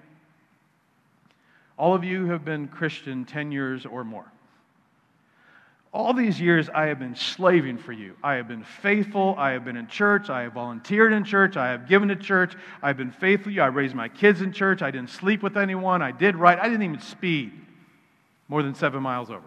All 1.77 1.93
of 1.93 2.05
you 2.05 2.27
have 2.27 2.45
been 2.45 2.69
Christian 2.69 3.25
10 3.25 3.51
years 3.51 3.86
or 3.86 4.05
more. 4.05 4.31
All 5.91 6.13
these 6.13 6.39
years, 6.39 6.69
I 6.69 6.86
have 6.86 6.97
been 6.97 7.17
slaving 7.17 7.79
for 7.79 7.91
you. 7.91 8.15
I 8.23 8.36
have 8.36 8.47
been 8.47 8.63
faithful. 8.63 9.36
I 9.38 9.51
have 9.51 9.65
been 9.65 9.75
in 9.75 9.88
church. 9.88 10.29
I 10.29 10.43
have 10.43 10.53
volunteered 10.53 11.12
in 11.12 11.25
church. 11.25 11.58
I 11.58 11.67
have 11.67 11.89
given 11.89 12.08
to 12.08 12.15
church. 12.15 12.55
I've 12.81 12.95
been 12.95 13.12
faithful. 13.12 13.51
I 13.60 13.65
raised 13.65 13.93
my 13.93 14.08
kids 14.08 14.41
in 14.41 14.53
church. 14.53 14.81
I 14.81 14.89
didn't 14.89 15.10
sleep 15.10 15.43
with 15.43 15.58
anyone. 15.58 16.01
I 16.01 16.13
did 16.13 16.38
right. 16.38 16.58
I 16.58 16.69
didn't 16.69 16.84
even 16.84 17.01
speed 17.01 17.51
more 18.47 18.63
than 18.63 18.73
seven 18.73 19.03
miles 19.03 19.29
over. 19.29 19.43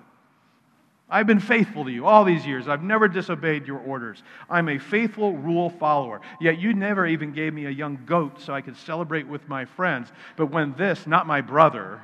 I've 1.11 1.27
been 1.27 1.41
faithful 1.41 1.85
to 1.85 1.91
you 1.91 2.07
all 2.07 2.25
these 2.25 2.45
years. 2.45 2.69
I've 2.69 2.83
never 2.83 3.09
disobeyed 3.09 3.67
your 3.67 3.79
orders. 3.79 4.23
I'm 4.51 4.69
a 4.69 4.79
faithful 4.79 5.37
rule 5.37 5.71
follower. 5.71 6.21
Yet 6.41 6.59
you 6.59 6.75
never 6.75 7.07
even 7.07 7.33
gave 7.33 7.55
me 7.55 7.65
a 7.65 7.71
young 7.71 7.99
goat 8.05 8.41
so 8.41 8.53
I 8.53 8.61
could 8.61 8.77
celebrate 8.77 9.27
with 9.27 9.49
my 9.49 9.65
friends. 9.65 10.13
But 10.37 10.47
when 10.51 10.75
this, 10.75 11.07
not 11.07 11.27
my 11.27 11.41
brother, 11.41 12.03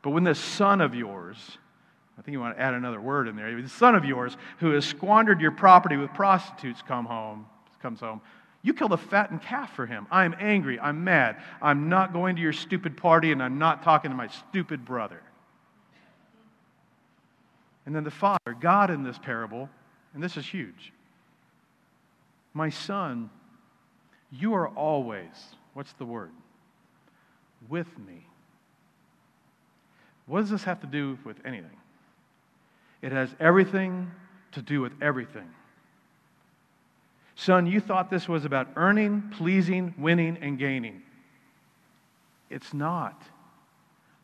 but 0.00 0.10
when 0.10 0.24
this 0.24 0.38
son 0.38 0.80
of 0.80 0.94
yours, 0.94 1.58
I 2.18 2.22
think 2.22 2.32
you 2.32 2.40
want 2.40 2.56
to 2.56 2.62
add 2.62 2.72
another 2.72 3.00
word 3.00 3.28
in 3.28 3.36
there, 3.36 3.60
the 3.60 3.68
son 3.68 3.94
of 3.94 4.06
yours 4.06 4.36
who 4.58 4.70
has 4.70 4.86
squandered 4.86 5.40
your 5.40 5.50
property 5.50 5.96
with 5.96 6.12
prostitutes 6.14 6.80
come 6.80 7.04
home, 7.04 7.46
comes 7.82 8.00
home, 8.00 8.22
you 8.62 8.72
killed 8.72 8.92
a 8.92 8.96
fattened 8.96 9.42
calf 9.42 9.74
for 9.74 9.84
him. 9.84 10.06
I'm 10.10 10.34
angry. 10.40 10.80
I'm 10.80 11.04
mad. 11.04 11.36
I'm 11.60 11.90
not 11.90 12.14
going 12.14 12.36
to 12.36 12.42
your 12.42 12.54
stupid 12.54 12.96
party 12.96 13.30
and 13.30 13.42
I'm 13.42 13.58
not 13.58 13.82
talking 13.82 14.10
to 14.10 14.16
my 14.16 14.28
stupid 14.28 14.86
brother. 14.86 15.20
And 17.86 17.94
then 17.94 18.04
the 18.04 18.10
Father, 18.10 18.56
God 18.58 18.90
in 18.90 19.02
this 19.02 19.18
parable, 19.18 19.68
and 20.14 20.22
this 20.22 20.36
is 20.36 20.46
huge. 20.46 20.92
My 22.54 22.70
son, 22.70 23.30
you 24.30 24.54
are 24.54 24.68
always, 24.68 25.54
what's 25.74 25.92
the 25.94 26.04
word? 26.04 26.30
With 27.68 27.98
me. 27.98 28.26
What 30.26 30.40
does 30.40 30.50
this 30.50 30.64
have 30.64 30.80
to 30.80 30.86
do 30.86 31.18
with 31.24 31.36
anything? 31.44 31.76
It 33.02 33.12
has 33.12 33.28
everything 33.38 34.10
to 34.52 34.62
do 34.62 34.80
with 34.80 34.92
everything. 35.02 35.50
Son, 37.36 37.66
you 37.66 37.80
thought 37.80 38.10
this 38.10 38.28
was 38.28 38.44
about 38.44 38.68
earning, 38.76 39.30
pleasing, 39.36 39.92
winning, 39.98 40.38
and 40.40 40.58
gaining. 40.58 41.02
It's 42.48 42.72
not. 42.72 43.20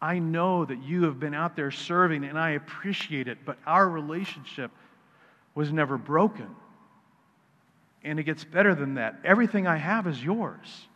I 0.03 0.19
know 0.19 0.65
that 0.65 0.83
you 0.83 1.05
have 1.05 1.21
been 1.21 1.35
out 1.35 1.57
there 1.57 1.71
serving 1.71 2.25
and 2.25 2.39
I 2.39 2.51
appreciate 2.51 3.29
it, 3.29 3.39
but 3.45 3.59
our 3.67 3.89
relationship 3.89 4.71
was 5.55 5.73
never 5.73 5.99
broken. 5.99 6.49
And 8.03 8.19
it 8.19 8.23
gets 8.23 8.45
better 8.45 8.75
than 8.75 8.95
that. 8.95 9.21
Everything 9.25 9.67
I 9.67 9.77
have 9.77 10.07
is 10.07 10.23
yours. 10.23 10.87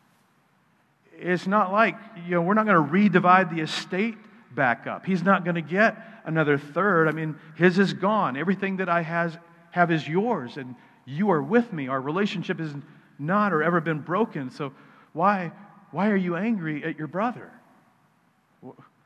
It's 1.19 1.47
not 1.47 1.71
like, 1.71 1.97
you 2.25 2.33
know, 2.33 2.43
we're 2.43 2.55
not 2.55 2.65
going 2.67 2.89
to 2.89 2.93
redivide 2.93 3.55
the 3.55 3.61
estate 3.63 4.17
back 4.55 4.87
up. 4.87 5.05
He's 5.05 5.23
not 5.23 5.45
going 5.45 5.57
to 5.57 5.61
get 5.61 5.97
another 6.25 6.57
third. 6.57 7.09
I 7.09 7.13
mean, 7.13 7.37
his 7.57 7.79
is 7.79 7.93
gone. 7.93 8.37
Everything 8.37 8.79
that 8.79 8.89
I 8.89 9.03
has, 9.03 9.37
have 9.71 9.91
is 9.91 10.09
yours, 10.09 10.57
and 10.57 10.75
you 11.05 11.31
are 11.31 11.43
with 11.43 11.73
me. 11.73 11.89
Our 11.89 12.01
relationship 12.01 12.61
is 12.61 12.73
not 13.19 13.53
or 13.53 13.63
ever 13.63 13.81
been 13.81 14.01
broken. 14.01 14.51
So 14.51 14.73
why, 15.13 15.53
why 15.91 16.11
are 16.11 16.17
you 16.17 16.37
angry 16.37 16.85
at 16.85 16.99
your 16.99 17.09
brother? 17.09 17.53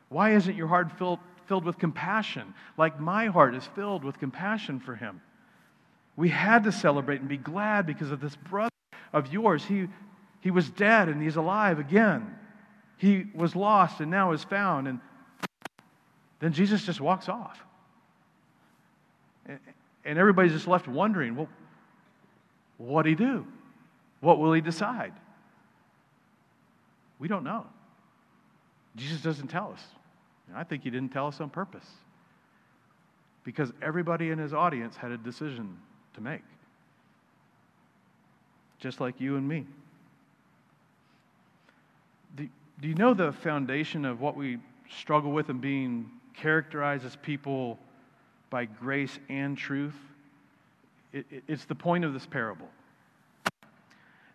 Why 0.09 0.35
isn't 0.35 0.57
your 0.57 0.69
heart 0.69 0.93
filled, 0.99 1.19
filled 1.47 1.65
with 1.65 1.79
compassion, 1.79 2.55
like 2.77 2.99
my 2.99 3.27
heart 3.27 3.55
is 3.55 3.65
filled 3.75 4.05
with 4.05 4.19
compassion 4.19 4.81
for 4.81 4.95
him? 4.95 5.21
We 6.17 6.31
had 6.31 6.65
to 6.65 6.73
celebrate 6.73 7.21
and 7.21 7.29
be 7.29 7.37
glad 7.37 7.87
because 7.87 8.11
of 8.11 8.21
this 8.21 8.35
brother 8.35 8.71
of 9.13 9.33
yours. 9.33 9.65
He, 9.65 9.89
he 10.41 10.51
was 10.51 10.69
dead 10.71 11.09
and 11.09 11.23
he's 11.23 11.37
alive 11.37 11.79
again. 11.79 12.35
He 12.97 13.27
was 13.35 13.55
lost 13.55 14.01
and 14.01 14.11
now 14.11 14.33
is 14.33 14.43
found. 14.43 14.89
And 14.89 15.01
then 16.41 16.53
Jesus 16.53 16.85
just 16.85 17.01
walks 17.01 17.29
off. 17.29 17.63
And 19.47 20.19
everybody's 20.19 20.53
just 20.53 20.67
left 20.67 20.89
wondering 20.89 21.37
well, 21.37 21.49
what 22.79 23.03
did 23.03 23.11
he 23.11 23.15
do? 23.15 23.47
What 24.21 24.39
will 24.39 24.53
he 24.53 24.61
decide? 24.61 25.13
We 27.19 27.29
don't 27.29 27.45
know. 27.45 27.67
Jesus 28.97 29.21
doesn't 29.21 29.49
tell 29.49 29.73
us. 29.73 29.83
I 30.55 30.65
think 30.65 30.83
he 30.83 30.91
didn't 30.91 31.13
tell 31.13 31.27
us 31.27 31.41
on 31.41 31.51
purpose 31.51 31.87
because 33.45 33.73
everybody 33.83 34.31
in 34.31 34.39
his 34.39 34.53
audience 34.53 34.97
had 34.97 35.11
a 35.11 35.19
decision 35.19 35.77
to 36.15 36.21
make, 36.21 36.43
just 38.79 39.01
like 39.01 39.21
you 39.21 39.37
and 39.37 39.47
me. 39.47 39.67
Do, 42.37 42.49
you 42.83 42.95
know 42.95 43.15
the 43.15 43.33
foundation 43.33 44.05
of 44.05 44.21
what 44.21 44.37
we 44.37 44.59
struggle 44.89 45.33
with 45.33 45.51
in 45.51 45.59
being 45.59 46.11
characterized 46.35 47.05
as 47.05 47.17
people 47.17 47.79
by 48.51 48.67
grace 48.67 49.19
and 49.29 49.59
truth? 49.59 49.97
It, 51.13 51.27
it, 51.31 51.43
it's 51.49 51.65
the 51.65 51.75
point 51.75 52.05
of 52.05 52.13
this 52.13 52.27
parable 52.27 52.69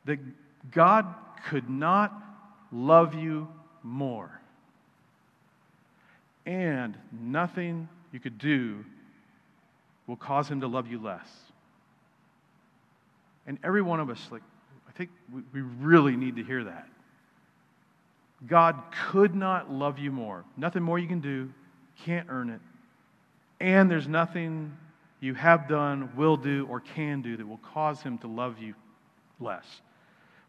that 0.05 0.19
God 0.71 1.05
could 1.47 1.69
not 1.69 2.13
love 2.71 3.13
you 3.13 3.47
more 3.83 4.41
and 6.45 6.97
nothing 7.11 7.87
you 8.11 8.19
could 8.19 8.37
do 8.37 8.83
will 10.07 10.15
cause 10.15 10.47
him 10.47 10.61
to 10.61 10.67
love 10.67 10.87
you 10.87 11.01
less. 11.01 11.27
And 13.47 13.57
every 13.63 13.81
one 13.81 13.99
of 13.99 14.09
us, 14.09 14.27
like, 14.31 14.41
I 14.87 14.91
think 14.91 15.09
we, 15.53 15.61
really 15.61 16.15
need 16.15 16.35
to 16.35 16.43
hear 16.43 16.63
that. 16.65 16.87
God 18.45 18.81
could 19.09 19.33
not 19.33 19.71
love 19.71 19.99
you 19.99 20.11
more. 20.11 20.43
Nothing 20.57 20.83
more 20.83 20.99
you 20.99 21.07
can 21.07 21.21
do, 21.21 21.51
can't 22.05 22.27
earn 22.29 22.49
it. 22.49 22.61
And 23.59 23.89
there's 23.89 24.07
nothing 24.07 24.77
you 25.19 25.33
have 25.33 25.69
done, 25.69 26.11
will 26.15 26.35
do, 26.35 26.67
or 26.69 26.81
can 26.81 27.21
do 27.21 27.37
that 27.37 27.47
will 27.47 27.57
cause 27.73 28.01
him 28.01 28.17
to 28.19 28.27
love 28.27 28.59
you 28.59 28.75
less 29.39 29.65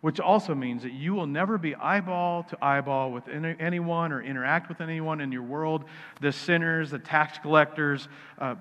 which 0.05 0.21
also 0.21 0.55
means 0.55 0.83
that 0.83 0.93
you 0.93 1.15
will 1.15 1.27
never 1.27 1.57
be 1.57 1.75
eyeball 1.77 2.43
to 2.43 2.59
eyeball 2.63 3.11
with 3.11 3.27
anyone 3.27 4.13
or 4.13 4.23
interact 4.23 4.69
with 4.69 4.83
anyone 4.83 5.19
in 5.19 5.33
your 5.33 5.43
world, 5.43 5.83
the 6.21 6.31
sinners, 6.31 6.91
the 6.91 6.99
tax 6.99 7.39
collectors, 7.39 8.07
uh, 8.39 8.55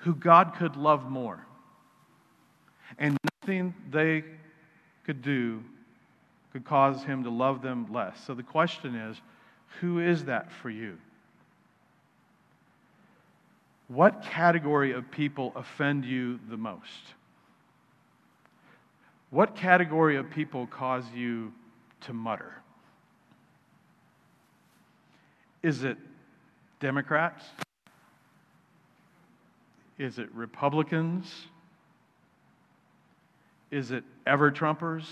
who 0.00 0.14
God 0.14 0.56
could 0.58 0.76
love 0.76 1.10
more. 1.10 1.42
And 2.98 3.16
nothing 3.40 3.72
they 3.90 4.24
could 5.04 5.22
do 5.22 5.64
could 6.52 6.66
cause 6.66 7.02
him 7.02 7.24
to 7.24 7.30
love 7.30 7.62
them 7.62 7.90
less. 7.90 8.22
So 8.26 8.34
the 8.34 8.42
question 8.42 8.94
is 8.94 9.16
Who 9.80 10.00
is 10.00 10.26
that 10.26 10.52
for 10.52 10.68
you? 10.68 10.98
What 13.88 14.22
category 14.22 14.92
of 14.92 15.10
people 15.10 15.50
offend 15.56 16.04
you 16.04 16.40
the 16.50 16.58
most? 16.58 17.14
What 19.34 19.56
category 19.56 20.14
of 20.16 20.30
people 20.30 20.68
cause 20.68 21.02
you 21.12 21.52
to 22.02 22.12
mutter? 22.12 22.52
Is 25.60 25.82
it 25.82 25.98
Democrats? 26.78 27.44
Is 29.98 30.20
it 30.20 30.32
Republicans? 30.32 31.48
Is 33.72 33.90
it 33.90 34.04
ever 34.24 34.52
Trumpers? 34.52 35.06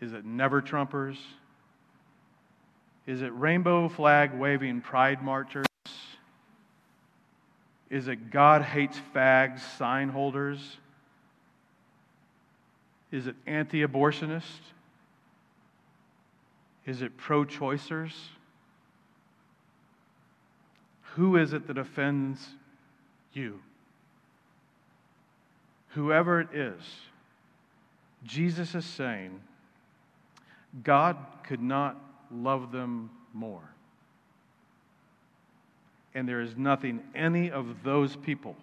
Is 0.00 0.12
it 0.12 0.24
never 0.24 0.60
Trumpers? 0.60 1.18
Is 3.06 3.22
it 3.22 3.30
rainbow 3.32 3.88
flag 3.88 4.34
waving 4.34 4.80
pride 4.80 5.22
marchers? 5.22 5.66
Is 7.90 8.08
it 8.08 8.32
God 8.32 8.62
hates 8.62 9.00
fags 9.14 9.60
sign 9.78 10.08
holders? 10.08 10.78
Is 13.12 13.26
it 13.26 13.34
anti 13.46 13.84
abortionists? 13.84 14.72
Is 16.86 17.02
it 17.02 17.16
pro 17.16 17.44
choicers? 17.44 18.12
Who 21.14 21.36
is 21.36 21.52
it 21.52 21.66
that 21.66 21.76
offends 21.76 22.40
you? 23.32 23.60
Whoever 25.88 26.40
it 26.40 26.54
is, 26.54 26.80
Jesus 28.24 28.74
is 28.74 28.84
saying, 28.84 29.40
God 30.84 31.16
could 31.42 31.60
not 31.60 31.96
love 32.30 32.70
them 32.70 33.10
more. 33.32 33.74
And 36.14 36.28
there 36.28 36.40
is 36.40 36.56
nothing 36.56 37.02
any 37.14 37.50
of 37.50 37.82
those 37.82 38.14
people 38.16 38.56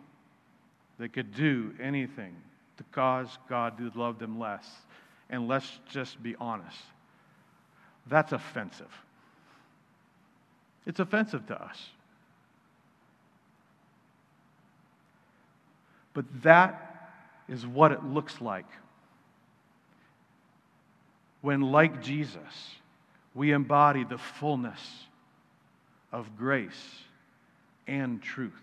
that 1.00 1.14
could 1.14 1.34
do 1.34 1.74
anything 1.82 2.36
to 2.78 2.84
cause 2.92 3.38
God 3.50 3.78
to 3.78 3.92
love 3.96 4.20
them 4.20 4.40
less. 4.40 4.66
And 5.30 5.48
let's 5.48 5.80
just 5.90 6.22
be 6.22 6.36
honest 6.40 6.78
that's 8.10 8.32
offensive. 8.32 8.92
It's 10.86 11.00
offensive 11.00 11.46
to 11.48 11.62
us. 11.62 11.78
But 16.14 16.26
that 16.44 17.12
is 17.48 17.68
what 17.68 17.92
it 17.92 18.04
looks 18.04 18.42
like 18.42 18.66
when, 21.42 21.62
like 21.62 22.02
Jesus, 22.02 22.42
we 23.36 23.52
embody 23.52 24.04
the 24.04 24.18
fullness 24.18 24.80
of 26.12 26.36
grace 26.38 27.02
and 27.86 28.22
truth. 28.22 28.54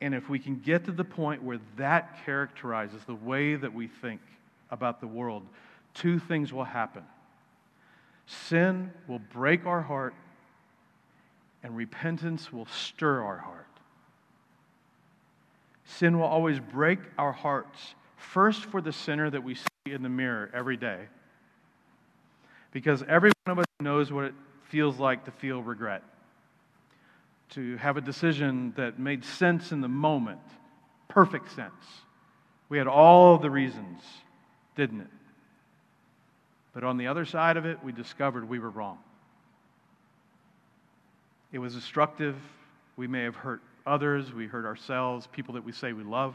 And 0.00 0.14
if 0.14 0.28
we 0.28 0.38
can 0.38 0.58
get 0.58 0.84
to 0.86 0.92
the 0.92 1.04
point 1.04 1.42
where 1.42 1.60
that 1.76 2.24
characterizes 2.24 3.02
the 3.06 3.14
way 3.14 3.54
that 3.56 3.72
we 3.72 3.86
think 3.86 4.20
about 4.70 5.00
the 5.00 5.06
world, 5.06 5.42
two 5.94 6.18
things 6.18 6.52
will 6.52 6.64
happen 6.64 7.04
sin 8.30 8.92
will 9.08 9.18
break 9.18 9.66
our 9.66 9.82
heart, 9.82 10.14
and 11.62 11.76
repentance 11.76 12.52
will 12.52 12.66
stir 12.66 13.22
our 13.22 13.38
heart. 13.38 13.66
Sin 15.84 16.16
will 16.16 16.26
always 16.26 16.60
break 16.60 17.00
our 17.18 17.32
hearts, 17.32 17.94
first 18.16 18.66
for 18.66 18.80
the 18.80 18.92
sinner 18.92 19.28
that 19.30 19.42
we 19.42 19.56
see 19.56 19.66
in 19.86 20.02
the 20.02 20.08
mirror 20.08 20.48
every 20.54 20.76
day, 20.76 21.06
because 22.70 23.02
every 23.08 23.32
one 23.46 23.52
of 23.52 23.58
us 23.58 23.66
knows 23.80 24.12
what 24.12 24.26
it 24.26 24.34
feels 24.68 24.98
like 24.98 25.24
to 25.24 25.32
feel 25.32 25.60
regret 25.60 26.04
to 27.50 27.76
have 27.76 27.96
a 27.96 28.00
decision 28.00 28.72
that 28.76 28.98
made 28.98 29.24
sense 29.24 29.72
in 29.72 29.80
the 29.80 29.88
moment, 29.88 30.40
perfect 31.08 31.50
sense. 31.52 31.72
We 32.68 32.78
had 32.78 32.86
all 32.86 33.38
the 33.38 33.50
reasons, 33.50 34.00
didn't 34.76 35.00
it? 35.00 35.10
But 36.72 36.84
on 36.84 36.96
the 36.96 37.08
other 37.08 37.24
side 37.24 37.56
of 37.56 37.66
it, 37.66 37.82
we 37.82 37.92
discovered 37.92 38.48
we 38.48 38.60
were 38.60 38.70
wrong. 38.70 38.98
It 41.52 41.58
was 41.58 41.74
destructive. 41.74 42.36
We 42.96 43.08
may 43.08 43.24
have 43.24 43.34
hurt 43.34 43.60
others, 43.86 44.32
we 44.32 44.46
hurt 44.46 44.66
ourselves, 44.66 45.26
people 45.32 45.54
that 45.54 45.64
we 45.64 45.72
say 45.72 45.92
we 45.92 46.04
love. 46.04 46.34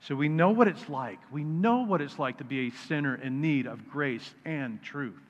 So 0.00 0.14
we 0.14 0.28
know 0.28 0.50
what 0.50 0.68
it's 0.68 0.88
like. 0.88 1.18
We 1.32 1.44
know 1.44 1.84
what 1.84 2.00
it's 2.00 2.18
like 2.18 2.38
to 2.38 2.44
be 2.44 2.68
a 2.68 2.70
sinner 2.86 3.14
in 3.14 3.40
need 3.40 3.66
of 3.66 3.88
grace 3.88 4.34
and 4.44 4.82
truth. 4.82 5.20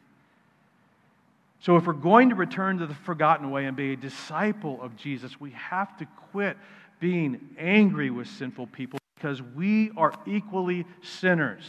So, 1.64 1.78
if 1.78 1.86
we're 1.86 1.94
going 1.94 2.28
to 2.28 2.34
return 2.34 2.76
to 2.80 2.86
the 2.86 2.94
forgotten 2.94 3.50
way 3.50 3.64
and 3.64 3.74
be 3.74 3.94
a 3.94 3.96
disciple 3.96 4.82
of 4.82 4.96
Jesus, 4.96 5.40
we 5.40 5.52
have 5.52 5.96
to 5.96 6.04
quit 6.30 6.58
being 7.00 7.40
angry 7.56 8.10
with 8.10 8.28
sinful 8.28 8.66
people 8.66 8.98
because 9.14 9.40
we 9.40 9.90
are 9.96 10.12
equally 10.26 10.84
sinners. 11.00 11.64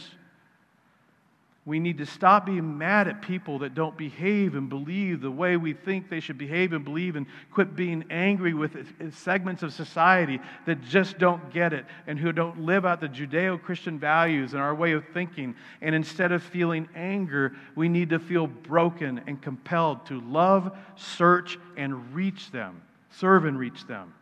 We 1.66 1.80
need 1.80 1.98
to 1.98 2.06
stop 2.06 2.46
being 2.46 2.78
mad 2.78 3.08
at 3.08 3.20
people 3.20 3.58
that 3.58 3.74
don't 3.74 3.98
behave 3.98 4.54
and 4.54 4.68
believe 4.68 5.20
the 5.20 5.32
way 5.32 5.56
we 5.56 5.72
think 5.72 6.08
they 6.08 6.20
should 6.20 6.38
behave 6.38 6.72
and 6.72 6.84
believe, 6.84 7.16
and 7.16 7.26
quit 7.50 7.74
being 7.74 8.04
angry 8.08 8.54
with 8.54 8.76
segments 9.12 9.64
of 9.64 9.72
society 9.72 10.38
that 10.66 10.80
just 10.82 11.18
don't 11.18 11.52
get 11.52 11.72
it 11.72 11.84
and 12.06 12.20
who 12.20 12.30
don't 12.30 12.60
live 12.60 12.86
out 12.86 13.00
the 13.00 13.08
Judeo 13.08 13.60
Christian 13.60 13.98
values 13.98 14.52
and 14.52 14.62
our 14.62 14.76
way 14.76 14.92
of 14.92 15.04
thinking. 15.12 15.56
And 15.80 15.92
instead 15.92 16.30
of 16.30 16.40
feeling 16.40 16.88
anger, 16.94 17.56
we 17.74 17.88
need 17.88 18.10
to 18.10 18.20
feel 18.20 18.46
broken 18.46 19.22
and 19.26 19.42
compelled 19.42 20.06
to 20.06 20.20
love, 20.20 20.70
search, 20.94 21.58
and 21.76 22.14
reach 22.14 22.52
them, 22.52 22.80
serve 23.10 23.44
and 23.44 23.58
reach 23.58 23.88
them. 23.88 24.14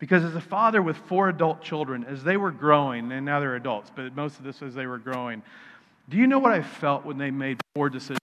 Because 0.00 0.24
as 0.24 0.34
a 0.34 0.40
father 0.40 0.82
with 0.82 0.96
four 0.96 1.28
adult 1.28 1.62
children, 1.62 2.04
as 2.04 2.24
they 2.24 2.36
were 2.36 2.52
growing, 2.52 3.10
and 3.12 3.24
now 3.24 3.38
they're 3.40 3.56
adults, 3.56 3.90
but 3.94 4.14
most 4.14 4.38
of 4.38 4.44
this 4.44 4.60
as 4.62 4.74
they 4.74 4.86
were 4.86 4.98
growing, 4.98 5.42
do 6.08 6.16
you 6.16 6.26
know 6.26 6.38
what 6.38 6.52
I 6.52 6.62
felt 6.62 7.04
when 7.04 7.18
they 7.18 7.30
made 7.30 7.60
poor 7.74 7.90
decisions? 7.90 8.18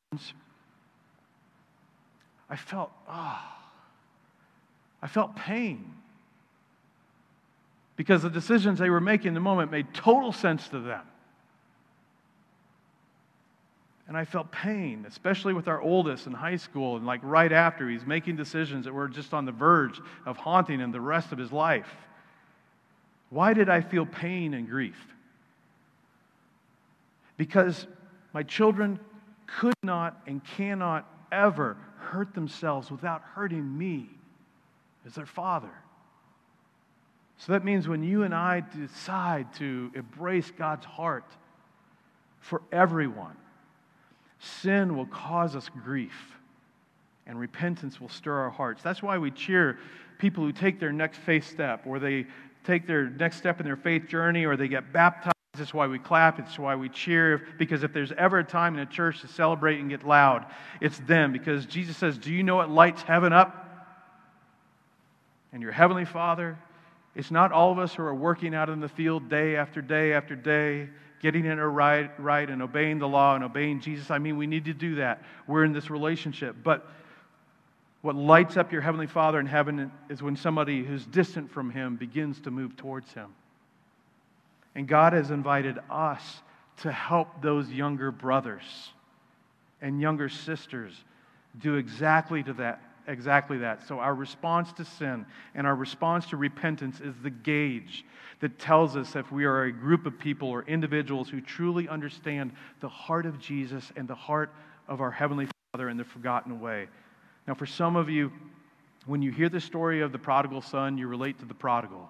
I 2.49 2.55
felt, 2.55 2.91
ah, 3.07 3.57
oh, 3.57 3.65
I 5.01 5.07
felt 5.07 5.35
pain. 5.35 5.93
Because 7.95 8.23
the 8.23 8.29
decisions 8.29 8.79
they 8.79 8.89
were 8.89 9.01
making 9.01 9.29
in 9.29 9.33
the 9.33 9.39
moment 9.39 9.71
made 9.71 9.93
total 9.93 10.31
sense 10.31 10.67
to 10.69 10.79
them. 10.79 11.03
And 14.07 14.15
I 14.15 14.25
felt 14.25 14.51
pain, 14.51 15.05
especially 15.07 15.53
with 15.53 15.67
our 15.67 15.81
oldest 15.81 16.27
in 16.27 16.33
high 16.33 16.57
school, 16.57 16.97
and 16.97 17.05
like 17.05 17.21
right 17.23 17.51
after, 17.51 17.89
he's 17.89 18.05
making 18.05 18.35
decisions 18.35 18.85
that 18.85 18.93
were 18.93 19.07
just 19.07 19.33
on 19.33 19.45
the 19.45 19.51
verge 19.51 19.99
of 20.25 20.37
haunting 20.37 20.79
him 20.79 20.91
the 20.91 21.01
rest 21.01 21.31
of 21.31 21.39
his 21.39 21.51
life. 21.51 21.89
Why 23.29 23.53
did 23.53 23.69
I 23.69 23.81
feel 23.81 24.05
pain 24.05 24.53
and 24.53 24.69
grief? 24.69 24.97
Because 27.37 27.87
my 28.33 28.43
children 28.43 28.99
could 29.47 29.73
not 29.83 30.21
and 30.27 30.43
cannot 30.43 31.07
ever 31.31 31.77
hurt 31.97 32.33
themselves 32.33 32.91
without 32.91 33.21
hurting 33.21 33.77
me 33.77 34.09
as 35.05 35.15
their 35.15 35.25
father. 35.25 35.71
So 37.37 37.51
that 37.51 37.65
means 37.65 37.87
when 37.87 38.03
you 38.03 38.23
and 38.23 38.33
I 38.33 38.63
decide 38.77 39.53
to 39.55 39.91
embrace 39.93 40.51
God's 40.51 40.85
heart 40.85 41.25
for 42.39 42.61
everyone, 42.71 43.35
sin 44.39 44.95
will 44.95 45.05
cause 45.07 45.55
us 45.55 45.69
grief 45.83 46.37
and 47.27 47.39
repentance 47.39 47.99
will 47.99 48.09
stir 48.09 48.39
our 48.39 48.49
hearts. 48.49 48.81
That's 48.83 49.03
why 49.03 49.17
we 49.17 49.31
cheer 49.31 49.79
people 50.17 50.43
who 50.43 50.51
take 50.51 50.79
their 50.79 50.93
next 50.93 51.17
faith 51.17 51.49
step 51.49 51.85
or 51.85 51.99
they 51.99 52.27
take 52.63 52.87
their 52.87 53.09
next 53.09 53.37
step 53.37 53.59
in 53.59 53.65
their 53.65 53.75
faith 53.75 54.07
journey 54.07 54.45
or 54.45 54.55
they 54.55 54.67
get 54.67 54.93
baptized 54.93 55.34
it's 55.59 55.73
why 55.73 55.87
we 55.87 55.99
clap. 55.99 56.39
It's 56.39 56.57
why 56.57 56.75
we 56.75 56.89
cheer. 56.89 57.41
Because 57.57 57.83
if 57.83 57.93
there's 57.93 58.11
ever 58.11 58.39
a 58.39 58.43
time 58.43 58.75
in 58.75 58.79
a 58.79 58.85
church 58.85 59.21
to 59.21 59.27
celebrate 59.27 59.79
and 59.79 59.89
get 59.89 60.05
loud, 60.05 60.45
it's 60.81 60.97
them. 60.99 61.31
Because 61.31 61.65
Jesus 61.65 61.97
says, 61.97 62.17
Do 62.17 62.31
you 62.31 62.43
know 62.43 62.55
what 62.55 62.69
lights 62.69 63.01
heaven 63.01 63.33
up? 63.33 63.61
And 65.51 65.61
your 65.61 65.71
Heavenly 65.71 66.05
Father, 66.05 66.57
it's 67.15 67.31
not 67.31 67.51
all 67.51 67.71
of 67.71 67.79
us 67.79 67.93
who 67.93 68.03
are 68.03 68.13
working 68.13 68.53
out 68.53 68.69
in 68.69 68.81
the 68.81 68.89
field 68.89 69.29
day 69.29 69.55
after 69.55 69.81
day 69.81 70.13
after 70.13 70.35
day, 70.35 70.89
getting 71.21 71.45
in 71.45 71.59
a 71.59 71.67
right, 71.67 72.11
right 72.19 72.49
and 72.49 72.61
obeying 72.61 72.99
the 72.99 73.07
law 73.07 73.35
and 73.35 73.43
obeying 73.43 73.79
Jesus. 73.79 74.11
I 74.11 74.17
mean, 74.17 74.37
we 74.37 74.47
need 74.47 74.65
to 74.65 74.73
do 74.73 74.95
that. 74.95 75.23
We're 75.47 75.63
in 75.63 75.71
this 75.71 75.89
relationship. 75.89 76.57
But 76.61 76.85
what 78.01 78.15
lights 78.15 78.57
up 78.57 78.71
your 78.71 78.81
Heavenly 78.81 79.07
Father 79.07 79.39
in 79.39 79.45
heaven 79.45 79.91
is 80.09 80.21
when 80.21 80.35
somebody 80.35 80.83
who's 80.83 81.05
distant 81.05 81.49
from 81.49 81.71
Him 81.71 81.95
begins 81.95 82.41
to 82.41 82.51
move 82.51 82.75
towards 82.75 83.11
Him. 83.13 83.33
And 84.75 84.87
God 84.87 85.13
has 85.13 85.31
invited 85.31 85.79
us 85.89 86.41
to 86.81 86.91
help 86.91 87.41
those 87.41 87.69
younger 87.69 88.11
brothers 88.11 88.91
and 89.81 90.01
younger 90.01 90.29
sisters 90.29 90.93
do 91.59 91.75
exactly 91.75 92.43
to 92.43 92.53
that 92.53 92.81
exactly 93.07 93.59
that. 93.59 93.87
So 93.87 93.99
our 93.99 94.15
response 94.15 94.71
to 94.73 94.85
sin 94.85 95.25
and 95.53 95.67
our 95.67 95.75
response 95.75 96.25
to 96.27 96.37
repentance 96.37 96.99
is 96.99 97.13
the 97.21 97.29
gauge 97.29 98.05
that 98.39 98.59
tells 98.59 98.95
us 98.95 99.15
if 99.15 99.31
we 99.31 99.45
are 99.45 99.63
a 99.63 99.71
group 99.71 100.05
of 100.05 100.19
people 100.19 100.49
or 100.49 100.63
individuals 100.63 101.29
who 101.29 101.41
truly 101.41 101.87
understand 101.87 102.51
the 102.81 102.89
heart 102.89 103.25
of 103.25 103.39
Jesus 103.39 103.91
and 103.95 104.07
the 104.07 104.15
heart 104.15 104.53
of 104.87 105.01
our 105.01 105.11
Heavenly 105.11 105.47
Father 105.71 105.89
in 105.89 105.97
the 105.97 106.03
forgotten 106.03 106.59
way. 106.59 106.87
Now, 107.47 107.53
for 107.53 107.65
some 107.65 107.95
of 107.95 108.09
you, 108.09 108.31
when 109.05 109.21
you 109.21 109.31
hear 109.31 109.49
the 109.49 109.61
story 109.61 110.01
of 110.01 110.11
the 110.11 110.17
prodigal 110.17 110.61
son, 110.61 110.97
you 110.97 111.07
relate 111.07 111.39
to 111.39 111.45
the 111.45 111.53
prodigal. 111.53 112.09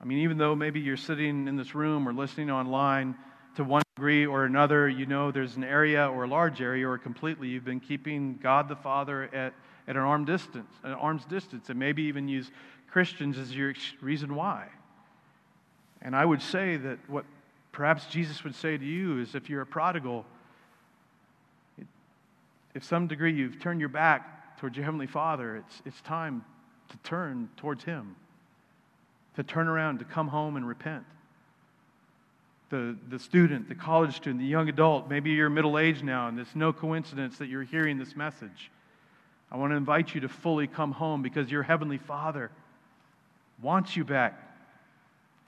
I 0.00 0.04
mean, 0.04 0.18
even 0.18 0.38
though 0.38 0.54
maybe 0.54 0.80
you're 0.80 0.96
sitting 0.96 1.46
in 1.46 1.56
this 1.56 1.74
room 1.74 2.08
or 2.08 2.12
listening 2.12 2.50
online 2.50 3.14
to 3.56 3.64
one 3.64 3.82
degree 3.96 4.24
or 4.24 4.44
another, 4.44 4.88
you 4.88 5.04
know 5.04 5.30
there's 5.30 5.56
an 5.56 5.64
area 5.64 6.08
or 6.08 6.24
a 6.24 6.28
large 6.28 6.62
area 6.62 6.88
or 6.88 6.96
completely 6.96 7.48
you've 7.48 7.64
been 7.64 7.80
keeping 7.80 8.38
God 8.42 8.68
the 8.68 8.76
Father 8.76 9.24
at, 9.34 9.52
at 9.86 9.96
an 9.96 10.02
arm 10.02 10.24
distance, 10.24 10.72
an 10.84 10.92
arm's 10.92 11.24
distance, 11.26 11.68
and 11.68 11.78
maybe 11.78 12.02
even 12.04 12.28
use 12.28 12.50
Christians 12.90 13.36
as 13.38 13.54
your 13.54 13.74
reason 14.00 14.34
why. 14.34 14.68
And 16.02 16.16
I 16.16 16.24
would 16.24 16.40
say 16.40 16.76
that 16.78 16.98
what 17.08 17.26
perhaps 17.72 18.06
Jesus 18.06 18.42
would 18.42 18.54
say 18.54 18.78
to 18.78 18.84
you 18.84 19.20
is 19.20 19.34
if 19.34 19.50
you're 19.50 19.62
a 19.62 19.66
prodigal, 19.66 20.24
if 22.74 22.84
some 22.84 23.06
degree 23.06 23.32
you've 23.32 23.60
turned 23.60 23.80
your 23.80 23.88
back 23.90 24.58
towards 24.58 24.76
your 24.76 24.84
Heavenly 24.84 25.06
Father, 25.06 25.56
it's, 25.56 25.82
it's 25.84 26.00
time 26.00 26.44
to 26.88 26.96
turn 26.98 27.48
towards 27.56 27.84
Him, 27.84 28.16
to 29.36 29.42
turn 29.42 29.68
around, 29.68 29.98
to 29.98 30.04
come 30.04 30.28
home 30.28 30.56
and 30.56 30.66
repent. 30.66 31.04
The, 32.70 32.96
the 33.08 33.18
student, 33.18 33.68
the 33.68 33.74
college 33.74 34.14
student, 34.14 34.40
the 34.40 34.46
young 34.46 34.68
adult, 34.68 35.08
maybe 35.08 35.30
you're 35.30 35.50
middle 35.50 35.78
aged 35.78 36.04
now, 36.04 36.28
and 36.28 36.38
it's 36.38 36.54
no 36.54 36.72
coincidence 36.72 37.38
that 37.38 37.46
you're 37.48 37.64
hearing 37.64 37.98
this 37.98 38.14
message. 38.14 38.70
I 39.50 39.56
want 39.56 39.72
to 39.72 39.76
invite 39.76 40.14
you 40.14 40.20
to 40.20 40.28
fully 40.28 40.68
come 40.68 40.92
home 40.92 41.22
because 41.22 41.50
your 41.50 41.64
Heavenly 41.64 41.98
Father 41.98 42.50
wants 43.60 43.96
you 43.96 44.04
back 44.04 44.49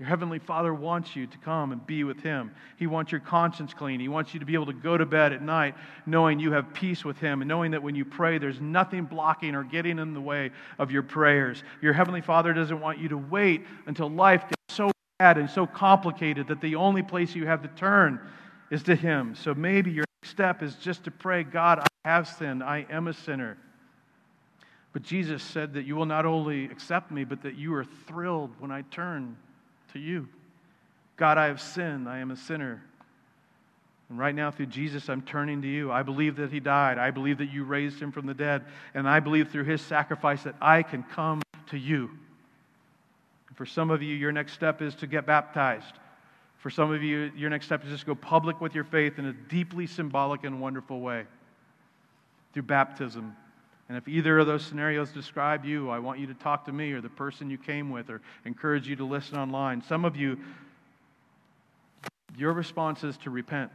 your 0.03 0.09
Heavenly 0.09 0.41
Father 0.41 0.75
wants 0.75 1.15
you 1.15 1.29
to 1.29 1.39
come 1.39 1.71
and 1.71 1.87
be 1.87 2.03
with 2.03 2.21
Him. 2.25 2.51
He 2.77 2.89
wants 2.89 3.13
your 3.13 3.21
conscience 3.21 3.73
clean. 3.73 4.01
He 4.01 4.09
wants 4.09 4.35
you 4.35 4.41
to 4.41 4.47
be 4.47 4.55
able 4.55 4.67
to 4.67 4.73
go 4.73 4.99
to 4.99 5.07
bed 5.07 5.33
at 5.33 5.43
night 5.43 5.77
knowing 6.07 6.41
you 6.41 6.51
have 6.51 6.75
peace 6.75 7.05
with 7.05 7.19
Him 7.19 7.41
and 7.41 7.49
knowing 7.49 7.71
that 7.71 7.85
when 7.85 7.95
you 7.95 8.05
pray, 8.05 8.39
there's 8.39 8.61
nothing 8.61 9.05
blocking 9.05 9.55
or 9.55 9.63
getting 9.63 10.01
in 10.01 10.13
the 10.13 10.21
way 10.21 10.51
of 10.81 10.91
your 10.91 11.05
prayers. 11.05 11.63
Your 11.81 11.93
Heavenly 11.93 12.21
Father 12.21 12.53
doesn't 12.53 12.81
want 12.81 12.99
you 12.99 13.11
to 13.11 13.17
wait 13.17 13.65
until 13.87 14.11
life 14.11 14.43
gets 14.43 14.75
so 14.75 14.91
bad 15.21 15.39
and 15.39 15.49
so 15.49 15.69
complicated 15.69 16.49
that 16.49 16.61
the 16.61 16.75
only 16.75 17.05
place 17.05 17.37
you 17.37 17.47
have 17.47 17.63
to 17.63 17.69
turn 17.69 18.19
is 18.73 18.83
to 18.83 18.97
Him. 18.97 19.37
So 19.37 19.55
maybe 19.55 19.93
your 19.93 20.05
next 20.21 20.33
step 20.33 20.65
is 20.65 20.75
just 20.75 21.05
to 21.05 21.13
pray, 21.13 21.45
God, 21.45 21.79
I 21.79 22.09
have 22.09 22.27
sinned. 22.27 22.65
I 22.65 22.87
am 22.91 23.07
a 23.07 23.13
sinner. 23.13 23.57
But 24.93 25.05
Jesus 25.05 25.45
said 25.45 25.75
that 25.75 25.85
you 25.85 25.95
will 25.95 26.07
not 26.07 26.27
only 26.27 26.65
accept 26.65 27.13
me, 27.13 27.23
but 27.23 27.43
that 27.43 27.55
you 27.55 27.73
are 27.75 27.85
thrilled 27.85 28.51
when 28.59 28.73
I 28.73 28.83
turn 28.91 29.37
to 29.93 29.99
you. 29.99 30.29
God, 31.17 31.39
I 31.39 31.47
have 31.47 31.61
sinned. 31.61 32.09
I 32.09 32.19
am 32.19 32.31
a 32.31 32.37
sinner. 32.37 32.83
And 34.09 34.19
right 34.19 34.35
now, 34.35 34.51
through 34.51 34.67
Jesus, 34.67 35.09
I'm 35.09 35.23
turning 35.23 35.63
to 35.63 35.69
you. 35.69 35.91
I 35.91 36.03
believe 36.03 36.37
that 36.37 36.53
he 36.53 36.61
died. 36.61 36.99
I 36.99 37.11
believe 37.11 37.39
that 37.39 37.51
you 37.51 37.65
raised 37.65 37.99
him 38.01 38.13
from 38.13 38.27
the 38.27 38.35
dead. 38.35 38.65
And 38.95 39.09
I 39.09 39.21
believe 39.21 39.51
through 39.51 39.65
his 39.65 39.81
sacrifice 39.81 40.43
that 40.43 40.55
I 40.61 40.83
can 40.83 41.03
come 41.03 41.43
to 41.71 41.79
you. 41.79 42.11
For 43.55 43.67
some 43.67 43.91
of 43.91 44.03
you, 44.03 44.15
your 44.15 44.33
next 44.33 44.53
step 44.53 44.83
is 44.83 44.95
to 44.97 45.07
get 45.07 45.27
baptized. 45.27 45.95
For 46.59 46.71
some 46.71 46.93
of 46.93 47.03
you, 47.03 47.33
your 47.37 47.51
next 47.51 47.67
step 47.67 47.85
is 47.85 47.91
just 47.91 48.01
to 48.01 48.07
go 48.07 48.15
public 48.15 48.61
with 48.61 48.75
your 48.75 48.85
faith 48.85 49.19
in 49.19 49.27
a 49.27 49.33
deeply 49.33 49.87
symbolic 49.87 50.45
and 50.45 50.61
wonderful 50.61 51.01
way 51.01 51.25
through 52.53 52.63
baptism. 52.63 53.37
And 53.93 53.99
if 53.99 54.09
either 54.09 54.39
of 54.39 54.47
those 54.47 54.65
scenarios 54.65 55.11
describe 55.11 55.67
you, 55.67 55.91
I 55.91 55.99
want 55.99 56.19
you 56.19 56.27
to 56.29 56.33
talk 56.33 56.65
to 56.65 56.73
me 56.73 56.93
or 56.93 57.03
the 57.03 57.11
person 57.11 57.51
you 57.51 57.59
came 57.59 57.91
with 57.91 58.09
or 58.09 58.23
encourage 58.47 58.89
you 58.89 58.97
to 58.97 59.05
listen 59.05 59.37
online. 59.37 59.83
Some 59.83 60.07
of 60.07 60.17
you, 60.17 60.39
your 62.39 62.55
response 62.55 63.05
is 63.05 63.19
to 63.19 63.29
repent 63.29 63.71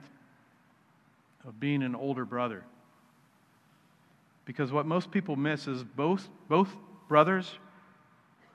of 1.47 1.59
being 1.59 1.84
an 1.84 1.93
older 1.93 2.26
brother. 2.26 2.63
Because 4.45 4.72
what 4.72 4.88
most 4.88 5.11
people 5.11 5.36
miss 5.36 5.68
is 5.68 5.84
both, 5.84 6.28
both 6.49 6.76
brothers 7.07 7.53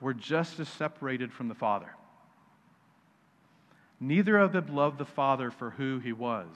were 0.01 0.13
just 0.13 0.59
as 0.59 0.67
separated 0.67 1.31
from 1.31 1.47
the 1.47 1.55
Father. 1.55 1.95
Neither 4.01 4.37
of 4.37 4.51
them 4.51 4.75
loved 4.75 4.97
the 4.97 5.05
Father 5.05 5.49
for 5.49 5.69
who 5.69 5.99
he 5.99 6.11
was, 6.11 6.49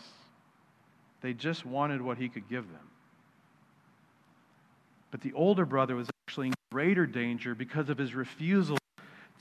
they 1.22 1.32
just 1.32 1.66
wanted 1.66 2.02
what 2.02 2.18
he 2.18 2.28
could 2.28 2.50
give 2.50 2.70
them. 2.70 2.90
But 5.12 5.22
the 5.22 5.34
older 5.34 5.66
brother 5.66 5.96
was 5.96 6.10
actually 6.28 6.48
in 6.48 6.54
greater 6.72 7.06
danger 7.06 7.56
because 7.56 7.90
of 7.90 7.98
his 7.98 8.14
refusal 8.14 8.78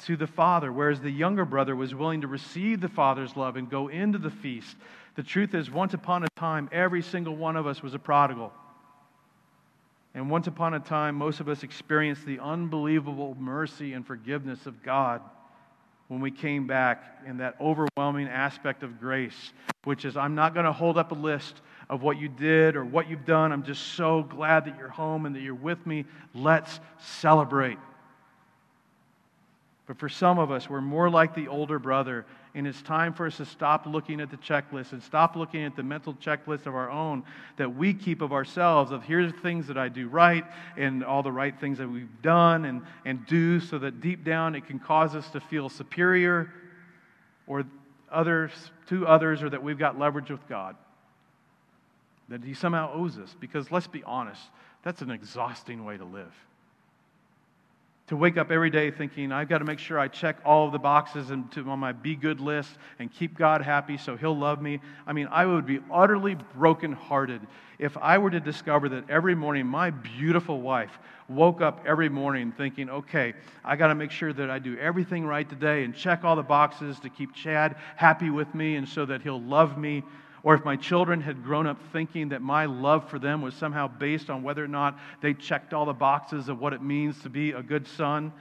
to 0.04 0.16
the 0.16 0.26
father, 0.26 0.72
whereas 0.72 1.00
the 1.00 1.10
younger 1.10 1.44
brother 1.44 1.74
was 1.74 1.94
willing 1.94 2.20
to 2.20 2.26
receive 2.26 2.80
the 2.80 2.88
father's 2.88 3.36
love 3.36 3.56
and 3.56 3.70
go 3.70 3.88
into 3.88 4.18
the 4.18 4.30
feast. 4.30 4.76
The 5.14 5.22
truth 5.22 5.54
is, 5.54 5.70
once 5.70 5.94
upon 5.94 6.24
a 6.24 6.28
time, 6.36 6.68
every 6.70 7.02
single 7.02 7.34
one 7.34 7.56
of 7.56 7.66
us 7.66 7.82
was 7.82 7.94
a 7.94 7.98
prodigal. 7.98 8.52
And 10.14 10.30
once 10.30 10.46
upon 10.46 10.74
a 10.74 10.80
time, 10.80 11.14
most 11.14 11.40
of 11.40 11.48
us 11.48 11.62
experienced 11.62 12.24
the 12.24 12.38
unbelievable 12.38 13.36
mercy 13.38 13.92
and 13.94 14.06
forgiveness 14.06 14.66
of 14.66 14.82
God 14.82 15.20
when 16.08 16.20
we 16.20 16.30
came 16.30 16.66
back 16.66 17.22
in 17.26 17.38
that 17.38 17.56
overwhelming 17.60 18.28
aspect 18.28 18.82
of 18.82 19.00
grace, 19.00 19.52
which 19.84 20.04
is 20.04 20.16
I'm 20.16 20.34
not 20.34 20.54
going 20.54 20.66
to 20.66 20.72
hold 20.72 20.96
up 20.96 21.12
a 21.12 21.14
list 21.14 21.60
of 21.89 22.03
what 22.03 22.18
you 22.18 22.28
did 22.28 22.76
or 22.76 22.84
what 22.84 23.09
you've 23.09 23.24
done. 23.24 23.53
I'm 23.53 23.62
just 23.62 23.95
so 23.95 24.22
glad 24.22 24.64
that 24.64 24.76
you're 24.76 24.89
home 24.89 25.26
and 25.26 25.34
that 25.37 25.41
you're 25.41 25.55
with 25.55 25.84
me. 25.87 26.05
Let's 26.34 26.80
celebrate. 26.99 27.78
But 29.87 29.99
for 29.99 30.09
some 30.09 30.39
of 30.41 30.51
us, 30.51 30.68
we're 30.68 30.80
more 30.80 31.09
like 31.09 31.34
the 31.34 31.47
older 31.47 31.78
brother, 31.78 32.26
and 32.57 32.66
it's 32.66 32.82
time 32.82 33.14
for 33.14 33.26
us 33.26 33.37
to 33.37 33.45
stop 33.45 33.87
looking 33.87 34.20
at 34.20 34.32
the 34.32 34.37
checklist 34.37 34.91
and 34.91 35.01
stop 35.01 35.37
looking 35.37 35.62
at 35.62 35.76
the 35.76 35.84
mental 35.84 36.14
checklist 36.14 36.66
of 36.66 36.74
our 36.74 36.91
own 36.91 37.22
that 37.57 37.76
we 37.76 37.95
keep 37.95 38.20
of 38.20 38.32
ourselves 38.32 38.91
of 38.91 39.05
here's 39.05 39.32
the 39.32 39.39
things 39.39 39.68
that 39.68 39.78
I 39.78 39.89
do 39.89 40.09
right 40.09 40.45
and 40.76 41.05
all 41.05 41.22
the 41.22 41.30
right 41.30 41.57
things 41.61 41.78
that 41.78 41.89
we've 41.89 42.09
done 42.20 42.64
and, 42.64 42.82
and 43.05 43.24
do 43.26 43.61
so 43.61 43.78
that 43.78 44.01
deep 44.01 44.24
down 44.24 44.57
it 44.57 44.66
can 44.66 44.80
cause 44.80 45.14
us 45.14 45.30
to 45.30 45.41
feel 45.41 45.68
superior 45.68 46.53
or 47.47 47.64
others 48.11 48.51
to 48.89 49.07
others 49.07 49.43
or 49.43 49.51
that 49.51 49.62
we've 49.62 49.78
got 49.78 49.99
leverage 49.99 50.30
with 50.30 50.49
God 50.49 50.74
that 52.28 52.42
he 52.42 52.54
somehow 52.54 52.92
owes 52.92 53.18
us. 53.18 53.34
Because 53.38 53.70
let's 53.70 53.86
be 53.86 54.02
honest, 54.04 54.42
that's 54.82 55.02
an 55.02 55.10
exhausting 55.10 55.84
way 55.84 55.96
to 55.96 56.04
live. 56.04 56.32
To 58.08 58.16
wake 58.16 58.36
up 58.36 58.52
every 58.52 58.70
day 58.70 58.92
thinking, 58.92 59.32
I've 59.32 59.48
got 59.48 59.58
to 59.58 59.64
make 59.64 59.80
sure 59.80 59.98
I 59.98 60.06
check 60.06 60.36
all 60.44 60.66
of 60.66 60.72
the 60.72 60.78
boxes 60.78 61.32
into, 61.32 61.68
on 61.68 61.80
my 61.80 61.90
be 61.90 62.14
good 62.14 62.40
list 62.40 62.70
and 63.00 63.12
keep 63.12 63.36
God 63.36 63.62
happy 63.62 63.96
so 63.96 64.16
he'll 64.16 64.36
love 64.36 64.62
me. 64.62 64.80
I 65.08 65.12
mean, 65.12 65.26
I 65.28 65.44
would 65.44 65.66
be 65.66 65.80
utterly 65.92 66.36
brokenhearted 66.54 67.40
if 67.80 67.96
I 67.96 68.18
were 68.18 68.30
to 68.30 68.38
discover 68.38 68.88
that 68.90 69.10
every 69.10 69.34
morning 69.34 69.66
my 69.66 69.90
beautiful 69.90 70.60
wife 70.60 70.96
woke 71.28 71.60
up 71.60 71.82
every 71.84 72.08
morning 72.08 72.52
thinking, 72.52 72.88
okay, 72.88 73.34
I 73.64 73.74
got 73.74 73.88
to 73.88 73.96
make 73.96 74.12
sure 74.12 74.32
that 74.32 74.50
I 74.50 74.60
do 74.60 74.78
everything 74.78 75.26
right 75.26 75.48
today 75.48 75.82
and 75.82 75.92
check 75.92 76.22
all 76.22 76.36
the 76.36 76.44
boxes 76.44 77.00
to 77.00 77.08
keep 77.08 77.34
Chad 77.34 77.74
happy 77.96 78.30
with 78.30 78.54
me 78.54 78.76
and 78.76 78.88
so 78.88 79.04
that 79.06 79.22
he'll 79.22 79.42
love 79.42 79.76
me 79.76 80.04
or 80.47 80.55
if 80.55 80.64
my 80.64 80.76
children 80.76 81.20
had 81.20 81.42
grown 81.42 81.66
up 81.66 81.76
thinking 81.92 82.28
that 82.28 82.40
my 82.40 82.66
love 82.66 83.11
for 83.11 83.18
them 83.18 83.42
was 83.42 83.53
somehow 83.53 83.88
based 83.88 84.30
on 84.30 84.44
whether 84.44 84.62
or 84.62 84.68
not 84.68 84.97
they 85.20 85.34
checked 85.34 85.74
all 85.74 85.84
the 85.84 85.92
boxes 85.92 86.49
of 86.49 86.61
what 86.61 86.72
it 86.72 86.80
means 86.80 87.20
to 87.20 87.28
be 87.28 87.51
a 87.51 87.61
good 87.61 87.84
son, 87.84 88.32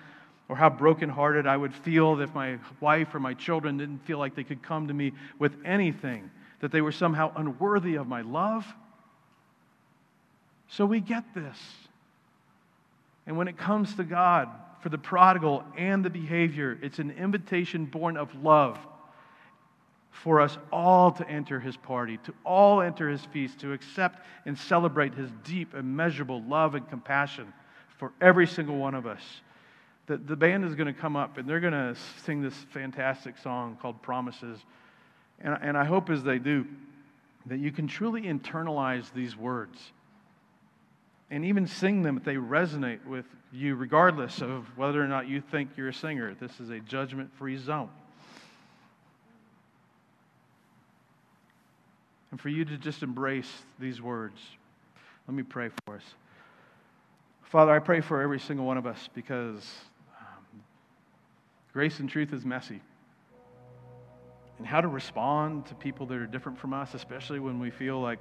or 0.48 0.56
how 0.56 0.70
brokenhearted 0.70 1.48
I 1.48 1.58
would 1.58 1.74
feel 1.74 2.22
if 2.22 2.32
my 2.36 2.60
wife 2.80 3.16
or 3.16 3.20
my 3.20 3.34
children 3.34 3.80
didn't 3.80 4.06
feel 4.06 4.20
like 4.20 4.36
they 4.36 4.44
could 4.44 4.62
come 4.62 4.88
to 4.88 4.94
me 4.94 5.14
with 5.40 5.54
anything, 5.66 6.30
that 6.60 6.72
they 6.72 6.80
were 6.80 6.92
somehow 6.92 7.32
unworthy 7.38 7.96
of 7.96 8.06
my 8.06 8.22
love. 8.22 8.68
So 10.68 10.86
we 10.86 11.00
get 11.00 11.24
this. 11.34 11.58
And 13.26 13.36
when 13.36 13.48
it 13.48 13.58
comes 13.58 13.96
to 13.96 14.04
God, 14.04 14.48
for 14.82 14.90
the 14.90 15.00
prodigal 15.00 15.64
and 15.76 16.06
the 16.06 16.12
behavior, 16.12 16.78
it's 16.84 17.00
an 17.00 17.10
invitation 17.10 17.86
born 17.86 18.16
of 18.16 18.30
love 18.44 18.78
for 20.24 20.40
us 20.40 20.58
all 20.72 21.12
to 21.12 21.28
enter 21.30 21.60
his 21.60 21.76
party, 21.76 22.18
to 22.24 22.34
all 22.46 22.82
enter 22.82 23.10
his 23.10 23.24
feast, 23.26 23.60
to 23.60 23.74
accept 23.74 24.26
and 24.46 24.58
celebrate 24.58 25.14
his 25.14 25.30
deep, 25.44 25.76
immeasurable 25.76 26.42
love 26.44 26.74
and 26.74 26.90
compassion 26.90 27.52
for 27.98 28.14
every 28.22 28.48
single 28.48 28.78
one 28.78 28.96
of 28.96 29.06
us. 29.06 29.22
The, 30.08 30.18
the 30.18 30.36
band 30.36 30.64
is 30.64 30.74
going 30.74 30.94
to 30.94 31.00
come 31.00 31.16
up 31.16 31.38
and 31.38 31.50
they're 31.50 31.60
going 31.60 31.74
to 31.74 31.96
sing 32.24 32.42
this 32.42 32.54
fantastic 32.72 33.38
song 33.38 33.78
called 33.82 34.02
Promises. 34.02 34.60
And, 35.42 35.58
and 35.62 35.78
I 35.78 35.84
hope 35.84 36.10
as 36.10 36.24
they 36.24 36.40
do 36.40 36.66
that 37.48 37.60
you 37.60 37.72
can 37.72 37.88
truly 37.88 38.22
internalize 38.22 39.12
these 39.14 39.36
words 39.36 39.78
and 41.30 41.44
even 41.44 41.68
sing 41.68 42.04
them 42.04 42.18
if 42.18 42.24
they 42.24 42.36
resonate 42.36 43.06
with 43.06 43.26
you, 43.52 43.76
regardless 43.76 44.42
of 44.42 44.66
whether 44.78 45.04
or 45.04 45.08
not 45.08 45.28
you 45.28 45.42
think 45.42 45.72
you're 45.76 45.90
a 45.90 45.94
singer. 45.94 46.36
This 46.40 46.60
is 46.60 46.70
a 46.70 46.80
judgment 46.80 47.32
free 47.38 47.58
zone. 47.58 47.90
And 52.36 52.42
for 52.42 52.50
you 52.50 52.66
to 52.66 52.78
just 52.78 53.02
embrace 53.02 53.50
these 53.80 54.02
words. 54.02 54.38
Let 55.26 55.36
me 55.38 55.44
pray 55.44 55.70
for 55.86 55.96
us. 55.96 56.04
Father, 57.44 57.72
I 57.72 57.80
pray 57.80 58.02
for 58.02 58.22
every 58.22 58.42
single 58.42 58.66
one 58.66 58.78
of 58.78 58.86
us 58.86 59.08
because 59.16 59.66
um, 60.20 60.62
grace 61.72 62.02
and 62.02 62.10
truth 62.10 62.34
is 62.34 62.44
messy. 62.44 62.82
And 64.58 64.68
how 64.68 64.82
to 64.82 64.90
respond 64.90 65.66
to 65.68 65.76
people 65.76 66.06
that 66.08 66.18
are 66.18 66.28
different 66.28 66.60
from 66.60 66.74
us, 66.74 66.94
especially 66.94 67.40
when 67.40 67.58
we 67.58 67.72
feel 67.72 68.02
like 68.02 68.20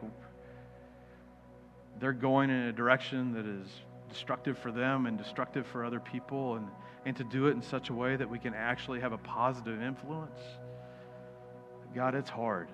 they're 1.98 2.12
going 2.12 2.50
in 2.50 2.66
a 2.68 2.72
direction 2.72 3.32
that 3.32 3.46
is 3.46 3.66
destructive 4.08 4.56
for 4.56 4.70
them 4.70 5.06
and 5.06 5.18
destructive 5.18 5.66
for 5.66 5.84
other 5.84 5.98
people, 5.98 6.54
and, 6.54 6.68
and 7.04 7.16
to 7.16 7.24
do 7.24 7.48
it 7.48 7.50
in 7.50 7.62
such 7.62 7.90
a 7.90 7.92
way 7.92 8.14
that 8.14 8.30
we 8.30 8.38
can 8.38 8.54
actually 8.54 9.00
have 9.00 9.12
a 9.12 9.18
positive 9.18 9.82
influence. 9.82 10.38
God, 11.96 12.14
it's 12.14 12.30
hard. 12.30 12.68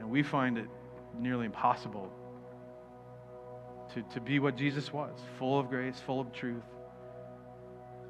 And 0.00 0.10
we 0.10 0.22
find 0.22 0.56
it 0.56 0.66
nearly 1.18 1.44
impossible 1.44 2.10
to, 3.94 4.02
to 4.14 4.20
be 4.20 4.38
what 4.38 4.56
Jesus 4.56 4.92
was 4.92 5.12
full 5.38 5.58
of 5.58 5.68
grace, 5.68 6.00
full 6.06 6.20
of 6.20 6.32
truth. 6.32 6.62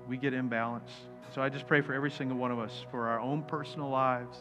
We 0.08 0.16
get 0.16 0.32
imbalanced. 0.32 0.88
So 1.34 1.42
I 1.42 1.48
just 1.48 1.66
pray 1.66 1.80
for 1.80 1.92
every 1.92 2.10
single 2.10 2.38
one 2.38 2.52
of 2.52 2.58
us, 2.58 2.72
for 2.90 3.08
our 3.08 3.20
own 3.20 3.42
personal 3.42 3.88
lives, 3.88 4.38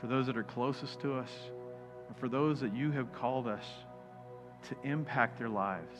for 0.00 0.08
those 0.08 0.26
that 0.26 0.36
are 0.36 0.42
closest 0.42 1.00
to 1.00 1.14
us, 1.14 1.30
and 2.08 2.16
for 2.18 2.28
those 2.28 2.60
that 2.60 2.74
you 2.74 2.90
have 2.90 3.12
called 3.12 3.46
us 3.46 3.64
to 4.68 4.76
impact 4.88 5.38
their 5.38 5.48
lives, 5.48 5.96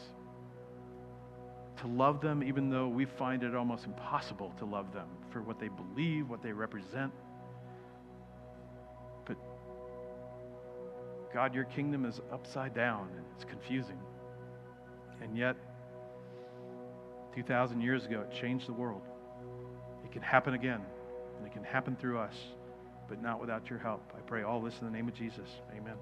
to 1.80 1.86
love 1.86 2.20
them 2.20 2.43
even 2.43 2.68
though 2.68 2.88
we 2.88 3.05
find 3.05 3.43
it 3.43 3.55
almost 3.55 3.84
impossible 3.84 4.53
to 4.59 4.64
love 4.64 4.93
them 4.93 5.09
for 5.30 5.43
what 5.43 5.59
they 5.59 5.68
believe, 5.68 6.28
what 6.28 6.43
they 6.43 6.53
represent. 6.53 7.12
God, 11.32 11.54
your 11.54 11.64
kingdom 11.64 12.04
is 12.04 12.20
upside 12.32 12.74
down 12.74 13.08
and 13.16 13.24
it's 13.34 13.44
confusing. 13.44 13.98
And 15.22 15.36
yet, 15.36 15.56
2,000 17.34 17.80
years 17.80 18.04
ago, 18.04 18.24
it 18.28 18.34
changed 18.34 18.68
the 18.68 18.72
world. 18.72 19.02
It 20.04 20.12
can 20.12 20.22
happen 20.22 20.54
again, 20.54 20.80
and 21.38 21.46
it 21.46 21.52
can 21.52 21.64
happen 21.64 21.96
through 21.96 22.18
us, 22.18 22.34
but 23.08 23.22
not 23.22 23.40
without 23.40 23.70
your 23.70 23.78
help. 23.78 24.02
I 24.16 24.20
pray 24.20 24.42
all 24.42 24.60
this 24.60 24.74
in 24.80 24.86
the 24.86 24.92
name 24.92 25.08
of 25.08 25.14
Jesus. 25.14 25.48
Amen. 25.76 25.96